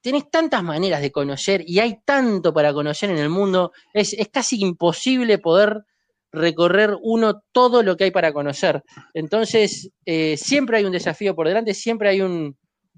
tenés 0.00 0.30
tantas 0.30 0.62
maneras 0.62 1.02
de 1.02 1.12
conocer 1.12 1.62
y 1.66 1.80
hay 1.80 1.98
tanto 2.06 2.54
para 2.54 2.72
conocer 2.72 3.10
en 3.10 3.18
el 3.18 3.28
mundo, 3.28 3.72
es, 3.92 4.16
casi 4.32 4.58
imposible 4.62 5.36
poder 5.36 5.84
recorrer 6.32 6.96
uno 7.02 7.42
todo 7.52 7.82
lo 7.82 7.98
que 7.98 8.04
hay 8.04 8.10
para 8.10 8.32
conocer. 8.32 8.82
Entonces, 9.12 9.90
eh, 10.06 10.38
siempre 10.38 10.78
hay 10.78 10.84
un 10.86 10.92
desafío 10.92 11.34
por 11.36 11.48
delante, 11.48 11.74
siempre 11.74 12.08
hay 12.08 12.22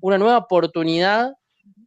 una 0.00 0.18
nueva 0.18 0.38
oportunidad 0.38 1.32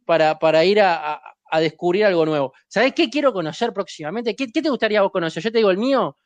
para, 0.04 0.64
ir 0.64 0.80
a, 0.80 1.20
descubrir 1.60 2.04
algo 2.04 2.26
nuevo. 2.26 2.52
¿Sabés 2.68 2.92
qué 2.94 3.10
quiero 3.10 3.32
conocer 3.32 3.72
próximamente? 3.72 4.34
¿Qué, 4.34 4.48
te 4.48 4.68
gustaría 4.68 5.02
vos 5.02 5.12
conocer? 5.12 5.42
Yo 5.42 5.52
te 5.52 5.58
digo 5.58 5.70
el 5.70 5.78
mío. 5.78 6.16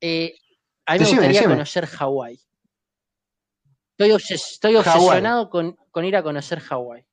A 0.00 0.94
mí 0.94 1.00
me 1.00 1.04
gustaría 1.04 1.44
conocer 1.44 1.86
Hawái. 1.86 2.40
Estoy, 3.98 4.76
obsesionado 4.76 5.50
con, 5.50 5.76
ir 6.04 6.16
a 6.16 6.22
conocer 6.22 6.60
Hawái. 6.60 7.04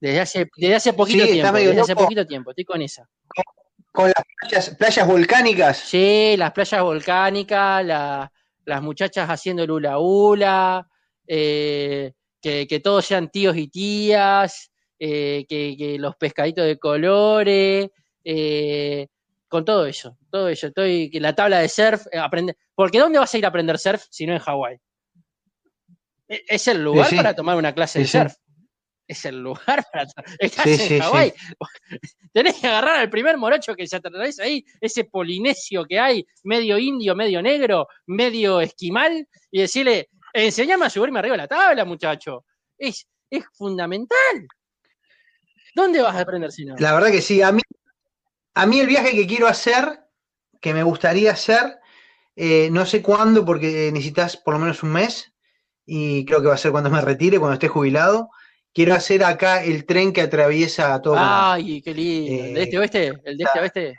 Desde 0.00 0.20
hace, 0.20 0.50
desde 0.56 0.74
hace 0.76 0.92
poquito 0.92 1.24
tiempo. 1.24 1.52
Desde 1.52 1.80
hace 1.80 1.94
poquito 1.94 2.26
tiempo, 2.26 2.50
estoy 2.50 2.64
con 2.64 2.80
esa. 2.80 3.08
¿Con 3.92 4.12
las 4.50 4.70
playas, 4.70 5.06
volcánicas? 5.06 5.76
Sí, 5.78 6.34
las 6.38 6.52
playas 6.52 6.82
volcánicas, 6.82 7.84
las 7.84 8.82
muchachas 8.82 9.28
haciendo 9.28 9.64
el 9.64 9.70
hula 9.70 9.98
hula, 9.98 10.88
eh, 11.26 12.12
que, 12.68 12.80
todos 12.80 13.04
sean 13.04 13.30
tíos 13.30 13.56
y 13.56 13.68
tías, 13.68 14.70
eh, 14.98 15.44
que, 15.48 15.96
los 15.98 16.16
pescaditos 16.16 16.66
de 16.66 16.78
colores, 16.78 17.90
eh, 18.24 19.08
con 19.48 19.64
todo 19.64 19.86
eso, 19.86 20.16
todo 20.30 20.48
eso. 20.48 20.68
Estoy 20.68 21.10
la 21.20 21.34
tabla 21.34 21.60
de 21.60 21.68
surf, 21.68 22.06
eh, 22.12 22.18
aprender. 22.18 22.56
Porque 22.74 22.98
¿dónde 22.98 23.18
vas 23.18 23.32
a 23.32 23.38
ir 23.38 23.44
a 23.44 23.48
aprender 23.48 23.78
surf 23.78 24.04
si 24.10 24.26
no 24.26 24.34
en 24.34 24.38
Hawái? 24.38 24.78
E, 26.28 26.44
es 26.48 26.68
el 26.68 26.82
lugar 26.82 27.14
para 27.14 27.34
tomar 27.34 27.56
una 27.56 27.74
clase 27.74 28.00
de 28.00 28.06
surf. 28.06 28.34
Es 29.06 29.24
el 29.24 29.42
lugar 29.42 29.86
para. 29.90 30.06
Estás 30.38 30.66
en 30.66 31.00
Hawái. 31.00 31.32
Tenés 32.32 32.56
que 32.56 32.66
agarrar 32.66 32.96
al 32.96 33.08
primer 33.08 33.38
morocho 33.38 33.74
que 33.74 33.86
se 33.86 33.96
atraviesa 33.96 34.42
ahí, 34.42 34.64
ese 34.80 35.04
polinesio 35.04 35.86
que 35.86 35.98
hay, 35.98 36.26
medio 36.44 36.78
indio, 36.78 37.14
medio 37.14 37.40
negro, 37.40 37.88
medio 38.06 38.60
esquimal, 38.60 39.26
y 39.50 39.60
decirle: 39.62 40.10
enseñame 40.46 40.86
a 40.86 40.90
subirme 40.90 41.18
arriba 41.18 41.34
de 41.34 41.42
la 41.42 41.48
tabla, 41.48 41.84
muchacho. 41.84 42.44
Es, 42.76 43.06
es 43.30 43.44
fundamental. 43.52 44.48
¿Dónde 45.74 46.02
vas 46.02 46.16
a 46.16 46.20
aprender 46.20 46.50
si 46.50 46.64
no? 46.64 46.74
La 46.78 46.92
verdad 46.94 47.10
que 47.10 47.22
sí, 47.22 47.42
a 47.42 47.52
mí 47.52 47.60
a 48.58 48.66
mí 48.66 48.80
el 48.80 48.88
viaje 48.88 49.12
que 49.12 49.28
quiero 49.28 49.46
hacer, 49.46 50.00
que 50.60 50.74
me 50.74 50.82
gustaría 50.82 51.30
hacer, 51.30 51.78
eh, 52.34 52.68
no 52.72 52.86
sé 52.86 53.02
cuándo, 53.02 53.44
porque 53.44 53.90
necesitas 53.92 54.36
por 54.36 54.54
lo 54.54 54.58
menos 54.58 54.82
un 54.82 54.90
mes, 54.90 55.32
y 55.86 56.24
creo 56.24 56.42
que 56.42 56.48
va 56.48 56.54
a 56.54 56.58
ser 56.58 56.72
cuando 56.72 56.90
me 56.90 57.00
retire, 57.00 57.38
cuando 57.38 57.54
esté 57.54 57.68
jubilado. 57.68 58.30
Quiero 58.74 58.94
hacer 58.94 59.22
acá 59.22 59.62
el 59.62 59.86
tren 59.86 60.12
que 60.12 60.22
atraviesa 60.22 61.00
todo. 61.00 61.14
Ay, 61.16 61.80
qué 61.82 61.94
lindo. 61.94 62.44
¿El 62.46 62.54
de 62.54 62.62
este 62.64 62.78
oeste? 62.78 63.06
¿El 63.24 63.38
de 63.38 63.44
este 63.44 63.60
oeste? 63.60 63.96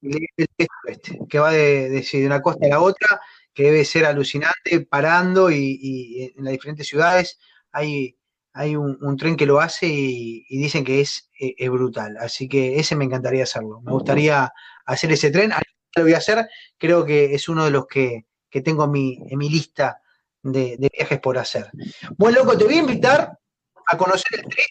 El 0.00 0.10
de 0.12 0.28
este 0.36 0.66
oeste, 0.86 1.18
que 1.28 1.38
va 1.40 1.50
de, 1.50 2.06
una 2.24 2.40
costa 2.40 2.66
a 2.66 2.68
la 2.68 2.80
otra, 2.80 3.20
debe 3.64 3.84
ser 3.84 4.04
alucinante, 4.04 4.80
parando 4.80 5.50
y, 5.50 6.32
en 6.36 6.44
las 6.44 6.52
diferentes 6.52 6.86
ciudades 6.86 7.38
hay, 7.72 8.16
hay 8.52 8.76
un, 8.76 9.16
tren 9.16 9.36
que 9.36 9.46
lo 9.46 9.60
hace 9.60 9.86
y, 9.88 10.44
dicen 10.48 10.84
que 10.84 11.00
es, 11.00 11.30
es, 11.38 11.70
brutal. 11.70 12.16
Así 12.18 12.48
que 12.48 12.78
ese 12.78 12.96
me 12.96 13.04
encantaría 13.04 13.44
hacerlo. 13.44 13.80
Me 13.82 13.92
gustaría 13.92 14.52
hacer 14.84 15.12
ese 15.12 15.30
tren. 15.30 15.52
Lo 15.94 16.02
voy 16.02 16.14
a 16.14 16.18
hacer, 16.18 16.48
creo 16.78 17.04
que 17.04 17.34
es 17.34 17.48
uno 17.48 17.64
de 17.64 17.70
los 17.70 17.86
que, 17.86 18.26
tengo 18.64 18.84
en 18.84 18.90
mi, 18.90 19.18
en 19.28 19.38
mi 19.38 19.50
lista 19.50 20.00
de, 20.42 20.76
de, 20.78 20.90
viajes 20.90 21.20
por 21.20 21.36
hacer. 21.36 21.70
Bueno, 22.16 22.38
loco, 22.38 22.56
te 22.56 22.64
voy 22.64 22.74
a 22.74 22.78
invitar 22.78 23.38
a 23.86 23.96
conocer 23.98 24.40
el 24.40 24.48
3 24.48 24.66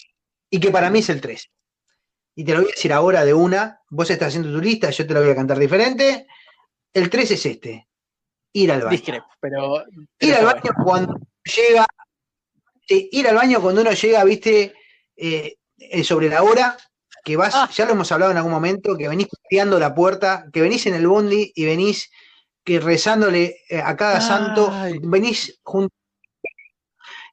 y 0.49 0.59
que 0.59 0.71
para 0.71 0.89
mí 0.89 0.99
es 0.99 1.09
el 1.09 1.21
3 1.21 1.51
y 2.35 2.43
te 2.43 2.53
lo 2.53 2.59
voy 2.59 2.69
a 2.69 2.75
decir 2.75 2.91
ahora 2.91 3.23
de 3.23 3.33
una, 3.33 3.81
vos 3.89 4.09
estás 4.09 4.27
haciendo 4.29 4.51
tu 4.51 4.61
lista, 4.61 4.89
yo 4.89 5.07
te 5.07 5.13
la 5.13 5.21
voy 5.21 5.29
a 5.29 5.35
cantar 5.35 5.57
diferente. 5.57 6.27
El 6.93 7.09
3 7.09 7.31
es 7.31 7.45
este, 7.45 7.87
ir 8.55 8.71
al 8.71 8.81
baño. 8.81 9.25
pero... 9.39 9.83
Ir 10.19 10.33
al 10.33 10.45
baño 10.45 10.71
cuando 10.83 11.19
llega, 11.43 11.85
ir 12.87 13.27
al 13.27 13.35
baño 13.35 13.61
cuando 13.61 13.81
uno 13.81 13.91
llega, 13.91 14.23
viste, 14.23 14.73
eh, 15.15 15.55
eh, 15.77 16.03
sobre 16.03 16.29
la 16.29 16.41
hora, 16.41 16.77
que 17.23 17.35
vas, 17.35 17.53
ah. 17.55 17.69
ya 17.73 17.85
lo 17.85 17.91
hemos 17.91 18.11
hablado 18.11 18.31
en 18.31 18.37
algún 18.37 18.53
momento, 18.53 18.97
que 18.97 19.09
venís 19.09 19.27
pateando 19.27 19.77
la 19.77 19.93
puerta, 19.93 20.45
que 20.53 20.61
venís 20.61 20.85
en 20.85 20.93
el 20.95 21.07
bondi 21.07 21.51
y 21.53 21.65
venís 21.65 22.09
que 22.63 22.79
rezándole 22.79 23.57
eh, 23.69 23.81
a 23.83 23.95
cada 23.95 24.21
santo, 24.21 24.71
venís 25.01 25.59
junto 25.63 25.93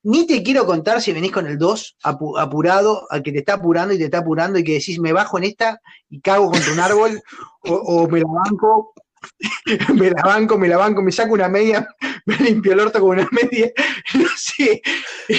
ni 0.04 0.26
te 0.26 0.42
quiero 0.42 0.66
contar 0.66 1.00
si 1.00 1.12
venís 1.12 1.30
con 1.30 1.46
el 1.46 1.58
2 1.58 1.96
apurado, 2.02 3.06
al 3.10 3.22
que 3.22 3.30
te 3.30 3.38
está 3.38 3.54
apurando 3.54 3.94
y 3.94 3.98
te 3.98 4.04
está 4.04 4.18
apurando 4.18 4.58
y 4.58 4.64
que 4.64 4.74
decís, 4.74 4.98
me 4.98 5.12
bajo 5.12 5.38
en 5.38 5.44
esta 5.44 5.80
y 6.10 6.20
cago 6.20 6.50
contra 6.50 6.72
un 6.72 6.80
árbol, 6.80 7.22
o, 7.64 8.08
me 8.08 8.20
la 8.20 8.26
banco, 8.26 8.94
me 9.94 10.10
la 10.10 10.22
banco, 10.22 10.58
me 10.58 10.68
la 10.68 10.76
banco, 10.76 11.02
me 11.02 11.12
saco 11.12 11.34
una 11.34 11.48
media, 11.48 11.86
me 12.26 12.36
limpio 12.36 12.72
el 12.72 12.80
orto 12.80 13.00
con 13.00 13.18
una 13.18 13.28
media, 13.30 13.72
no 14.14 14.28
sé, 14.36 14.82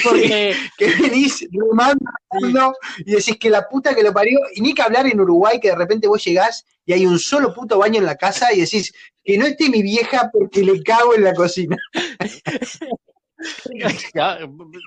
Porque... 0.03 0.55
que 0.77 0.87
venís 0.95 1.47
remando 1.51 2.75
y 2.99 3.11
decís 3.11 3.37
que 3.37 3.49
la 3.49 3.67
puta 3.67 3.95
que 3.95 4.03
lo 4.03 4.13
parió, 4.13 4.39
y 4.53 4.61
ni 4.61 4.73
que 4.73 4.81
hablar 4.81 5.07
en 5.07 5.19
Uruguay, 5.19 5.59
que 5.59 5.69
de 5.69 5.75
repente 5.75 6.07
vos 6.07 6.23
llegás 6.23 6.65
y 6.85 6.93
hay 6.93 7.05
un 7.05 7.19
solo 7.19 7.53
puto 7.53 7.77
baño 7.77 7.99
en 7.99 8.05
la 8.05 8.15
casa 8.15 8.53
y 8.53 8.61
decís, 8.61 8.93
que 9.23 9.37
no 9.37 9.45
esté 9.45 9.69
mi 9.69 9.81
vieja 9.81 10.29
porque 10.31 10.63
le 10.63 10.83
cago 10.83 11.15
en 11.15 11.23
la 11.23 11.33
cocina. 11.33 11.77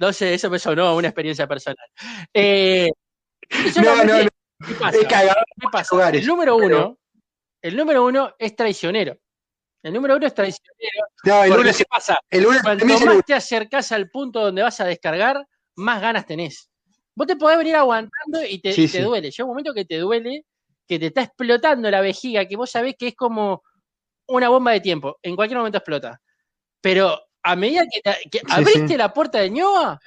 no 0.01 0.13
sé, 0.13 0.35
eso 0.35 0.51
me 0.51 0.59
sonó 0.59 0.87
a 0.87 0.95
una 0.95 1.09
experiencia 1.09 1.47
personal. 1.47 1.87
Eh, 2.35 2.91
no, 3.83 4.05
no, 4.05 4.25
no. 4.25 4.29
¿Qué 4.67 4.75
pasa? 5.71 6.11
El 6.11 6.27
número 6.27 6.57
uno, 6.57 6.99
el 7.67 7.77
número 7.77 8.05
uno 8.05 8.33
es 8.39 8.55
traicionero. 8.55 9.19
El 9.83 9.93
número 9.93 10.17
uno 10.17 10.27
es 10.27 10.35
traicionero. 10.35 11.07
No, 11.25 11.43
el 11.43 11.53
uno 11.53 11.71
¿qué 11.77 11.85
pasa? 11.85 12.17
El 12.31 12.47
uno 12.47 12.61
Cuanto 12.63 12.87
más 12.87 13.25
te 13.27 13.35
acercas 13.35 13.91
al 13.91 14.09
punto 14.09 14.41
donde 14.41 14.63
vas 14.63 14.81
a 14.81 14.85
descargar, 14.85 15.45
más 15.75 16.01
ganas 16.01 16.27
tenés. 16.27 16.71
Vos 17.17 17.27
te 17.27 17.35
podés 17.35 17.59
venir 17.59 17.75
aguantando 17.75 18.45
y 18.49 18.61
te, 18.61 18.73
te 18.73 19.03
duele. 19.03 19.31
Llega 19.31 19.45
un 19.45 19.51
momento 19.51 19.75
que 19.75 19.85
te 19.85 19.99
duele, 19.99 20.45
que 20.87 20.99
te 21.01 21.07
está 21.07 21.23
explotando 21.23 21.91
la 21.91 22.01
vejiga, 22.01 22.47
que 22.47 22.57
vos 22.57 22.71
sabés 22.71 22.95
que 22.97 23.09
es 23.09 23.17
como 23.17 23.63
una 24.29 24.49
bomba 24.49 24.71
de 24.71 24.81
tiempo. 24.81 25.19
En 25.23 25.35
cualquier 25.35 25.59
momento 25.59 25.79
explota. 25.79 26.21
Pero 26.81 27.21
a 27.43 27.57
medida 27.57 27.85
que, 28.31 28.43
abriste 28.49 28.97
la 28.97 29.13
puerta 29.13 29.41
de 29.41 29.51
ñoa, 29.51 29.99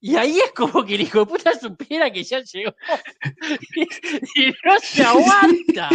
y 0.00 0.16
ahí 0.16 0.38
es 0.38 0.52
como 0.52 0.84
que 0.84 0.94
el 0.94 1.02
hijo 1.02 1.20
de 1.20 1.26
puta 1.26 1.58
supiera 1.58 2.10
que 2.10 2.24
ya 2.24 2.40
llegó. 2.40 2.74
y, 4.34 4.46
no 4.64 4.78
se 4.80 5.04
aguanta. 5.04 5.90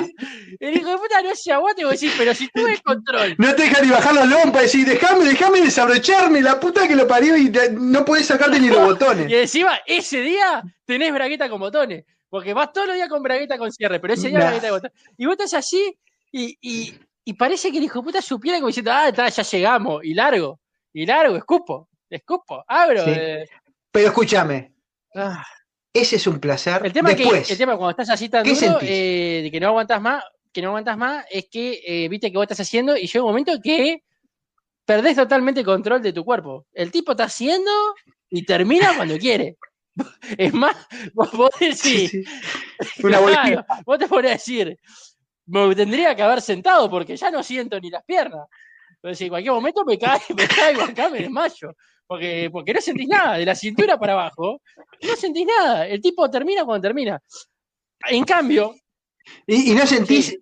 El 0.59 0.77
hijo 0.77 0.89
de 0.89 0.97
puta 0.97 1.21
no 1.23 1.35
se 1.35 1.51
aguanta 1.51 1.81
y 1.81 1.85
vos 1.85 1.99
decís, 1.99 2.13
pero 2.17 2.33
si 2.33 2.47
tuve 2.49 2.79
control. 2.81 3.35
No 3.37 3.55
te 3.55 3.63
deja 3.63 3.81
ni 3.81 3.89
bajar 3.89 4.13
la 4.13 4.25
lompa, 4.25 4.61
decís, 4.61 4.85
déjame, 4.85 5.25
déjame 5.25 5.61
desabrocharme, 5.61 6.41
la 6.41 6.59
puta 6.59 6.87
que 6.87 6.95
lo 6.95 7.07
parió 7.07 7.35
y 7.35 7.51
no 7.73 8.05
podés 8.05 8.27
sacarte 8.27 8.59
ni 8.59 8.67
los 8.67 8.83
botones. 8.85 9.29
Y 9.29 9.35
encima, 9.35 9.79
ese 9.85 10.21
día 10.21 10.63
tenés 10.85 11.11
bragueta 11.11 11.49
con 11.49 11.59
botones. 11.59 12.05
Porque 12.29 12.53
vas 12.53 12.73
todos 12.73 12.87
los 12.87 12.95
días 12.95 13.09
con 13.09 13.23
bragueta 13.23 13.57
con 13.57 13.71
cierre, 13.71 13.99
pero 13.99 14.13
ese 14.13 14.27
día 14.27 14.39
bragueta 14.39 14.69
con 14.69 14.77
botones. 14.77 14.97
Y 15.17 15.25
vos 15.25 15.33
estás 15.33 15.53
así 15.53 15.97
y, 16.31 16.57
y 17.27 17.33
parece 17.33 17.71
que 17.71 17.79
el 17.79 17.85
hijo 17.85 17.99
de 17.99 18.05
puta 18.05 18.21
supiera 18.21 18.59
como 18.59 18.67
diciendo, 18.67 18.91
ah, 18.93 19.09
ya 19.09 19.43
llegamos, 19.43 20.03
y 20.03 20.13
largo, 20.13 20.59
y 20.93 21.07
largo, 21.07 21.35
escupo, 21.35 21.89
escupo, 22.07 22.63
abro. 22.67 23.03
Eh. 23.07 23.49
Pero 23.95 24.07
escúchame. 24.09 24.73
Ah. 25.15 25.41
Ese 25.93 26.17
es 26.17 26.27
un 26.27 26.37
placer. 26.37 26.85
El 26.85 26.91
tema 26.91 27.13
Después, 27.13 27.47
que, 27.47 27.53
el 27.53 27.57
tema 27.57 27.77
cuando 27.77 27.91
estás 27.91 28.09
así 28.09 28.27
tan 28.27 28.43
duro, 28.43 28.79
eh, 28.81 29.39
de 29.43 29.49
que 29.49 29.57
no 29.61 29.67
aguantas 29.67 30.01
más, 30.01 30.21
que 30.51 30.61
no 30.61 30.67
aguantas 30.67 30.97
más, 30.97 31.25
es 31.31 31.47
que 31.49 31.79
eh, 31.87 32.09
viste 32.09 32.29
que 32.29 32.37
vos 32.37 32.43
estás 32.43 32.59
haciendo 32.59 32.97
y 32.97 33.07
llega 33.07 33.23
un 33.23 33.29
momento 33.29 33.53
que 33.63 34.03
perdés 34.83 35.15
totalmente 35.15 35.61
el 35.61 35.65
control 35.65 36.01
de 36.01 36.11
tu 36.11 36.25
cuerpo. 36.25 36.65
El 36.73 36.91
tipo 36.91 37.13
está 37.13 37.23
haciendo 37.23 37.71
y 38.29 38.43
termina 38.45 38.97
cuando 38.97 39.17
quiere. 39.17 39.55
Es 40.37 40.53
más, 40.53 40.75
vos, 41.13 41.51
decís, 41.57 42.11
Una 43.01 43.21
vos 43.85 43.97
te 43.97 44.09
pones 44.09 44.31
a 44.31 44.33
decir, 44.33 44.77
me 45.45 45.73
tendría 45.73 46.13
que 46.13 46.21
haber 46.21 46.41
sentado 46.41 46.89
porque 46.89 47.15
ya 47.15 47.31
no 47.31 47.41
siento 47.41 47.79
ni 47.79 47.89
las 47.89 48.03
piernas. 48.03 48.45
Entonces, 48.95 49.21
en 49.21 49.29
cualquier 49.29 49.53
momento 49.53 49.85
me 49.85 49.97
cae, 49.97 50.19
me 50.35 50.45
caigo 50.49 50.81
acá, 50.81 51.07
me 51.07 51.19
desmayo. 51.19 51.73
Porque, 52.07 52.49
porque 52.51 52.73
no 52.73 52.81
sentís 52.81 53.07
nada, 53.07 53.37
de 53.37 53.45
la 53.45 53.55
cintura 53.55 53.97
para 53.97 54.13
abajo, 54.13 54.61
no 55.01 55.15
sentís 55.15 55.45
nada. 55.45 55.87
El 55.87 56.01
tipo 56.01 56.29
termina 56.29 56.63
cuando 56.63 56.87
termina. 56.87 57.21
En 58.07 58.23
cambio. 58.23 58.75
Y, 59.47 59.73
no 59.73 59.87
sentís, 59.87 60.37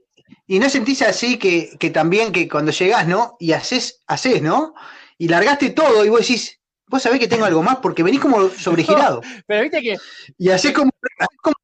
y 0.46 0.60
no 0.60 0.70
sentís 0.70 1.02
así 1.04 1.40
que, 1.40 1.78
que, 1.80 1.90
también 1.90 2.32
que 2.34 2.50
cuando 2.50 2.72
llegás, 2.72 3.08
¿no? 3.08 3.38
Y 3.40 3.54
haces, 3.54 4.04
haces, 4.08 4.42
¿no? 4.42 4.74
Y 5.18 5.30
largaste 5.30 5.70
todo 5.70 6.04
y 6.04 6.10
vos 6.10 6.20
decís, 6.20 6.60
vos 6.88 7.02
sabés 7.02 7.20
que 7.20 7.28
tengo 7.28 7.46
algo 7.46 7.64
más 7.64 7.78
porque 7.78 8.04
venís 8.04 8.20
como 8.20 8.50
sobregirado. 8.50 9.22
pero 9.48 9.62
viste 9.62 9.82
que. 9.82 9.98
Y 10.38 10.50
haces 10.50 10.74
como, 10.74 10.92
como 11.42 11.56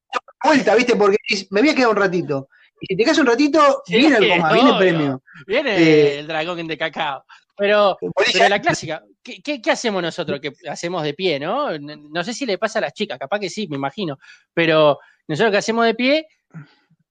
vuelta, 0.43 0.76
¿viste? 0.76 0.95
Porque 0.95 1.18
me 1.50 1.62
voy 1.62 1.70
a 1.70 1.76
quedar 1.76 1.89
un 1.89 1.97
ratito. 1.97 2.50
Y 2.82 2.88
si 2.88 2.96
te 2.96 3.04
quedas 3.04 3.18
un 3.18 3.28
ratito, 3.28 3.84
viene 3.88 4.18
el 4.18 4.30
coma, 4.30 4.54
viene 4.54 4.70
el 4.70 4.78
premio. 4.78 5.24
Viene 5.46 5.78
eh, 5.78 6.20
el 6.20 6.28
dragón 6.28 6.68
de 6.68 6.78
cacao. 6.78 7.24
Pero, 7.60 7.98
pero 8.00 8.48
la 8.48 8.62
clásica, 8.62 9.04
¿qué, 9.22 9.42
¿qué, 9.42 9.72
hacemos 9.72 10.02
nosotros? 10.02 10.40
Que 10.40 10.54
hacemos 10.70 11.04
de 11.04 11.14
pie, 11.14 11.42
¿no? 11.42 11.78
No 11.78 12.24
sé 12.24 12.34
si 12.34 12.46
le 12.46 12.58
pasa 12.58 12.80
a 12.80 12.84
las 12.84 12.94
chicas, 12.94 13.20
capaz 13.20 13.40
que 13.40 13.50
sí, 13.50 13.68
me 13.68 13.76
imagino. 13.76 14.18
Pero 14.54 14.98
nosotros 15.28 15.52
que 15.52 15.58
hacemos 15.58 15.86
de 15.86 15.94
pie, 15.94 16.28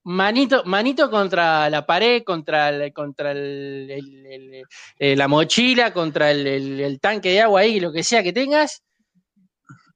manito, 0.05 0.65
manito 0.65 1.11
contra 1.11 1.69
la 1.69 1.85
pared, 1.85 2.23
contra, 2.25 2.91
contra 2.93 3.33
el, 3.33 4.65
eh, 4.99 5.17
la 5.17 5.29
mochila, 5.29 5.93
contra 5.93 6.31
el, 6.31 6.99
tanque 6.99 7.29
de 7.31 7.43
agua 7.43 7.61
ahí, 7.61 7.79
lo 7.79 7.93
que 7.93 8.03
sea 8.03 8.23
que 8.23 8.33
tengas, 8.33 8.83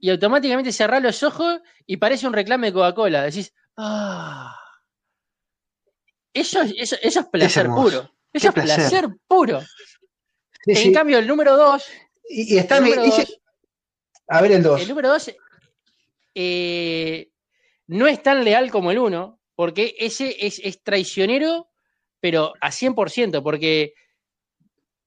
y 0.01 0.11
automáticamente 0.11 0.71
cerrás 0.71 1.03
los 1.03 1.23
ojos 1.23 1.61
y 1.87 1.97
parece 1.97 2.27
un 2.27 2.35
reclame 2.35 2.67
de 2.67 2.73
Coca-Cola. 2.75 3.23
Decís, 3.23 3.55
ah 3.79 4.62
eso, 6.35 6.63
eso, 6.63 6.97
eso 7.03 7.21
es 7.21 7.27
placer 7.27 7.67
puro. 7.67 8.11
Eso 8.33 8.49
es 8.49 8.55
placer, 8.55 9.09
puro. 9.27 9.61
en 10.67 10.95
cambio, 10.95 11.19
el 11.19 11.27
número 11.27 11.57
2. 11.57 11.85
Y, 12.29 12.57
está 12.57 12.81
mi, 12.81 12.93
A 14.29 14.41
ver 14.41 14.53
el 14.53 14.63
2. 14.63 14.81
El 14.81 14.89
número 14.89 15.09
2 15.09 15.33
eh, 16.35 17.31
no 17.89 18.07
es 18.07 18.23
tan 18.23 18.45
leal 18.45 18.71
como 18.71 18.91
el 18.91 18.99
1, 18.99 19.41
porque 19.55 19.95
ese 19.99 20.35
es, 20.47 20.83
traicionero, 20.83 21.69
pero 22.21 22.55
a 22.61 22.71
100%, 22.71 23.43
porque 23.43 23.95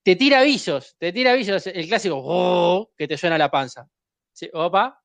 te 0.03 0.15
tira 0.15 0.39
avisos, 0.39 0.95
te 0.99 1.11
tira 1.11 1.32
avisos, 1.32 1.65
el 1.67 1.88
clásico, 1.88 2.21
oh, 2.23 2.91
que 2.95 3.07
te 3.07 3.17
suena 3.17 3.38
la 3.38 3.49
panza. 3.49 3.89
Opa. 4.53 5.01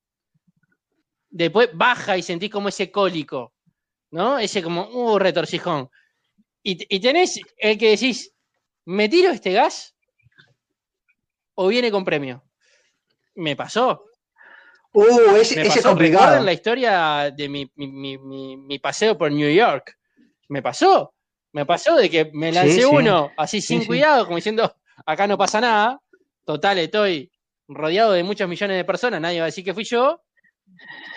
Después 1.31 1.71
baja 1.73 2.19
y 2.19 2.23
sentís 2.23 2.51
como 2.51 2.69
ese 2.69 2.91
cólico, 2.91 3.55
¿no? 4.11 4.39
Ese 4.39 4.63
como, 4.63 4.89
uh, 4.91 5.19
retorcijón. 5.19 5.89
Y, 6.63 7.01
tenés 7.01 7.41
el 7.57 7.79
que 7.79 7.91
decís, 7.91 8.35
¿me 8.85 9.09
tiro 9.09 9.31
este 9.31 9.53
gas 9.53 9.97
o 11.55 11.69
viene 11.69 11.91
con 11.91 12.05
premio? 12.05 12.45
Me 13.35 13.57
pasó. 13.57 14.05
Uh, 14.93 15.37
ese, 15.37 15.63
es 15.63 15.83
complicado. 15.83 16.43
la 16.43 16.53
historia 16.53 17.31
de 17.35 17.49
mi, 17.49 18.79
paseo 18.79 19.17
por 19.17 19.33
New 19.33 19.51
York? 19.51 19.97
Me 20.49 20.63
pasó. 20.63 21.15
Me 21.53 21.65
pasó 21.65 21.97
de 21.97 22.11
que 22.11 22.31
me 22.33 22.53
lancé 22.53 22.85
uno 22.85 23.33
así 23.37 23.61
sin 23.61 23.85
cuidado, 23.87 24.25
como 24.25 24.37
diciendo, 24.37 24.77
acá 25.07 25.27
no 25.27 25.39
pasa 25.39 25.61
nada. 25.61 26.01
Total, 26.45 26.79
estoy 26.79 27.31
rodeado 27.69 28.13
de 28.13 28.23
muchos 28.23 28.49
millones 28.49 28.77
de 28.77 28.85
personas, 28.85 29.21
nadie 29.21 29.41
va 29.41 29.45
a 29.45 29.47
decir 29.47 29.65
que 29.65 29.75
fui 29.75 29.85
yo. 29.85 30.23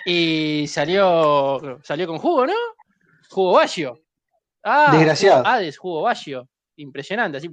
Y 0.06 0.66
salió, 0.68 1.80
salió 1.84 2.08
con 2.08 2.18
jugo, 2.18 2.48
¿no? 2.48 2.54
Jugo 3.30 3.54
vacío. 3.54 4.03
Ah, 4.64 4.92
Desgraciado. 4.92 5.46
Hades, 5.46 5.78
jugo 5.78 6.04
vacío. 6.04 6.48
Impresionante, 6.78 7.38
así. 7.38 7.50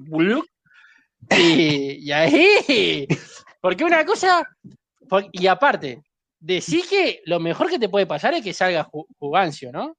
Y, 1.30 2.06
y 2.06 2.12
ahí. 2.12 3.06
Porque 3.60 3.84
una 3.84 4.04
cosa. 4.04 4.48
y 5.32 5.46
aparte, 5.46 6.02
decís 6.38 6.88
que 6.88 7.22
lo 7.26 7.38
mejor 7.38 7.68
que 7.68 7.78
te 7.78 7.88
puede 7.88 8.06
pasar 8.06 8.34
es 8.34 8.42
que 8.42 8.54
salga 8.54 8.88
Jugancio, 9.18 9.70
¿no? 9.70 9.96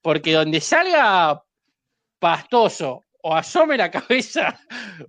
Porque 0.00 0.32
donde 0.32 0.60
salga 0.60 1.42
pastoso 2.18 3.04
o 3.22 3.34
asome 3.34 3.76
la 3.76 3.90
cabeza 3.90 4.58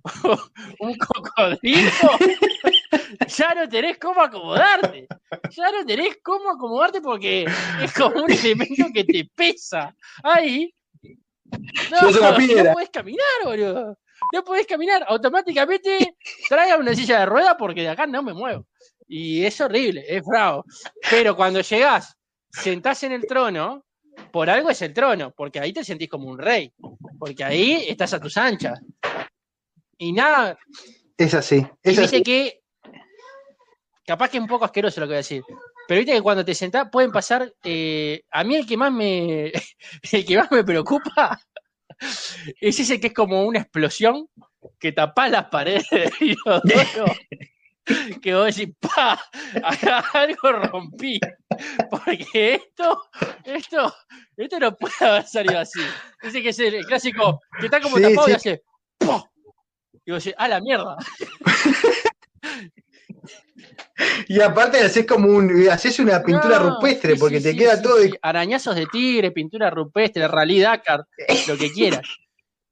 un 0.80 0.94
cocodrilo, 0.96 1.90
ya 3.28 3.54
no 3.54 3.68
tenés 3.68 3.98
cómo 3.98 4.20
acomodarte. 4.20 5.06
Ya 5.50 5.70
no 5.70 5.84
tenés 5.86 6.18
cómo 6.22 6.50
acomodarte 6.50 7.00
porque 7.00 7.46
es 7.82 7.92
como 7.94 8.24
un 8.24 8.30
elemento 8.30 8.86
que 8.92 9.04
te 9.04 9.24
pesa. 9.34 9.94
Ahí. 10.22 10.74
No, 11.90 12.10
no 12.10 12.72
puedes 12.72 12.90
caminar, 12.90 13.24
boludo. 13.44 13.98
No 14.32 14.44
puedes 14.44 14.66
caminar. 14.66 15.04
Automáticamente 15.08 16.16
traiga 16.48 16.76
una 16.76 16.94
silla 16.94 17.20
de 17.20 17.26
rueda 17.26 17.56
porque 17.56 17.82
de 17.82 17.88
acá 17.88 18.06
no 18.06 18.22
me 18.22 18.32
muevo. 18.32 18.66
Y 19.06 19.44
es 19.44 19.60
horrible, 19.60 20.04
es 20.08 20.22
bravo. 20.24 20.64
Pero 21.10 21.36
cuando 21.36 21.60
llegás, 21.60 22.16
sentás 22.50 23.02
en 23.02 23.12
el 23.12 23.26
trono, 23.26 23.84
por 24.30 24.48
algo 24.48 24.70
es 24.70 24.80
el 24.82 24.94
trono, 24.94 25.32
porque 25.36 25.60
ahí 25.60 25.72
te 25.72 25.84
sentís 25.84 26.08
como 26.08 26.28
un 26.28 26.38
rey, 26.38 26.72
porque 27.18 27.44
ahí 27.44 27.84
estás 27.88 28.14
a 28.14 28.20
tus 28.20 28.36
anchas. 28.36 28.80
Y 29.98 30.12
nada. 30.12 30.58
Es 31.16 31.34
así. 31.34 31.66
Es 31.82 31.98
viste 31.98 32.22
que. 32.22 32.62
Capaz 34.04 34.30
que 34.30 34.38
es 34.38 34.42
un 34.42 34.48
poco 34.48 34.64
asqueroso 34.64 35.00
lo 35.00 35.06
que 35.06 35.10
voy 35.10 35.14
a 35.14 35.18
decir. 35.18 35.42
Pero 35.92 36.00
viste 36.00 36.14
que 36.14 36.22
cuando 36.22 36.42
te 36.42 36.54
sentás 36.54 36.88
pueden 36.90 37.12
pasar. 37.12 37.52
Eh, 37.62 38.22
a 38.30 38.44
mí 38.44 38.56
el 38.56 38.64
que 38.64 38.78
más 38.78 38.90
me. 38.90 39.52
El 40.10 40.24
que 40.24 40.38
más 40.38 40.50
me 40.50 40.64
preocupa 40.64 41.38
es 42.62 42.80
ese 42.80 42.98
que 42.98 43.08
es 43.08 43.12
como 43.12 43.44
una 43.44 43.58
explosión 43.58 44.26
que 44.78 44.92
tapa 44.92 45.28
las 45.28 45.48
paredes 45.48 45.84
y 46.22 46.34
los 46.46 46.62
que 48.22 48.34
vos 48.34 48.56
decís, 48.56 48.74
pa, 48.80 49.20
acá 49.62 50.02
algo 50.14 50.52
rompí. 50.52 51.20
Porque 51.90 52.54
esto, 52.54 53.10
esto, 53.44 53.94
esto 54.38 54.60
no 54.60 54.74
puede 54.74 54.94
haber 55.00 55.26
salido 55.26 55.58
así. 55.58 55.80
Dice 56.22 56.42
que 56.42 56.48
es 56.48 56.58
el 56.58 56.86
clásico 56.86 57.42
que 57.60 57.66
está 57.66 57.82
como 57.82 58.00
tapado 58.00 58.30
y 58.30 58.32
hace, 58.32 58.62
¡pum! 58.96 59.22
Y 60.06 60.12
vos 60.12 60.24
decís, 60.24 60.34
¡ah, 60.38 60.48
la 60.48 60.62
mierda! 60.62 60.96
Y 64.28 64.40
aparte 64.40 64.78
haces 64.78 65.06
como 65.06 65.28
un, 65.28 65.68
haces 65.68 65.98
una 65.98 66.22
pintura 66.22 66.58
rupestre, 66.58 67.16
porque 67.16 67.40
te 67.40 67.56
queda 67.56 67.80
todo. 67.80 67.96
Arañazos 68.22 68.76
de 68.76 68.86
tigre, 68.86 69.30
pintura 69.30 69.70
rupestre, 69.70 70.26
rally 70.28 70.60
Dakar, 70.60 71.04
lo 71.48 71.56
que 71.56 71.70
quieras. 71.72 72.02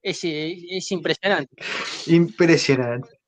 Es, 0.02 0.20
es 0.24 0.92
impresionante. 0.92 1.54
Impresionante. 2.06 3.20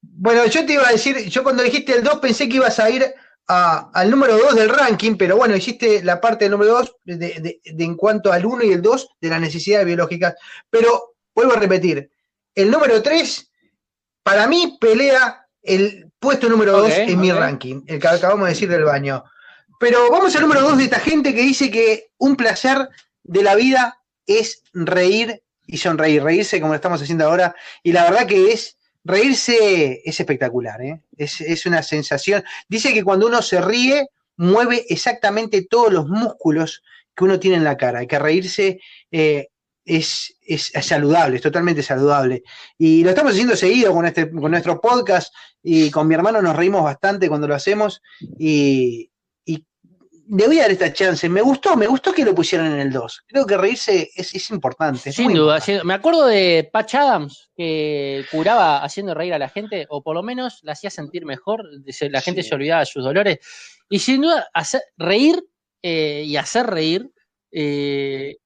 Bueno, 0.00 0.46
yo 0.46 0.64
te 0.64 0.74
iba 0.74 0.86
a 0.86 0.92
decir, 0.92 1.28
yo 1.28 1.42
cuando 1.42 1.64
dijiste 1.64 1.92
el 1.92 2.04
2 2.04 2.20
pensé 2.20 2.48
que 2.48 2.58
ibas 2.58 2.78
a 2.78 2.88
ir 2.88 3.04
al 3.46 4.10
número 4.10 4.38
2 4.38 4.54
del 4.54 4.68
ranking, 4.68 5.16
pero 5.16 5.36
bueno, 5.36 5.56
hiciste 5.56 6.02
la 6.02 6.20
parte 6.20 6.44
del 6.44 6.52
número 6.52 6.72
2 6.72 6.96
de, 7.04 7.60
en 7.64 7.96
cuanto 7.96 8.32
al 8.32 8.46
1 8.46 8.64
y 8.64 8.72
el 8.72 8.82
2 8.82 9.08
de 9.20 9.28
las 9.28 9.40
necesidades 9.40 9.86
biológicas. 9.86 10.34
Pero 10.70 11.16
vuelvo 11.34 11.54
a 11.54 11.60
repetir, 11.60 12.10
el 12.54 12.70
número 12.70 13.02
3, 13.02 13.50
para 14.22 14.46
mí, 14.46 14.78
pelea 14.80 15.46
el 15.62 16.10
puesto 16.24 16.48
número 16.48 16.72
2 16.72 16.90
en 16.90 17.20
mi 17.20 17.30
ranking, 17.30 17.82
el 17.86 18.00
que 18.00 18.08
acabamos 18.08 18.46
de 18.46 18.54
decir 18.54 18.68
del 18.68 18.84
baño. 18.84 19.22
Pero 19.78 20.10
vamos 20.10 20.34
al 20.34 20.42
número 20.42 20.62
2 20.62 20.78
de 20.78 20.84
esta 20.84 20.98
gente 20.98 21.34
que 21.34 21.42
dice 21.42 21.70
que 21.70 22.10
un 22.18 22.34
placer 22.34 22.88
de 23.22 23.42
la 23.42 23.54
vida 23.54 24.00
es 24.26 24.62
reír 24.72 25.42
y 25.66 25.76
sonreír, 25.76 26.22
reírse 26.22 26.60
como 26.60 26.72
lo 26.72 26.76
estamos 26.76 27.02
haciendo 27.02 27.26
ahora. 27.26 27.54
Y 27.82 27.92
la 27.92 28.04
verdad 28.04 28.26
que 28.26 28.52
es 28.52 28.78
reírse 29.04 30.00
es 30.04 30.18
espectacular, 30.18 30.80
¿eh? 30.80 31.02
es, 31.16 31.66
una 31.66 31.82
sensación. 31.82 32.42
Dice 32.68 32.94
que 32.94 33.04
cuando 33.04 33.26
uno 33.26 33.42
se 33.42 33.60
ríe, 33.60 34.08
mueve 34.36 34.86
exactamente 34.88 35.66
todos 35.68 35.92
los 35.92 36.08
músculos 36.08 36.82
que 37.14 37.24
uno 37.24 37.38
tiene 37.38 37.58
en 37.58 37.64
la 37.64 37.76
cara, 37.76 38.02
y 38.02 38.06
que 38.06 38.18
reírse 38.18 38.80
eh, 39.12 39.48
es, 39.84 40.34
saludable, 40.82 41.36
es 41.36 41.42
totalmente 41.42 41.82
saludable. 41.82 42.42
Y 42.78 43.04
lo 43.04 43.10
estamos 43.10 43.32
haciendo 43.32 43.56
seguido 43.56 43.92
con, 43.92 44.06
este, 44.06 44.30
con 44.30 44.50
nuestro 44.50 44.80
podcast 44.80 45.34
y 45.62 45.90
con 45.90 46.08
mi 46.08 46.14
hermano 46.14 46.40
nos 46.42 46.56
reímos 46.56 46.82
bastante 46.82 47.28
cuando 47.28 47.48
lo 47.48 47.54
hacemos 47.54 48.02
y, 48.38 49.10
le 50.26 50.46
voy 50.46 50.58
a 50.58 50.62
dar 50.62 50.70
esta 50.70 50.92
chance. 50.92 51.28
Me 51.28 51.42
gustó, 51.42 51.76
me 51.76 51.86
gustó 51.86 52.12
que 52.12 52.24
lo 52.24 52.34
pusieran 52.34 52.72
en 52.72 52.80
el 52.80 52.90
2. 52.90 53.24
Creo 53.26 53.46
que 53.46 53.56
reírse 53.56 54.10
es, 54.14 54.50
importante. 54.50 55.12
Sin 55.12 55.34
duda. 55.34 55.60
Me 55.84 55.94
acuerdo 55.94 56.26
de 56.26 56.68
Patch 56.72 56.94
Adams, 56.94 57.50
que 57.56 58.24
curaba 58.30 58.82
haciendo 58.82 59.14
reír 59.14 59.34
a 59.34 59.38
la 59.38 59.48
gente, 59.48 59.86
o 59.90 60.02
por 60.02 60.14
lo 60.14 60.22
menos 60.22 60.60
la 60.62 60.72
hacía 60.72 60.90
sentir 60.90 61.26
mejor. 61.26 61.62
La 62.10 62.20
gente 62.20 62.42
se 62.42 62.54
olvidaba 62.54 62.80
de 62.80 62.86
sus 62.86 63.04
dolores. 63.04 63.38
Y 63.88 63.98
sin 63.98 64.22
duda, 64.22 64.48
hacer, 64.54 64.82
reír 64.96 65.44
eh, 65.82 66.22
y 66.26 66.36
hacer 66.36 66.66
reír 66.66 67.10
eh, 67.52 68.36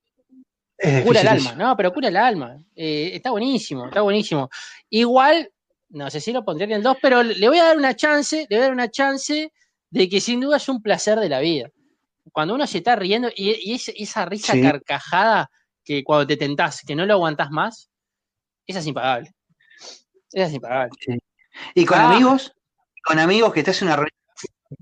cura 1.04 1.20
el 1.20 1.28
alma, 1.28 1.52
¿no? 1.54 1.76
Pero 1.76 1.92
cura 1.92 2.08
el 2.08 2.16
alma. 2.16 2.56
Eh, 2.74 3.10
está 3.14 3.30
buenísimo, 3.30 3.86
está 3.86 4.02
buenísimo. 4.02 4.48
Igual, 4.90 5.50
no 5.90 6.10
sé 6.10 6.20
si 6.20 6.32
lo 6.32 6.44
pondría 6.44 6.66
en 6.66 6.72
el 6.72 6.82
2, 6.82 6.96
pero 7.02 7.22
le 7.22 7.48
voy 7.48 7.58
a 7.58 7.64
dar 7.64 7.76
una 7.76 7.96
chance, 7.96 8.46
le 8.48 8.56
voy 8.56 8.58
a 8.58 8.66
dar 8.66 8.72
una 8.72 8.90
chance 8.90 9.52
de 9.90 10.08
que 10.08 10.20
sin 10.20 10.40
duda 10.40 10.56
es 10.58 10.68
un 10.68 10.82
placer 10.82 11.18
de 11.18 11.28
la 11.28 11.40
vida. 11.40 11.70
Cuando 12.32 12.54
uno 12.54 12.66
se 12.66 12.78
está 12.78 12.94
riendo 12.94 13.28
y, 13.34 13.72
esa 13.74 14.24
risa 14.26 14.54
carcajada 14.60 15.50
que 15.84 16.04
cuando 16.04 16.26
te 16.26 16.36
tentás, 16.36 16.82
que 16.86 16.94
no 16.94 17.06
lo 17.06 17.14
aguantás 17.14 17.50
más, 17.50 17.90
esa 18.66 18.80
es 18.80 18.86
impagable. 18.86 19.32
Esa 20.30 20.46
es 20.46 20.52
impagable. 20.52 20.90
Y 21.74 21.84
con 21.86 21.98
ah. 21.98 22.10
amigos, 22.10 22.52
con 23.02 23.18
amigos 23.18 23.52
que 23.52 23.60
estás 23.60 23.80
en 23.82 23.88
una 23.88 23.96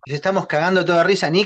estamos 0.04 0.46
cagando 0.46 0.84
toda 0.84 1.04
risa, 1.04 1.30
ni 1.30 1.44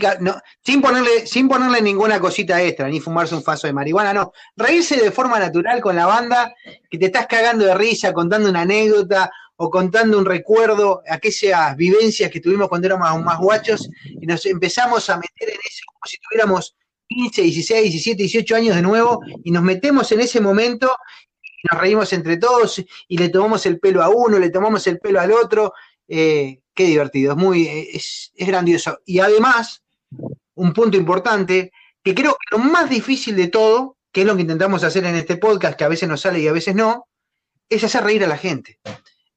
sin 0.63 0.81
ponerle, 0.81 1.27
sin 1.27 1.49
ponerle 1.49 1.83
ninguna 1.83 2.19
cosita 2.19 2.63
extra, 2.63 2.89
ni 2.89 3.01
fumarse 3.01 3.35
un 3.35 3.43
faso 3.43 3.67
de 3.67 3.73
marihuana, 3.73 4.13
no. 4.13 4.33
Reírse 4.57 4.97
de 4.97 5.11
forma 5.11 5.39
natural 5.39 5.81
con 5.81 5.97
la 5.97 6.07
banda, 6.07 6.55
que 6.91 6.99
te 6.99 7.07
estás 7.07 7.27
cagando 7.27 7.65
de 7.65 7.75
risa, 7.75 8.13
contando 8.13 8.49
una 8.49 8.63
anécdota 8.63 9.31
o 9.57 9.69
contando 9.69 10.19
un 10.19 10.25
recuerdo, 10.25 11.03
aquellas 11.09 11.77
vivencias 11.77 12.31
que 12.31 12.41
tuvimos 12.41 12.69
cuando 12.69 12.87
éramos 12.87 13.23
más 13.23 13.39
guachos, 13.39 13.89
y 14.05 14.27
nos 14.27 14.47
empezamos 14.47 15.11
a 15.11 15.17
meter 15.17 15.51
en 15.51 15.59
eso 15.63 15.85
como 15.87 16.07
si 16.07 16.17
tuviéramos 16.19 16.75
15, 17.09 17.43
16, 17.43 17.83
17, 17.83 18.23
18 18.23 18.57
años 18.57 18.77
de 18.77 18.83
nuevo, 18.83 19.21
y 19.45 19.51
nos 19.51 19.63
metemos 19.63 20.11
en 20.13 20.21
ese 20.21 20.41
momento 20.41 20.97
y 21.63 21.67
nos 21.71 21.81
reímos 21.81 22.13
entre 22.13 22.39
todos 22.39 22.83
y 23.09 23.19
le 23.19 23.29
tomamos 23.29 23.67
el 23.67 23.79
pelo 23.79 24.03
a 24.03 24.09
uno, 24.09 24.39
le 24.39 24.51
tomamos 24.51 24.87
el 24.87 24.99
pelo 24.99 25.21
al 25.21 25.33
otro. 25.33 25.75
Eh, 26.13 26.61
qué 26.75 26.85
divertido, 26.85 27.33
es 27.33 27.39
muy, 27.39 27.67
es, 27.69 28.33
grandioso. 28.37 28.99
Y 29.07 29.21
además, 29.21 29.83
un 30.55 30.73
punto 30.73 30.97
importante, 30.97 31.71
que 32.03 32.15
creo 32.15 32.33
que 32.33 32.57
lo 32.57 32.59
más 32.59 32.91
difícil 32.91 33.37
de 33.37 33.49
todo, 33.49 33.97
que 34.13 34.23
es 34.23 34.27
lo 34.27 34.35
que 34.35 34.43
intentamos 34.43 34.83
hacer 34.85 35.05
en 35.05 35.15
este 35.15 35.37
podcast, 35.37 35.79
que 35.79 35.85
a 35.85 35.89
veces 35.89 36.09
nos 36.09 36.21
sale 36.21 36.41
y 36.41 36.49
a 36.49 36.53
veces 36.53 36.75
no, 36.75 37.07
es 37.69 37.85
hacer 37.85 38.03
reír 38.03 38.25
a 38.25 38.27
la 38.27 38.37
gente 38.37 38.81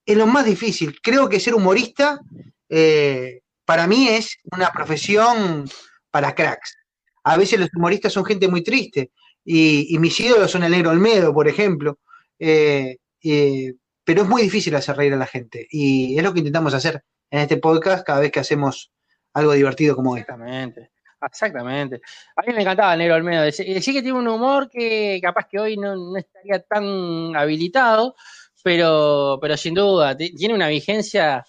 es 0.06 0.18
lo 0.18 0.28
más 0.28 0.46
difícil. 0.46 1.00
Creo 1.02 1.30
que 1.30 1.40
ser 1.40 1.56
humorista 1.56 2.20
eh, 2.70 3.42
para 3.66 3.88
mí 3.88 4.08
es 4.10 4.38
una 4.52 4.72
profesión 4.72 5.70
para 6.12 6.36
cracks. 6.36 6.78
A 7.24 7.38
veces 7.38 7.60
los 7.60 7.70
humoristas 7.76 8.14
son 8.14 8.26
gente 8.26 8.48
muy 8.48 8.64
triste 8.64 9.12
y, 9.46 9.98
mis 10.00 10.20
ídolos 10.20 10.52
son 10.52 10.64
el 10.64 10.72
negro 10.72 10.92
Olmedo, 10.92 11.34
por 11.34 11.48
ejemplo. 11.48 12.00
Eh, 12.40 12.98
pero 14.04 14.24
es 14.24 14.28
muy 14.28 14.42
difícil 14.42 14.76
hacer 14.76 14.96
reír 14.96 15.14
a 15.14 15.18
la 15.18 15.26
gente 15.26 15.68
y 15.70 16.18
es 16.18 16.24
lo 16.24 16.34
que 16.34 16.40
intentamos 16.40 16.74
hacer 16.74 17.04
en 17.30 17.40
este 17.40 17.58
podcast 17.58 18.06
cada 18.06 18.20
vez 18.20 18.32
que 18.32 18.40
hacemos 18.40 18.92
algo 19.34 19.54
divertido 19.54 19.96
como 19.96 20.16
este. 20.16 20.32
Exactamente. 20.32 20.92
Exactamente. 21.26 22.02
A 22.36 22.42
mí 22.46 22.54
me 22.54 22.62
encantaba 22.62 22.96
Negro 22.96 23.16
Olmedo. 23.16 23.50
Sí 23.52 23.64
que 23.64 24.02
tiene 24.02 24.14
un 24.14 24.28
humor 24.28 24.70
que 24.70 25.20
capaz 25.22 25.48
que 25.50 25.60
hoy 25.60 25.78
no, 25.78 25.96
no 25.96 26.18
estaría 26.18 26.60
tan 26.62 27.36
habilitado, 27.36 28.16
pero, 28.64 29.38
pero 29.42 29.58
sin 29.58 29.74
duda, 29.74 30.16
tiene 30.16 30.54
una 30.54 30.68
vigencia, 30.68 31.44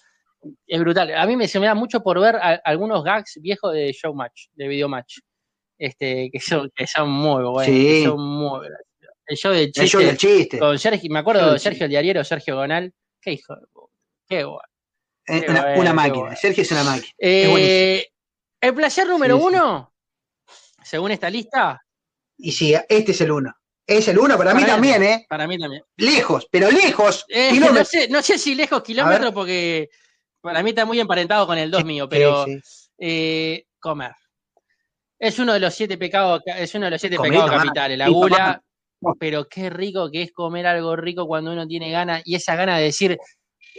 es 0.65 0.79
brutal. 0.79 1.13
A 1.15 1.25
mí 1.25 1.35
me, 1.35 1.47
se 1.47 1.59
me 1.59 1.65
da 1.65 1.75
mucho 1.75 2.01
por 2.01 2.19
ver 2.19 2.37
algunos 2.63 3.03
gags 3.03 3.39
viejos 3.41 3.73
de 3.73 3.91
Showmatch, 3.91 4.47
de 4.53 4.67
Videomatch, 4.67 5.17
este, 5.77 6.29
que 6.31 6.39
son, 6.39 6.71
que 6.75 6.87
son 6.87 7.09
muy 7.09 7.43
buenos, 7.43 7.65
sí. 7.65 8.03
son 8.03 8.21
muy 8.21 8.67
El 9.27 9.37
show 9.37 9.51
de 9.51 9.71
chiste, 9.71 10.17
chiste. 10.17 10.59
Con 10.59 10.77
Sergio, 10.77 11.11
me 11.11 11.19
acuerdo 11.19 11.53
de 11.53 11.59
Sergio 11.59 11.85
el 11.85 11.89
Diariero, 11.89 12.23
Sergio 12.23 12.55
Gonal, 12.55 12.93
qué 13.21 13.33
hijo 13.33 13.55
de 13.55 13.65
qué 14.27 14.43
bueno. 14.43 14.61
Eh, 15.27 15.45
una, 15.77 15.93
máquina, 15.93 16.35
Sergio 16.35 16.61
es 16.61 16.71
una 16.71 16.83
máquina. 16.83 17.11
Eh, 17.17 18.07
el 18.61 18.75
placer 18.75 19.07
número 19.07 19.37
uno, 19.37 19.93
según 20.83 21.11
esta 21.11 21.29
lista. 21.29 21.83
Y 22.37 22.51
sí, 22.51 22.75
este 22.89 23.11
es 23.11 23.21
el 23.21 23.31
uno. 23.31 23.55
Es 23.87 24.07
el 24.07 24.17
uno, 24.17 24.37
para, 24.37 24.53
mí, 24.53 24.63
también, 24.63 25.03
¿eh? 25.03 25.25
Para 25.29 25.47
mí 25.47 25.59
también. 25.59 25.83
Lejos, 25.97 26.47
pero 26.49 26.71
lejos. 26.71 27.23
Eh, 27.29 27.59
no, 27.59 27.85
sé, 27.85 28.07
no 28.09 28.21
sé 28.21 28.37
si 28.39 28.55
lejos 28.55 28.81
kilómetros, 28.81 29.31
porque 29.31 29.89
para 30.41 30.63
mí 30.63 30.71
está 30.71 30.85
muy 30.85 30.99
emparentado 30.99 31.45
con 31.45 31.57
el 31.57 31.69
2 31.69 31.85
mío, 31.85 32.09
pero 32.09 32.45
eh, 32.97 33.65
comer. 33.79 34.13
Es 35.17 35.39
uno 35.39 35.53
de 35.53 35.59
los 35.59 35.73
siete 35.73 35.97
pecados, 35.97 36.41
es 36.45 36.73
uno 36.75 36.85
de 36.85 36.91
los 36.91 37.01
siete 37.01 37.17
pecados 37.17 37.49
capitales, 37.49 37.97
la 37.97 38.09
gula. 38.09 38.61
Pero 39.19 39.47
qué 39.47 39.69
rico 39.69 40.09
que 40.11 40.23
es 40.23 40.31
comer 40.31 40.67
algo 40.67 40.95
rico 40.95 41.27
cuando 41.27 41.51
uno 41.51 41.67
tiene 41.67 41.91
ganas, 41.91 42.21
y 42.25 42.35
esa 42.35 42.55
gana 42.55 42.77
de 42.77 42.85
decir, 42.85 43.17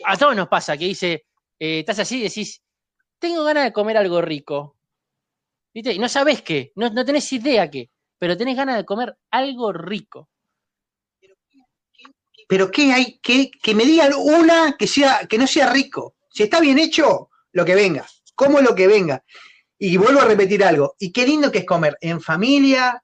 a 0.05 0.17
todos 0.17 0.37
nos 0.37 0.49
pasa, 0.49 0.77
que 0.77 0.87
dice, 0.87 1.25
eh, 1.59 1.81
estás 1.81 1.99
así 2.01 2.19
y 2.19 2.23
decís, 2.23 2.63
tengo 3.19 3.45
ganas 3.45 3.65
de 3.65 3.73
comer 3.73 3.97
algo 3.97 4.21
rico. 4.21 4.77
¿Viste? 5.75 5.93
Y 5.93 5.99
no 5.99 6.09
sabes 6.09 6.43
qué, 6.43 6.73
no, 6.75 6.91
no 6.91 7.05
tenés 7.05 7.31
idea 7.33 7.71
qué 7.71 7.91
pero 8.19 8.37
tenés 8.37 8.57
ganas 8.57 8.77
de 8.77 8.85
comer 8.85 9.17
algo 9.31 9.73
rico. 9.73 10.29
pero 12.49 12.71
¿qué 12.71 12.93
hay? 12.93 13.19
Que, 13.19 13.51
que 13.51 13.75
me 13.75 13.85
digan 13.85 14.13
una 14.15 14.77
que, 14.79 14.87
sea, 14.87 15.27
que 15.29 15.39
no 15.39 15.47
sea 15.47 15.73
rico. 15.73 16.15
Si 16.31 16.45
está 16.45 16.61
bien 16.61 16.79
hecho, 16.79 17.31
lo 17.53 17.65
que 17.65 17.75
venga. 17.75 18.07
Como 18.35 18.61
lo 18.61 18.75
que 18.75 18.87
venga. 18.87 19.25
Y 19.79 19.97
vuelvo 19.97 20.21
a 20.21 20.27
repetir 20.27 20.63
algo. 20.65 20.95
Y 20.99 21.13
qué 21.13 21.27
lindo 21.27 21.51
que 21.51 21.59
es 21.59 21.67
comer 21.67 21.97
en 22.01 22.21
familia 22.21 23.03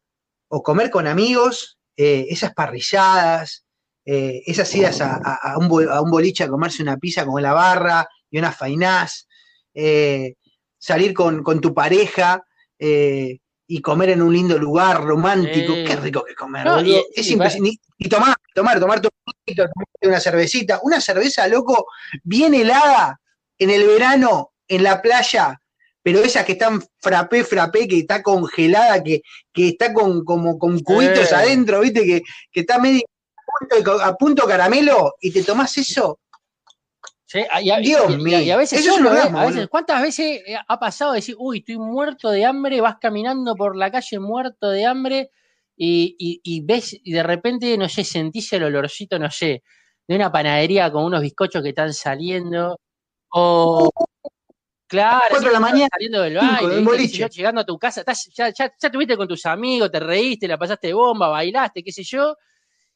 o 0.48 0.62
comer 0.62 0.90
con 0.90 1.06
amigos, 1.06 1.78
eh, 1.96 2.26
esas 2.30 2.54
parrilladas, 2.54 3.64
eh, 4.04 4.42
esas 4.46 4.74
idas 4.74 5.00
a, 5.00 5.56
un, 5.58 5.88
a, 5.88 6.00
un, 6.00 6.10
boliche 6.10 6.44
a 6.44 6.48
comerse 6.48 6.82
una 6.82 6.96
pizza 6.96 7.24
con 7.24 7.40
la 7.42 7.52
barra 7.52 8.08
y 8.30 8.38
unas 8.38 8.56
fainás, 8.56 9.28
eh, 9.74 10.34
salir 10.78 11.14
con, 11.14 11.42
con, 11.42 11.60
tu 11.60 11.72
pareja 11.72 12.44
y 12.78 13.80
comer 13.80 14.10
en 14.10 14.22
un 14.22 14.32
lindo 14.32 14.58
lugar 14.58 15.04
romántico. 15.04 15.74
Qué 15.74 15.96
rico 15.96 16.24
que 16.24 16.34
comer, 16.34 16.66
y, 16.84 16.96
es 17.14 17.30
y, 17.30 18.08
tomar, 18.08 18.36
tomar, 18.54 18.80
tomar 18.80 19.00
tu 19.00 19.08
una 20.02 20.20
cervecita. 20.20 20.80
Una 20.82 21.00
cerveza, 21.00 21.46
loco, 21.46 21.86
bien 22.24 22.54
helada 22.54 23.20
en 23.58 23.70
el 23.70 23.86
verano, 23.86 24.52
en 24.66 24.82
la 24.82 25.00
playa, 25.00 25.61
pero 26.02 26.20
esas 26.20 26.44
que 26.44 26.52
están 26.52 26.82
frappé, 26.98 27.44
frappé, 27.44 27.86
que 27.86 28.00
está 28.00 28.22
congelada, 28.22 29.02
que, 29.02 29.22
que 29.52 29.68
está 29.68 29.92
con, 29.92 30.24
como, 30.24 30.58
con 30.58 30.80
cubitos 30.80 31.32
adentro, 31.32 31.80
¿viste? 31.80 32.04
Que, 32.04 32.22
que 32.50 32.60
está 32.60 32.78
medio 32.78 33.02
a 34.02 34.16
punto, 34.16 34.46
caramelo 34.46 35.14
y 35.20 35.30
te 35.30 35.42
tomás 35.42 35.76
eso. 35.78 36.18
Sí, 37.26 37.40
y, 37.62 37.70
a, 37.70 37.78
Dios 37.78 38.18
mío. 38.18 38.40
Y 38.40 38.50
a 38.50 38.56
veces, 38.56 38.80
eso 38.80 38.96
a 39.08 39.46
veces, 39.46 39.68
¿cuántas 39.68 40.02
veces 40.02 40.42
ha 40.68 40.78
pasado 40.78 41.12
decir, 41.12 41.34
uy, 41.38 41.58
estoy 41.58 41.78
muerto 41.78 42.30
de 42.30 42.44
hambre, 42.44 42.80
vas 42.80 42.96
caminando 43.00 43.54
por 43.54 43.76
la 43.76 43.90
calle 43.90 44.18
muerto 44.18 44.68
de 44.68 44.84
hambre 44.84 45.30
y, 45.76 46.40
y, 46.42 46.60
ves, 46.62 46.94
y 47.02 47.12
de 47.12 47.22
repente, 47.22 47.76
no 47.78 47.88
sé, 47.88 48.04
sentís 48.04 48.52
el 48.52 48.64
olorcito, 48.64 49.18
no 49.18 49.30
sé, 49.30 49.62
de 50.06 50.16
una 50.16 50.30
panadería 50.30 50.92
con 50.92 51.04
unos 51.04 51.22
bizcochos 51.22 51.62
que 51.62 51.70
están 51.70 51.94
saliendo, 51.94 52.78
o, 53.30 53.88
Claro, 54.92 55.24
4 55.30 55.48
de 55.48 55.54
la 55.54 55.60
mañana, 55.60 55.88
saliendo 55.90 56.20
del 56.20 56.36
baile, 56.36 57.08
llegando 57.08 57.62
a 57.62 57.64
tu 57.64 57.78
casa, 57.78 58.04
ya, 58.06 58.50
ya, 58.50 58.70
ya 58.78 58.88
estuviste 58.88 59.16
con 59.16 59.26
tus 59.26 59.46
amigos, 59.46 59.90
te 59.90 59.98
reíste, 59.98 60.46
la 60.46 60.58
pasaste 60.58 60.92
bomba, 60.92 61.28
bailaste, 61.28 61.82
qué 61.82 61.90
sé 61.90 62.02
yo, 62.02 62.36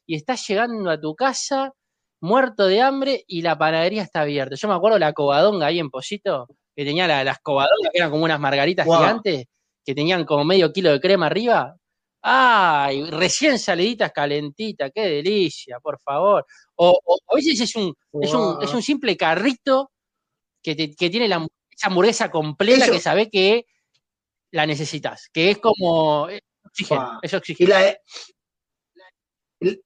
y 0.05 0.15
estás 0.15 0.47
llegando 0.47 0.91
a 0.91 1.01
tu 1.01 1.15
casa 1.15 1.73
muerto 2.21 2.67
de 2.67 2.81
hambre 2.81 3.23
y 3.25 3.41
la 3.41 3.57
panadería 3.57 4.03
está 4.03 4.21
abierta. 4.21 4.55
Yo 4.55 4.67
me 4.67 4.75
acuerdo 4.75 4.99
la 4.99 5.11
cobadonga 5.11 5.65
ahí 5.65 5.79
en 5.79 5.89
Posito, 5.89 6.47
que 6.75 6.85
tenía 6.85 7.07
las 7.23 7.39
cobadongas, 7.39 7.91
que 7.91 7.97
eran 7.97 8.11
como 8.11 8.25
unas 8.25 8.39
margaritas 8.39 8.85
gigantes, 8.85 9.45
que 9.83 9.95
tenían 9.95 10.23
como 10.23 10.45
medio 10.45 10.71
kilo 10.71 10.91
de 10.91 10.99
crema 10.99 11.25
arriba. 11.25 11.75
¡Ay! 12.21 13.09
Recién 13.09 13.57
saliditas 13.57 14.11
calentitas, 14.11 14.91
qué 14.93 15.01
delicia, 15.01 15.79
por 15.79 15.99
favor. 15.99 16.45
O, 16.75 16.99
a 17.27 17.35
veces 17.35 17.59
es 17.59 17.75
un, 17.75 17.91
es 18.21 18.31
un, 18.35 18.61
es 18.61 18.71
un 18.71 18.83
simple 18.83 19.17
carrito 19.17 19.89
que, 20.61 20.75
que 20.95 21.09
tiene 21.09 21.27
la 21.27 21.47
esa 21.77 21.87
hamburguesa 21.87 22.31
completa 22.31 22.89
que 22.89 22.99
sabe 22.99 23.29
que 23.29 23.65
la 24.51 24.65
necesitas, 24.65 25.29
que 25.31 25.51
es 25.51 25.59
como 25.59 26.27
oxígeno, 26.63 27.19
es 27.21 27.33
oxígeno. 27.33 27.75
Y 29.59 29.79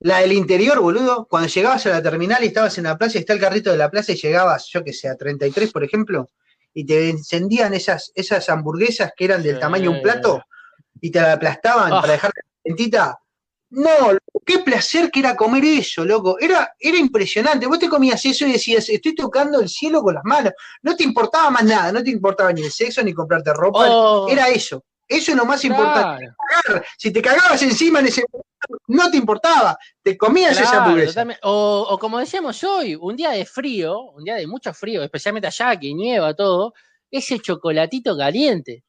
la, 0.00 0.18
del 0.20 0.32
interior, 0.32 0.80
boludo, 0.80 1.26
cuando 1.28 1.48
llegabas 1.48 1.86
a 1.86 1.90
la 1.90 2.02
terminal 2.02 2.44
y 2.44 2.48
estabas 2.48 2.78
en 2.78 2.84
la 2.84 2.96
plaza 2.96 3.18
y 3.18 3.20
está 3.20 3.32
el 3.32 3.40
carrito 3.40 3.70
de 3.70 3.78
la 3.78 3.90
plaza 3.90 4.12
y 4.12 4.16
llegabas, 4.16 4.68
yo 4.68 4.84
que 4.84 4.92
sé, 4.92 5.08
a 5.08 5.16
33, 5.16 5.72
por 5.72 5.82
ejemplo, 5.82 6.28
y 6.72 6.84
te 6.84 7.10
encendían 7.10 7.74
esas, 7.74 8.12
esas 8.14 8.48
hamburguesas 8.48 9.12
que 9.16 9.24
eran 9.24 9.42
del 9.42 9.58
tamaño 9.58 9.90
de 9.90 9.96
un 9.96 10.02
plato 10.02 10.44
y 11.00 11.10
te 11.10 11.20
la 11.20 11.32
aplastaban 11.32 11.90
para 11.90 12.08
ah. 12.08 12.12
dejarte 12.12 12.40
calentita. 12.62 13.18
No, 13.70 14.16
qué 14.46 14.60
placer 14.60 15.10
que 15.10 15.20
era 15.20 15.36
comer 15.36 15.64
eso, 15.64 16.04
loco. 16.04 16.38
Era, 16.40 16.74
era 16.78 16.96
impresionante. 16.96 17.66
Vos 17.66 17.78
te 17.78 17.88
comías 17.88 18.24
eso 18.24 18.46
y 18.46 18.52
decías, 18.52 18.88
estoy 18.88 19.14
tocando 19.14 19.60
el 19.60 19.68
cielo 19.68 20.02
con 20.02 20.14
las 20.14 20.24
manos. 20.24 20.52
No 20.82 20.96
te 20.96 21.04
importaba 21.04 21.50
más 21.50 21.64
nada, 21.64 21.92
no 21.92 22.02
te 22.02 22.10
importaba 22.10 22.52
ni 22.52 22.62
el 22.62 22.72
sexo, 22.72 23.02
ni 23.02 23.12
comprarte 23.12 23.52
ropa. 23.52 23.86
Oh. 23.90 24.28
Era 24.28 24.48
eso. 24.48 24.84
Eso 25.06 25.30
es 25.32 25.36
lo 25.36 25.46
más 25.46 25.64
importante. 25.64 26.30
Si 26.98 27.10
te 27.10 27.22
cagabas 27.22 27.62
encima 27.62 28.00
en 28.00 28.06
ese 28.06 28.24
momento, 28.30 28.48
no 28.88 29.10
te 29.10 29.16
importaba. 29.16 29.78
Te 30.02 30.18
comías 30.18 30.58
esa 30.60 30.84
hamburguesa. 30.84 31.26
O, 31.42 31.86
o, 31.90 31.98
como 31.98 32.18
decíamos 32.18 32.62
hoy, 32.64 32.94
un 32.94 33.16
día 33.16 33.30
de 33.30 33.46
frío, 33.46 34.00
un 34.12 34.24
día 34.24 34.34
de 34.34 34.46
mucho 34.46 34.72
frío, 34.74 35.02
especialmente 35.02 35.46
allá 35.46 35.78
que 35.78 35.94
nieva 35.94 36.34
todo, 36.34 36.74
ese 37.10 37.38
chocolatito 37.38 38.16
caliente 38.16 38.84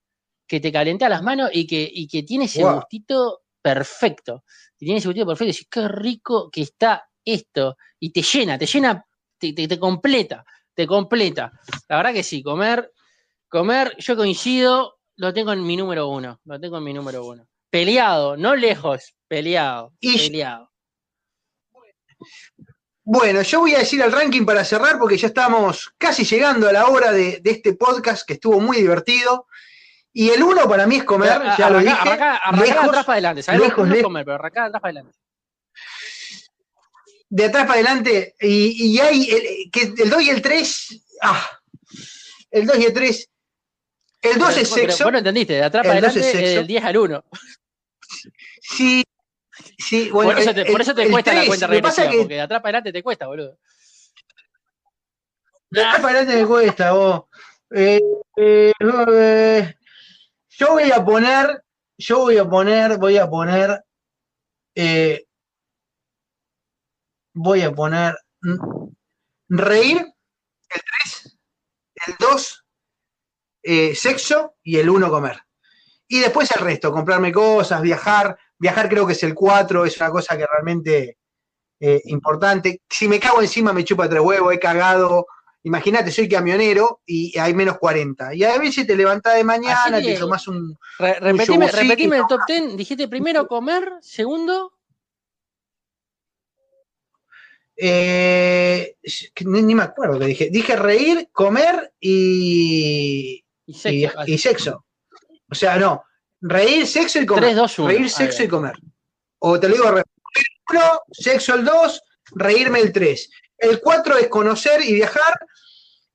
que 0.46 0.60
te 0.60 0.72
calentea 0.72 1.08
las 1.08 1.24
manos 1.24 1.52
y 1.54 1.66
que, 1.66 1.90
y 1.90 2.08
que 2.08 2.24
tiene 2.24 2.46
ese 2.46 2.64
gustito 2.64 3.42
perfecto 3.62 4.43
y 4.80 4.86
tiene 4.86 4.99
ese 4.99 5.10
gustito 5.10 5.28
perfecto, 5.28 5.60
y 5.62 5.66
qué 5.66 5.88
rico 5.88 6.49
que 6.49 6.62
está 6.62 7.07
esto, 7.24 7.78
y 7.99 8.12
te 8.12 8.22
llena, 8.22 8.57
te 8.57 8.66
llena, 8.66 9.05
te, 9.38 9.53
te, 9.53 9.78
completa, 9.78 10.45
te 10.74 10.88
completa. 10.88 11.51
La 11.89 11.97
verdad 11.97 12.14
que 12.14 12.24
sí, 12.24 12.41
comer, 12.41 12.91
comer, 13.49 13.95
yo 13.99 14.16
coincido, 14.16 14.99
lo 15.18 15.34
tengo 15.34 15.51
en 15.51 15.66
mi 15.66 15.76
número 15.76 16.07
uno, 16.07 16.39
lo 16.45 16.60
tengo 16.60 16.78
en 16.78 16.84
mi 16.86 16.93
número 16.93 17.26
uno. 17.26 17.45
Peleado, 17.70 18.38
no 18.38 18.55
lejos, 18.55 19.14
peleado, 19.28 19.93
peleado. 20.01 20.72
Bueno, 23.03 23.41
yo 23.41 23.60
voy 23.60 23.76
a 23.76 23.80
decir 23.80 24.01
el 24.01 24.12
ranking 24.12 24.45
para 24.45 24.64
cerrar 24.64 24.97
porque 24.97 25.18
ya 25.18 25.28
estamos 25.28 25.93
casi 25.97 26.24
llegando 26.24 26.70
a 26.70 26.74
la 26.74 26.88
hora 26.88 27.12
de, 27.12 27.39
de 27.41 27.51
este 27.51 27.74
podcast 27.74 28.26
que 28.26 28.34
estuvo 28.34 28.60
muy 28.60 28.78
divertido. 28.78 29.47
Y 30.20 30.32
el 30.32 30.44
uno 30.44 30.68
para 30.68 30.86
mí 30.86 30.98
es 30.98 31.06
comer, 31.06 31.32
ya 31.58 31.70
lo 31.70 31.80
dije. 31.80 31.94
Arranca, 31.98 32.42
de 32.52 32.72
atrás 32.72 33.06
para 33.06 33.14
adelante, 33.14 33.42
¿sabes? 33.42 33.62
Lejos, 33.62 33.88
no 33.88 33.96
es 33.96 34.04
comer, 34.04 34.26
pero 34.26 34.36
arranca 34.36 34.64
de 34.64 34.68
atrás 34.68 34.82
para 34.82 34.92
adelante. 34.92 35.18
De 37.30 37.46
atrás 37.46 37.64
para 37.64 37.76
adelante, 37.76 38.36
y, 38.42 38.96
y 38.96 39.00
hay 39.00 39.30
el, 39.30 39.72
que 39.72 39.94
el 40.04 40.10
2 40.10 40.22
y 40.22 40.30
el 40.30 40.42
3, 40.42 41.06
ah, 41.22 41.50
el 42.52 42.66
2 42.66 42.80
y 42.80 42.84
el 42.84 42.94
3. 42.94 43.30
El 44.24 44.40
2 44.40 44.58
es 44.58 44.70
sexo. 44.70 45.04
Bueno, 45.06 45.20
entendiste, 45.20 45.54
de 45.54 45.64
atrás 45.64 45.84
para 45.84 45.94
adelante 46.00 46.20
es 46.20 46.36
el 46.58 46.68
10 46.68 46.84
al 46.84 46.98
1. 46.98 47.24
Sí, 48.60 49.06
sí, 49.78 50.10
bueno. 50.10 50.32
Por 50.32 50.40
eso 50.42 50.54
te, 50.54 50.66
por 50.66 50.82
eso 50.82 50.94
te 50.94 51.10
cuesta 51.10 51.34
la 51.34 51.46
cuenta 51.46 51.68
regresiva, 51.68 52.12
que... 52.12 52.18
porque 52.18 52.34
de 52.34 52.42
atrás 52.42 52.62
para 52.62 52.78
adelante 52.80 52.92
te 52.92 53.04
cuesta, 53.04 53.28
boludo. 53.28 53.58
De 55.70 55.80
atrás 55.80 56.02
para 56.02 56.20
adelante 56.20 56.42
me 56.42 56.46
cuesta, 56.46 56.92
vos. 56.92 57.24
Eh, 57.72 58.02
eh, 58.36 58.74
eh, 58.82 59.76
yo 60.60 60.74
voy 60.74 60.91
a 60.91 61.03
poner, 61.03 61.64
yo 61.97 62.20
voy 62.20 62.38
a 62.38 62.45
poner, 62.45 62.97
voy 62.97 63.18
a 63.18 63.30
poner, 63.30 63.82
eh, 64.76 65.26
voy 67.34 67.62
a 67.62 67.72
poner 67.72 68.16
reír, 69.47 69.97
el 69.97 70.82
3, 71.01 71.39
el 72.07 72.16
2, 72.20 72.66
eh, 73.64 73.95
sexo 73.95 74.57
y 74.62 74.78
el 74.78 74.89
1 74.89 75.10
comer. 75.10 75.41
Y 76.10 76.20
después 76.20 76.51
el 76.51 76.62
resto, 76.62 76.91
comprarme 76.91 77.32
cosas, 77.32 77.82
viajar. 77.82 78.38
Viajar 78.57 78.89
creo 78.89 79.07
que 79.07 79.14
es 79.14 79.24
el 79.24 79.34
4, 79.34 79.86
es 79.86 79.95
una 79.97 80.10
cosa 80.10 80.38
que 80.38 80.45
realmente 80.45 81.18
eh, 81.80 82.01
importante. 82.05 82.82
Si 82.89 83.07
me 83.07 83.20
cago 83.20 83.41
encima 83.41 83.72
me 83.72 83.86
chupa 83.86 84.10
tres 84.10 84.22
huevos, 84.22 84.53
he 84.53 84.60
cagado, 84.60 85.26
Imagínate, 85.64 86.12
soy 86.12 86.30
camionero 86.30 87.01
y 87.05 87.38
hay 87.38 87.53
menos 87.53 87.78
40. 87.78 88.34
Y 88.34 88.43
a 88.43 88.57
veces 88.57 88.88
te 88.88 88.95
levantás 88.95 89.36
de 89.36 89.43
mañana, 89.43 90.01
te 90.01 90.18
tomás 90.18 90.47
un. 90.47 90.78
repetime, 90.97 92.18
el 92.18 92.28
top 92.28 92.41
10. 92.47 92.78
Dijiste 92.78 93.07
primero 93.07 93.47
comer, 93.47 93.91
segundo. 94.01 94.74
Eh, 97.76 98.95
ni, 99.45 99.76
me 99.76 99.84
acuerdo 99.84 100.20
que 100.20 100.26
dije. 100.28 100.49
Dije 100.49 100.76
reír, 100.76 101.30
comer 101.32 101.93
y. 101.99 103.43
Y 103.66 104.38
sexo. 104.38 104.86
O 105.49 105.55
sea, 105.55 105.78
no. 105.78 106.03
Reír, 106.41 106.88
sexo 106.88 107.20
y 107.20 107.26
comer. 107.26 107.43
3, 107.43 107.55
2, 107.55 107.80
1. 107.80 107.88
Reír, 107.88 108.10
sexo 108.10 108.43
y 108.43 108.47
comer. 108.47 108.76
O 109.39 109.60
te 109.60 109.68
lo 109.68 109.76
digo, 109.76 109.91
reír 109.91 110.05
uno, 110.72 111.01
sexo 111.12 111.55
el 111.55 111.66
2, 111.66 112.01
reírme 112.36 112.80
el 112.80 112.91
3. 112.93 113.30
El 113.60 113.82
4 113.82 114.18
es 114.18 114.28
conocer 114.28 114.82
y 114.82 114.93
viajar. 114.93 115.39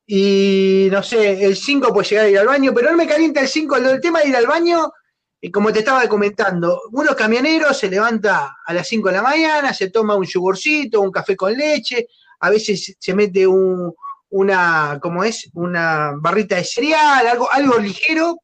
Y 0.06 0.88
no 0.90 1.02
sé, 1.02 1.44
el 1.44 1.56
5 1.56 1.92
puede 1.92 2.08
llegar 2.08 2.26
a 2.26 2.28
ir 2.28 2.38
al 2.38 2.46
baño, 2.46 2.72
pero 2.74 2.90
no 2.90 2.96
me 2.96 3.06
calienta 3.06 3.40
el 3.40 3.48
5. 3.48 3.76
El, 3.76 4.00
tema 4.00 4.20
de 4.20 4.28
ir 4.28 4.36
al 4.36 4.46
baño, 4.46 4.92
y 5.40 5.50
como 5.50 5.72
te 5.72 5.80
estaba 5.80 6.06
comentando, 6.08 6.82
unos 6.92 7.14
camioneros 7.14 7.78
se 7.78 7.88
levanta 7.88 8.58
a 8.64 8.74
las 8.74 8.86
5 8.88 9.08
de 9.08 9.14
la 9.14 9.22
mañana, 9.22 9.72
se 9.72 9.90
toma 9.90 10.14
un 10.14 10.26
yogurcito, 10.26 11.00
un 11.00 11.10
café 11.10 11.36
con 11.36 11.54
leche, 11.54 12.06
a 12.40 12.50
veces 12.50 12.96
se 12.98 13.14
mete 13.14 13.46
un, 13.46 13.94
una, 14.30 14.98
¿cómo 15.00 15.24
es? 15.24 15.48
Una 15.54 16.12
barrita 16.16 16.56
de 16.56 16.64
cereal, 16.64 17.26
algo, 17.26 17.50
algo 17.52 17.78
ligero, 17.78 18.40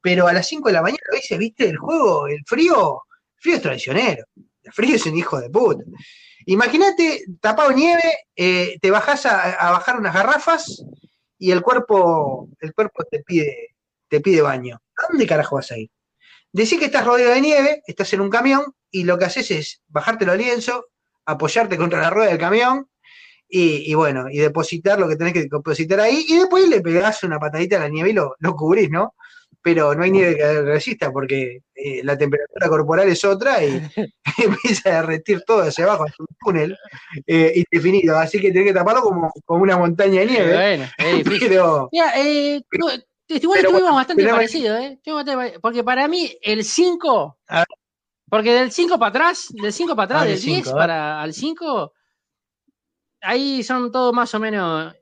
pero 0.00 0.28
a 0.28 0.32
las 0.32 0.46
5 0.46 0.68
de 0.68 0.72
la 0.72 0.82
mañana 0.82 1.02
a 1.10 1.14
veces, 1.14 1.36
viste, 1.36 1.68
el 1.68 1.76
juego, 1.76 2.28
el 2.28 2.42
frío, 2.46 3.02
el 3.36 3.42
frío 3.42 3.56
es 3.56 3.62
traicionero, 3.62 4.24
el 4.62 4.72
frío 4.72 4.96
es 4.96 5.04
un 5.04 5.16
hijo 5.16 5.40
de 5.40 5.50
puta. 5.50 5.84
Imagínate, 6.46 7.24
tapado 7.40 7.72
nieve, 7.72 8.18
eh, 8.36 8.78
te 8.80 8.90
bajás 8.92 9.26
a, 9.26 9.70
bajar 9.72 9.98
unas 9.98 10.14
garrafas 10.14 10.84
y 11.38 11.50
el 11.50 11.60
cuerpo, 11.60 12.48
el 12.60 12.72
cuerpo 12.72 13.02
te 13.04 13.24
pide, 13.24 13.74
te 14.08 14.20
pide 14.20 14.42
baño. 14.42 14.76
¿A 14.96 15.08
dónde 15.10 15.26
carajo 15.26 15.56
vas 15.56 15.72
a 15.72 15.78
ir? 15.78 15.90
Decís 16.52 16.78
que 16.78 16.84
estás 16.86 17.04
rodeado 17.04 17.34
de 17.34 17.40
nieve, 17.40 17.82
estás 17.86 18.12
en 18.12 18.20
un 18.20 18.30
camión 18.30 18.62
y 18.92 19.02
lo 19.02 19.18
que 19.18 19.24
haces 19.24 19.50
es 19.50 19.82
bajarte 19.88 20.24
los 20.24 20.36
lienzos, 20.36 20.84
apoyarte 21.24 21.76
contra 21.76 22.00
la 22.00 22.10
rueda 22.10 22.30
del 22.30 22.38
camión 22.38 22.88
y, 23.48 23.92
bueno, 23.94 24.30
y 24.30 24.38
depositar 24.38 25.00
lo 25.00 25.08
que 25.08 25.16
tenés 25.16 25.32
que 25.32 25.46
depositar 25.50 26.00
ahí, 26.00 26.24
y 26.28 26.38
después 26.38 26.68
le 26.68 26.80
pegás 26.80 27.22
una 27.24 27.38
patadita 27.38 27.76
a 27.76 27.80
la 27.80 27.88
nieve 27.88 28.10
y 28.10 28.12
lo, 28.12 28.34
lo 28.38 28.54
cubrís, 28.54 28.90
¿no? 28.90 29.14
Pero 29.66 29.96
no 29.96 30.04
hay 30.04 30.12
nieve 30.12 30.36
que 30.36 30.62
resista 30.62 31.10
porque 31.10 31.62
eh, 31.74 32.00
la 32.04 32.16
temperatura 32.16 32.68
corporal 32.68 33.08
es 33.08 33.24
otra 33.24 33.64
y 33.64 33.82
empieza 34.38 34.90
a 34.90 35.00
derretir 35.00 35.42
todo 35.44 35.62
hacia 35.62 35.86
abajo, 35.86 36.04
hacia 36.04 36.14
un 36.20 36.36
túnel 36.38 36.78
eh, 37.26 37.64
indefinido. 37.68 38.16
Así 38.16 38.40
que 38.40 38.52
tenés 38.52 38.68
que 38.68 38.74
taparlo 38.74 39.02
como, 39.02 39.32
como 39.44 39.64
una 39.64 39.76
montaña 39.76 40.20
de 40.20 40.26
nieve. 40.26 40.54
Bueno, 40.54 40.84
es 40.96 41.16
difícil. 41.24 41.48
Pero, 41.48 41.88
eh, 41.92 42.62
igual 43.26 43.58
estuvimos 43.58 43.92
bastante 43.92 44.28
parecidos, 44.28 44.78
¿eh? 44.78 45.00
Porque 45.60 45.82
para 45.82 46.06
mí 46.06 46.38
el 46.42 46.62
5, 46.62 47.38
porque 48.30 48.52
del 48.52 48.70
5 48.70 49.00
para 49.00 49.08
atrás, 49.08 49.48
del 49.50 49.72
5 49.72 49.96
para 49.96 50.04
atrás, 50.04 50.28
del 50.28 50.40
10 50.40 50.70
para 50.70 51.20
al 51.20 51.34
5, 51.34 51.92
ahí 53.20 53.64
son 53.64 53.90
todos 53.90 54.14
más 54.14 54.32
o 54.32 54.38
menos. 54.38 54.94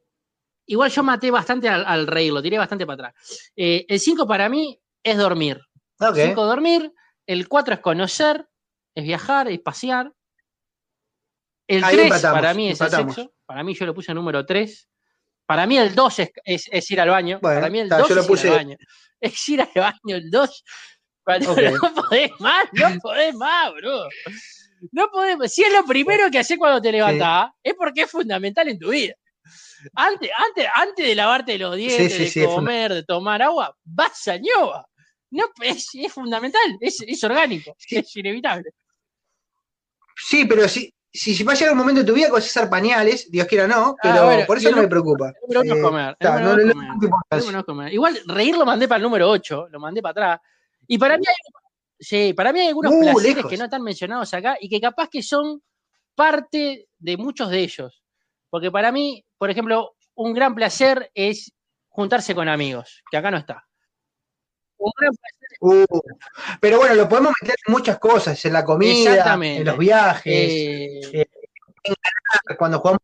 Igual 0.66 0.90
yo 0.90 1.02
maté 1.02 1.30
bastante 1.30 1.68
al, 1.68 2.06
rey, 2.06 2.30
lo 2.30 2.42
tiré 2.42 2.58
bastante 2.58 2.86
para 2.86 3.08
atrás. 3.08 3.50
Eh, 3.56 3.84
el 3.88 4.00
5 4.00 4.26
para 4.26 4.48
mí 4.48 4.80
es 5.02 5.16
dormir. 5.16 5.60
El 6.00 6.14
5 6.14 6.46
dormir. 6.46 6.92
El 7.26 7.48
4 7.48 7.74
es 7.74 7.80
conocer, 7.80 8.46
es 8.94 9.04
viajar, 9.04 9.48
es 9.48 9.60
pasear. 9.60 10.12
El 11.66 11.82
3 11.82 12.22
para 12.22 12.54
mí 12.54 12.70
es 12.70 12.80
el 12.80 12.90
sexo. 12.90 13.32
Para 13.46 13.62
mí 13.62 13.74
yo 13.74 13.86
lo 13.86 13.94
puse 13.94 14.12
número 14.14 14.44
3. 14.44 14.88
Para 15.46 15.66
mí 15.66 15.76
el 15.76 15.94
2 15.94 16.18
es, 16.44 16.90
ir 16.90 17.00
al 17.00 17.10
baño. 17.10 17.40
para 17.40 17.68
mí 17.68 17.80
el 17.80 17.88
2 17.88 18.10
es 18.10 18.44
ir 18.44 18.50
al 18.50 18.56
baño. 18.56 18.76
Es 19.20 19.48
ir 19.48 19.62
al 19.62 19.70
baño, 19.74 20.16
el 20.16 20.30
2. 20.30 20.64
No 21.40 21.94
podés 21.94 22.30
más, 22.38 22.64
no 22.72 22.98
podés 23.00 23.34
más, 23.34 23.72
bro. 23.72 24.06
No 24.92 25.08
podemos. 25.10 25.50
Si 25.50 25.62
es 25.62 25.72
lo 25.72 25.84
primero 25.84 26.30
que 26.30 26.38
haces 26.38 26.58
cuando 26.58 26.82
te 26.82 26.92
levantás, 26.92 27.50
es 27.62 27.74
porque 27.74 28.02
es 28.02 28.10
fundamental 28.10 28.68
en 28.68 28.78
tu 28.78 28.90
vida. 28.90 29.14
Antes, 29.94 30.30
antes, 30.48 30.66
antes 30.74 31.06
de 31.06 31.14
lavarte 31.14 31.58
los 31.58 31.76
dientes, 31.76 32.34
de 32.34 32.46
comer, 32.46 32.94
de 32.94 33.02
tomar 33.04 33.42
agua, 33.42 33.76
vas 33.84 34.28
a 34.28 34.36
ñoba. 34.36 34.88
No, 35.30 35.44
es, 35.62 35.90
fundamental, 36.10 36.76
es, 36.80 37.02
es 37.06 37.24
orgánico, 37.24 37.76
es 37.90 38.16
inevitable. 38.16 38.70
Sí, 40.16 40.44
pero 40.44 40.68
si, 40.68 40.94
si, 41.12 41.42
va 41.42 41.52
a 41.52 41.56
llegar 41.56 41.72
un 41.72 41.78
momento 41.78 42.00
en 42.00 42.06
tu 42.06 42.14
vida 42.14 42.26
que 42.26 42.32
vas 42.32 42.44
a 42.44 42.46
usar 42.46 42.70
pañales, 42.70 43.30
Dios 43.30 43.46
quiera 43.46 43.66
no, 43.66 43.96
pero 44.00 44.30
ah, 44.30 44.44
por 44.46 44.58
eso 44.58 44.70
no 44.70 44.82
me 44.82 44.88
preocupa. 44.88 45.32
Igual 47.90 48.20
reír 48.26 48.56
lo 48.56 48.64
mandé 48.64 48.86
para 48.86 48.98
el 48.98 49.02
número 49.02 49.28
8, 49.28 49.68
lo 49.70 49.80
mandé 49.80 50.00
para 50.00 50.10
atrás. 50.10 50.40
Y 50.86 50.98
para 50.98 51.18
mí 51.18 51.24
hay 51.26 51.34
Sí, 51.98 52.34
para 52.34 52.52
mí 52.52 52.60
hay 52.60 52.68
algunos 52.68 52.92
uh, 52.92 53.00
placeres 53.00 53.46
que 53.46 53.56
no 53.56 53.64
están 53.64 53.82
mencionados 53.82 54.34
acá 54.34 54.56
y 54.60 54.68
que 54.68 54.80
capaz 54.80 55.08
que 55.08 55.22
son 55.22 55.62
parte 56.14 56.88
de 56.98 57.16
muchos 57.16 57.48
de 57.50 57.60
ellos. 57.60 58.02
Porque 58.54 58.70
para 58.70 58.92
mí, 58.92 59.26
por 59.36 59.50
ejemplo, 59.50 59.96
un 60.14 60.32
gran 60.32 60.54
placer 60.54 61.10
es 61.12 61.52
juntarse 61.88 62.36
con 62.36 62.48
amigos, 62.48 63.02
que 63.10 63.16
acá 63.16 63.32
no 63.32 63.38
está. 63.38 63.66
Un 64.78 64.92
gran 64.96 65.12
placer. 65.12 65.58
Uh, 65.60 66.00
pero 66.60 66.78
bueno, 66.78 66.94
lo 66.94 67.08
podemos 67.08 67.32
meter 67.42 67.56
en 67.66 67.72
muchas 67.72 67.98
cosas, 67.98 68.44
en 68.44 68.52
la 68.52 68.64
comida, 68.64 69.34
en 69.42 69.64
los 69.64 69.76
viajes, 69.76 70.50
eh, 70.52 71.00
eh, 71.14 71.96
cuando 72.56 72.78
jugamos 72.78 73.00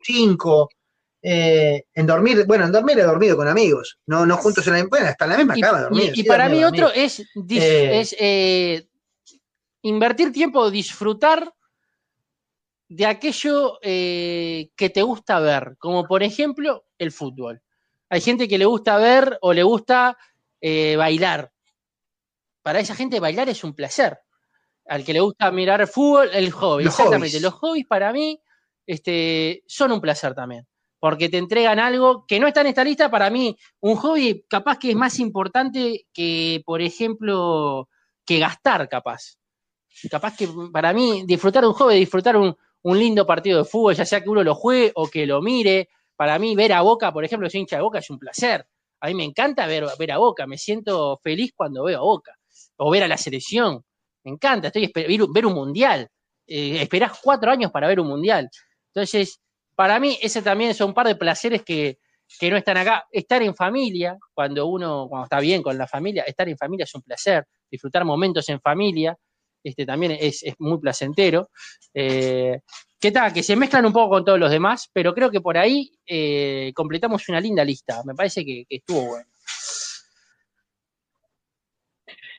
cinco. 0.00 0.70
Eh, 1.20 1.84
en 1.92 2.06
dormir, 2.06 2.46
bueno, 2.46 2.64
en 2.64 2.72
dormir 2.72 2.98
he 2.98 3.02
dormido 3.02 3.36
con 3.36 3.48
amigos, 3.48 3.98
no, 4.06 4.24
no 4.24 4.38
juntos 4.38 4.66
en 4.68 4.72
la, 4.72 4.84
bueno, 4.84 5.06
hasta 5.06 5.26
en 5.26 5.30
la 5.32 5.36
misma 5.36 5.54
cama 5.60 5.82
dormir. 5.82 6.12
Y, 6.16 6.22
para 6.22 6.48
mí 6.48 6.64
otro 6.64 6.90
es, 6.90 7.20
eh, 7.20 8.00
es 8.00 8.16
eh, 8.18 8.88
invertir 9.82 10.32
tiempo, 10.32 10.70
disfrutar 10.70 11.52
de 12.94 13.06
aquello 13.06 13.78
que 13.80 14.90
te 14.92 15.02
gusta 15.02 15.40
ver, 15.40 15.76
como 15.78 16.06
por 16.06 16.22
ejemplo 16.22 16.84
el 16.98 17.12
fútbol. 17.12 17.62
Hay 18.08 18.20
gente 18.20 18.46
que 18.46 18.58
le 18.58 18.64
gusta 18.64 18.98
ver 18.98 19.38
o 19.40 19.52
le 19.52 19.62
gusta 19.62 20.16
bailar. 20.60 21.50
Para 22.62 22.80
esa 22.80 22.94
gente 22.94 23.20
bailar 23.20 23.48
es 23.48 23.64
un 23.64 23.74
placer. 23.74 24.18
Al 24.86 25.04
que 25.04 25.12
le 25.12 25.20
gusta 25.20 25.50
mirar 25.50 25.86
fútbol, 25.86 26.30
el 26.32 26.50
hobby. 26.50 26.84
exactamente. 26.84 27.40
Los 27.40 27.54
hobbies 27.54 27.86
para 27.86 28.12
mí 28.12 28.40
este, 28.86 29.62
son 29.66 29.92
un 29.92 30.00
placer 30.00 30.34
también 30.34 30.66
porque 31.02 31.28
te 31.28 31.36
entregan 31.36 31.80
algo 31.80 32.24
que 32.28 32.38
no 32.38 32.46
está 32.46 32.60
en 32.60 32.68
esta 32.68 32.84
lista. 32.84 33.10
Para 33.10 33.28
mí, 33.28 33.58
un 33.80 33.96
hobby 33.96 34.46
capaz 34.48 34.78
que 34.78 34.90
es 34.90 34.94
más 34.94 35.18
importante 35.18 36.06
que, 36.12 36.62
por 36.64 36.80
ejemplo, 36.80 37.88
que 38.24 38.38
gastar, 38.38 38.88
capaz. 38.88 39.36
Capaz 40.08 40.36
que 40.36 40.48
para 40.72 40.92
mí, 40.92 41.24
disfrutar 41.26 41.64
un 41.64 41.72
hobby, 41.72 41.96
disfrutar 41.96 42.36
un, 42.36 42.56
lindo 42.84 43.26
partido 43.26 43.58
de 43.58 43.64
fútbol, 43.64 43.94
ya 43.94 44.04
sea 44.04 44.20
que 44.20 44.28
uno 44.28 44.42
lo 44.42 44.54
juegue 44.54 44.92
o 44.94 45.08
que 45.08 45.26
lo 45.26 45.40
mire. 45.40 45.88
Para 46.16 46.38
mí, 46.38 46.54
ver 46.54 46.72
a 46.72 46.82
Boca, 46.82 47.12
por 47.12 47.24
ejemplo, 47.24 47.48
soy 47.48 47.60
hincha 47.60 47.76
de 47.76 47.82
Boca, 47.82 47.98
es 47.98 48.10
un 48.10 48.18
placer. 48.18 48.66
A 49.00 49.08
mí 49.08 49.14
me 49.14 49.24
encanta 49.24 49.66
ver, 49.66 49.84
ver 49.98 50.12
a 50.12 50.18
Boca, 50.18 50.46
me 50.46 50.58
siento 50.58 51.18
feliz 51.22 51.52
cuando 51.56 51.84
veo 51.84 51.98
a 51.98 52.02
Boca. 52.02 52.36
O 52.76 52.90
ver 52.90 53.02
a 53.02 53.08
la 53.08 53.16
selección, 53.16 53.84
me 54.24 54.32
encanta, 54.32 54.68
estoy 54.68 54.90
ver 54.94 55.46
un 55.46 55.54
mundial. 55.54 56.08
Eh, 56.46 56.82
esperás 56.82 57.18
cuatro 57.22 57.50
años 57.50 57.70
para 57.70 57.88
ver 57.88 58.00
un 58.00 58.08
mundial. 58.08 58.48
Entonces, 58.88 59.40
para 59.74 59.98
mí 59.98 60.18
ese 60.20 60.42
también 60.42 60.74
son 60.74 60.88
un 60.88 60.94
par 60.94 61.06
de 61.06 61.16
placeres 61.16 61.62
que, 61.62 61.98
no 62.42 62.56
están 62.56 62.76
acá. 62.76 63.06
Estar 63.10 63.42
en 63.42 63.54
familia, 63.54 64.16
cuando 64.34 64.66
uno, 64.66 65.06
cuando 65.08 65.24
está 65.24 65.40
bien 65.40 65.62
con 65.62 65.76
la 65.76 65.86
familia, 65.86 66.24
estar 66.24 66.48
en 66.48 66.56
familia 66.56 66.84
es 66.84 66.94
un 66.94 67.02
placer, 67.02 67.46
disfrutar 67.70 68.04
momentos 68.04 68.48
en 68.48 68.60
familia, 68.60 69.16
este 69.62 69.86
también 69.86 70.16
es, 70.20 70.44
muy 70.58 70.78
placentero. 70.78 71.50
Eh, 71.94 72.60
¿Qué 72.98 73.10
tal? 73.10 73.32
Que 73.32 73.42
se 73.42 73.56
mezclan 73.56 73.86
un 73.86 73.92
poco 73.92 74.10
con 74.10 74.24
todos 74.24 74.38
los 74.38 74.50
demás, 74.50 74.88
pero 74.92 75.14
creo 75.14 75.30
que 75.30 75.40
por 75.40 75.58
ahí 75.58 75.90
eh, 76.06 76.72
completamos 76.74 77.28
una 77.28 77.40
linda 77.40 77.64
lista. 77.64 78.02
Me 78.04 78.14
parece 78.14 78.44
que, 78.44 78.64
estuvo 78.68 79.06
bueno. 79.06 79.26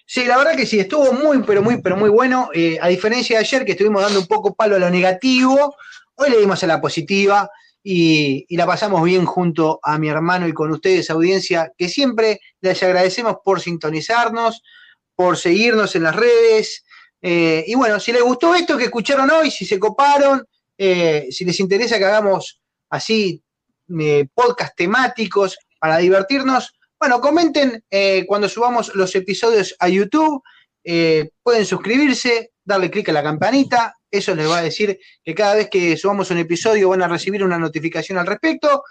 Sí, 0.06 0.26
la 0.26 0.38
verdad 0.38 0.56
que 0.56 0.66
sí, 0.66 0.80
estuvo 0.80 1.12
muy, 1.14 1.44
pero 1.44 1.62
muy, 1.62 1.82
pero 1.82 1.98
muy 1.98 2.10
bueno. 2.10 2.50
Eh, 2.54 2.78
a 2.82 2.88
diferencia 2.88 3.38
de 3.38 3.46
ayer, 3.46 3.66
que 3.66 3.72
estuvimos 3.72 4.02
dando 4.02 4.20
un 4.20 4.28
poco 4.28 4.54
palo 4.54 4.76
a 4.76 4.80
lo 4.80 4.90
negativo, 4.90 5.76
Hoy 6.16 6.30
le 6.30 6.40
dimos 6.40 6.64
a 6.64 6.68
la 6.68 6.80
positiva 6.80 7.50
y, 7.82 8.46
la 8.56 8.68
pasamos 8.68 9.04
bien 9.04 9.26
junto 9.26 9.80
a 9.82 9.98
mi 9.98 10.10
hermano 10.10 10.48
y 10.48 10.54
con 10.54 10.72
ustedes, 10.72 11.10
audiencia, 11.10 11.72
que 11.76 11.90
siempre 11.90 12.40
les 12.62 12.84
agradecemos 12.84 13.38
por 13.44 13.62
sintonizarnos, 13.62 14.62
por 15.16 15.38
seguirnos 15.38 15.96
en 15.96 16.04
las 16.04 16.16
redes. 16.16 16.86
Eh, 17.26 17.64
y 17.66 17.76
bueno, 17.76 18.00
si 18.00 18.12
les 18.12 18.22
gustó 18.22 18.54
esto 18.54 18.78
que 18.78 18.84
escucharon 18.84 19.32
hoy, 19.32 19.50
si 19.50 19.66
se 19.66 19.80
coparon, 19.80 20.46
eh, 20.78 21.28
si 21.32 21.46
les 21.46 21.60
interesa 21.60 21.98
que 21.98 22.06
hagamos 22.06 22.62
así 22.90 23.42
eh, 24.00 24.28
podcast 24.34 24.76
temáticos 24.76 25.58
para 25.80 25.98
divertirnos, 25.98 26.74
bueno, 27.00 27.20
comenten 27.20 27.84
cuando 28.28 28.48
subamos 28.48 28.96
los 28.96 29.14
episodios 29.16 29.76
a 29.78 29.90
YouTube. 29.90 30.42
pueden 31.44 31.66
suscribirse, 31.66 32.52
darle 32.64 32.90
clic 32.90 33.10
a 33.10 33.12
la 33.12 33.24
campanita, 33.24 33.94
eso 34.10 34.34
les 34.36 34.48
va 34.48 34.60
a 34.60 34.62
decir 34.62 35.00
que 35.22 35.36
cada 35.36 35.56
vez 35.56 35.70
que 35.70 35.98
subamos 35.98 36.32
un 36.32 36.38
episodio 36.38 36.90
van 36.90 37.02
a 37.02 37.08
recibir 37.08 37.44
una 37.44 37.58
notificación 37.58 38.20
al 38.20 38.28
respecto. 38.28 38.84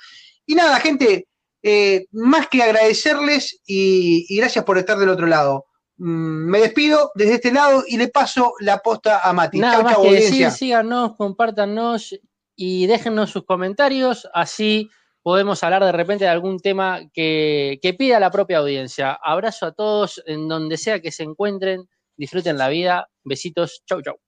Y 0.45 0.55
nada, 0.55 0.78
gente, 0.80 1.28
eh, 1.62 2.07
más 2.11 2.49
que 2.49 2.62
agradecerles 2.62 3.61
y, 3.64 4.37
gracias 4.37 4.64
por 4.64 4.78
estar 4.78 4.99
del 4.99 5.11
otro 5.11 5.26
lado. 5.26 5.66
Mm, 6.05 6.50
me 6.50 6.59
despido 6.59 7.12
desde 7.14 7.34
este 7.34 7.53
lado 7.53 7.84
y 7.86 7.96
le 7.96 8.09
paso 8.09 8.55
la 8.59 8.78
posta 8.78 9.20
a 9.20 9.32
Mati. 9.32 9.61
Nada 9.61 9.84
más 9.84 9.98
que 9.98 10.11
decir, 10.11 10.50
síganos, 10.50 11.14
compártanos 11.14 12.18
y 12.57 12.88
déjennos 12.88 13.30
sus 13.30 13.44
comentarios, 13.44 14.28
así 14.34 14.90
podemos 15.22 15.62
hablar 15.62 15.84
de 15.84 15.92
repente 15.92 16.24
de 16.24 16.30
algún 16.30 16.59
tema 16.59 17.03
que, 17.12 17.78
que 17.80 17.94
pida 17.94 18.18
la 18.18 18.32
propia 18.32 18.59
audiencia. 18.59 19.16
Abrazo 19.22 19.66
a 19.66 19.74
todos 19.74 20.20
en 20.26 20.48
donde 20.48 20.76
sea 20.76 20.98
que 20.98 21.12
se 21.12 21.22
encuentren, 21.22 21.88
disfruten 22.16 22.59
la 22.59 22.68
vida, 22.68 23.09
besitos, 23.22 23.84
chau 23.86 24.03
chau. 24.03 24.18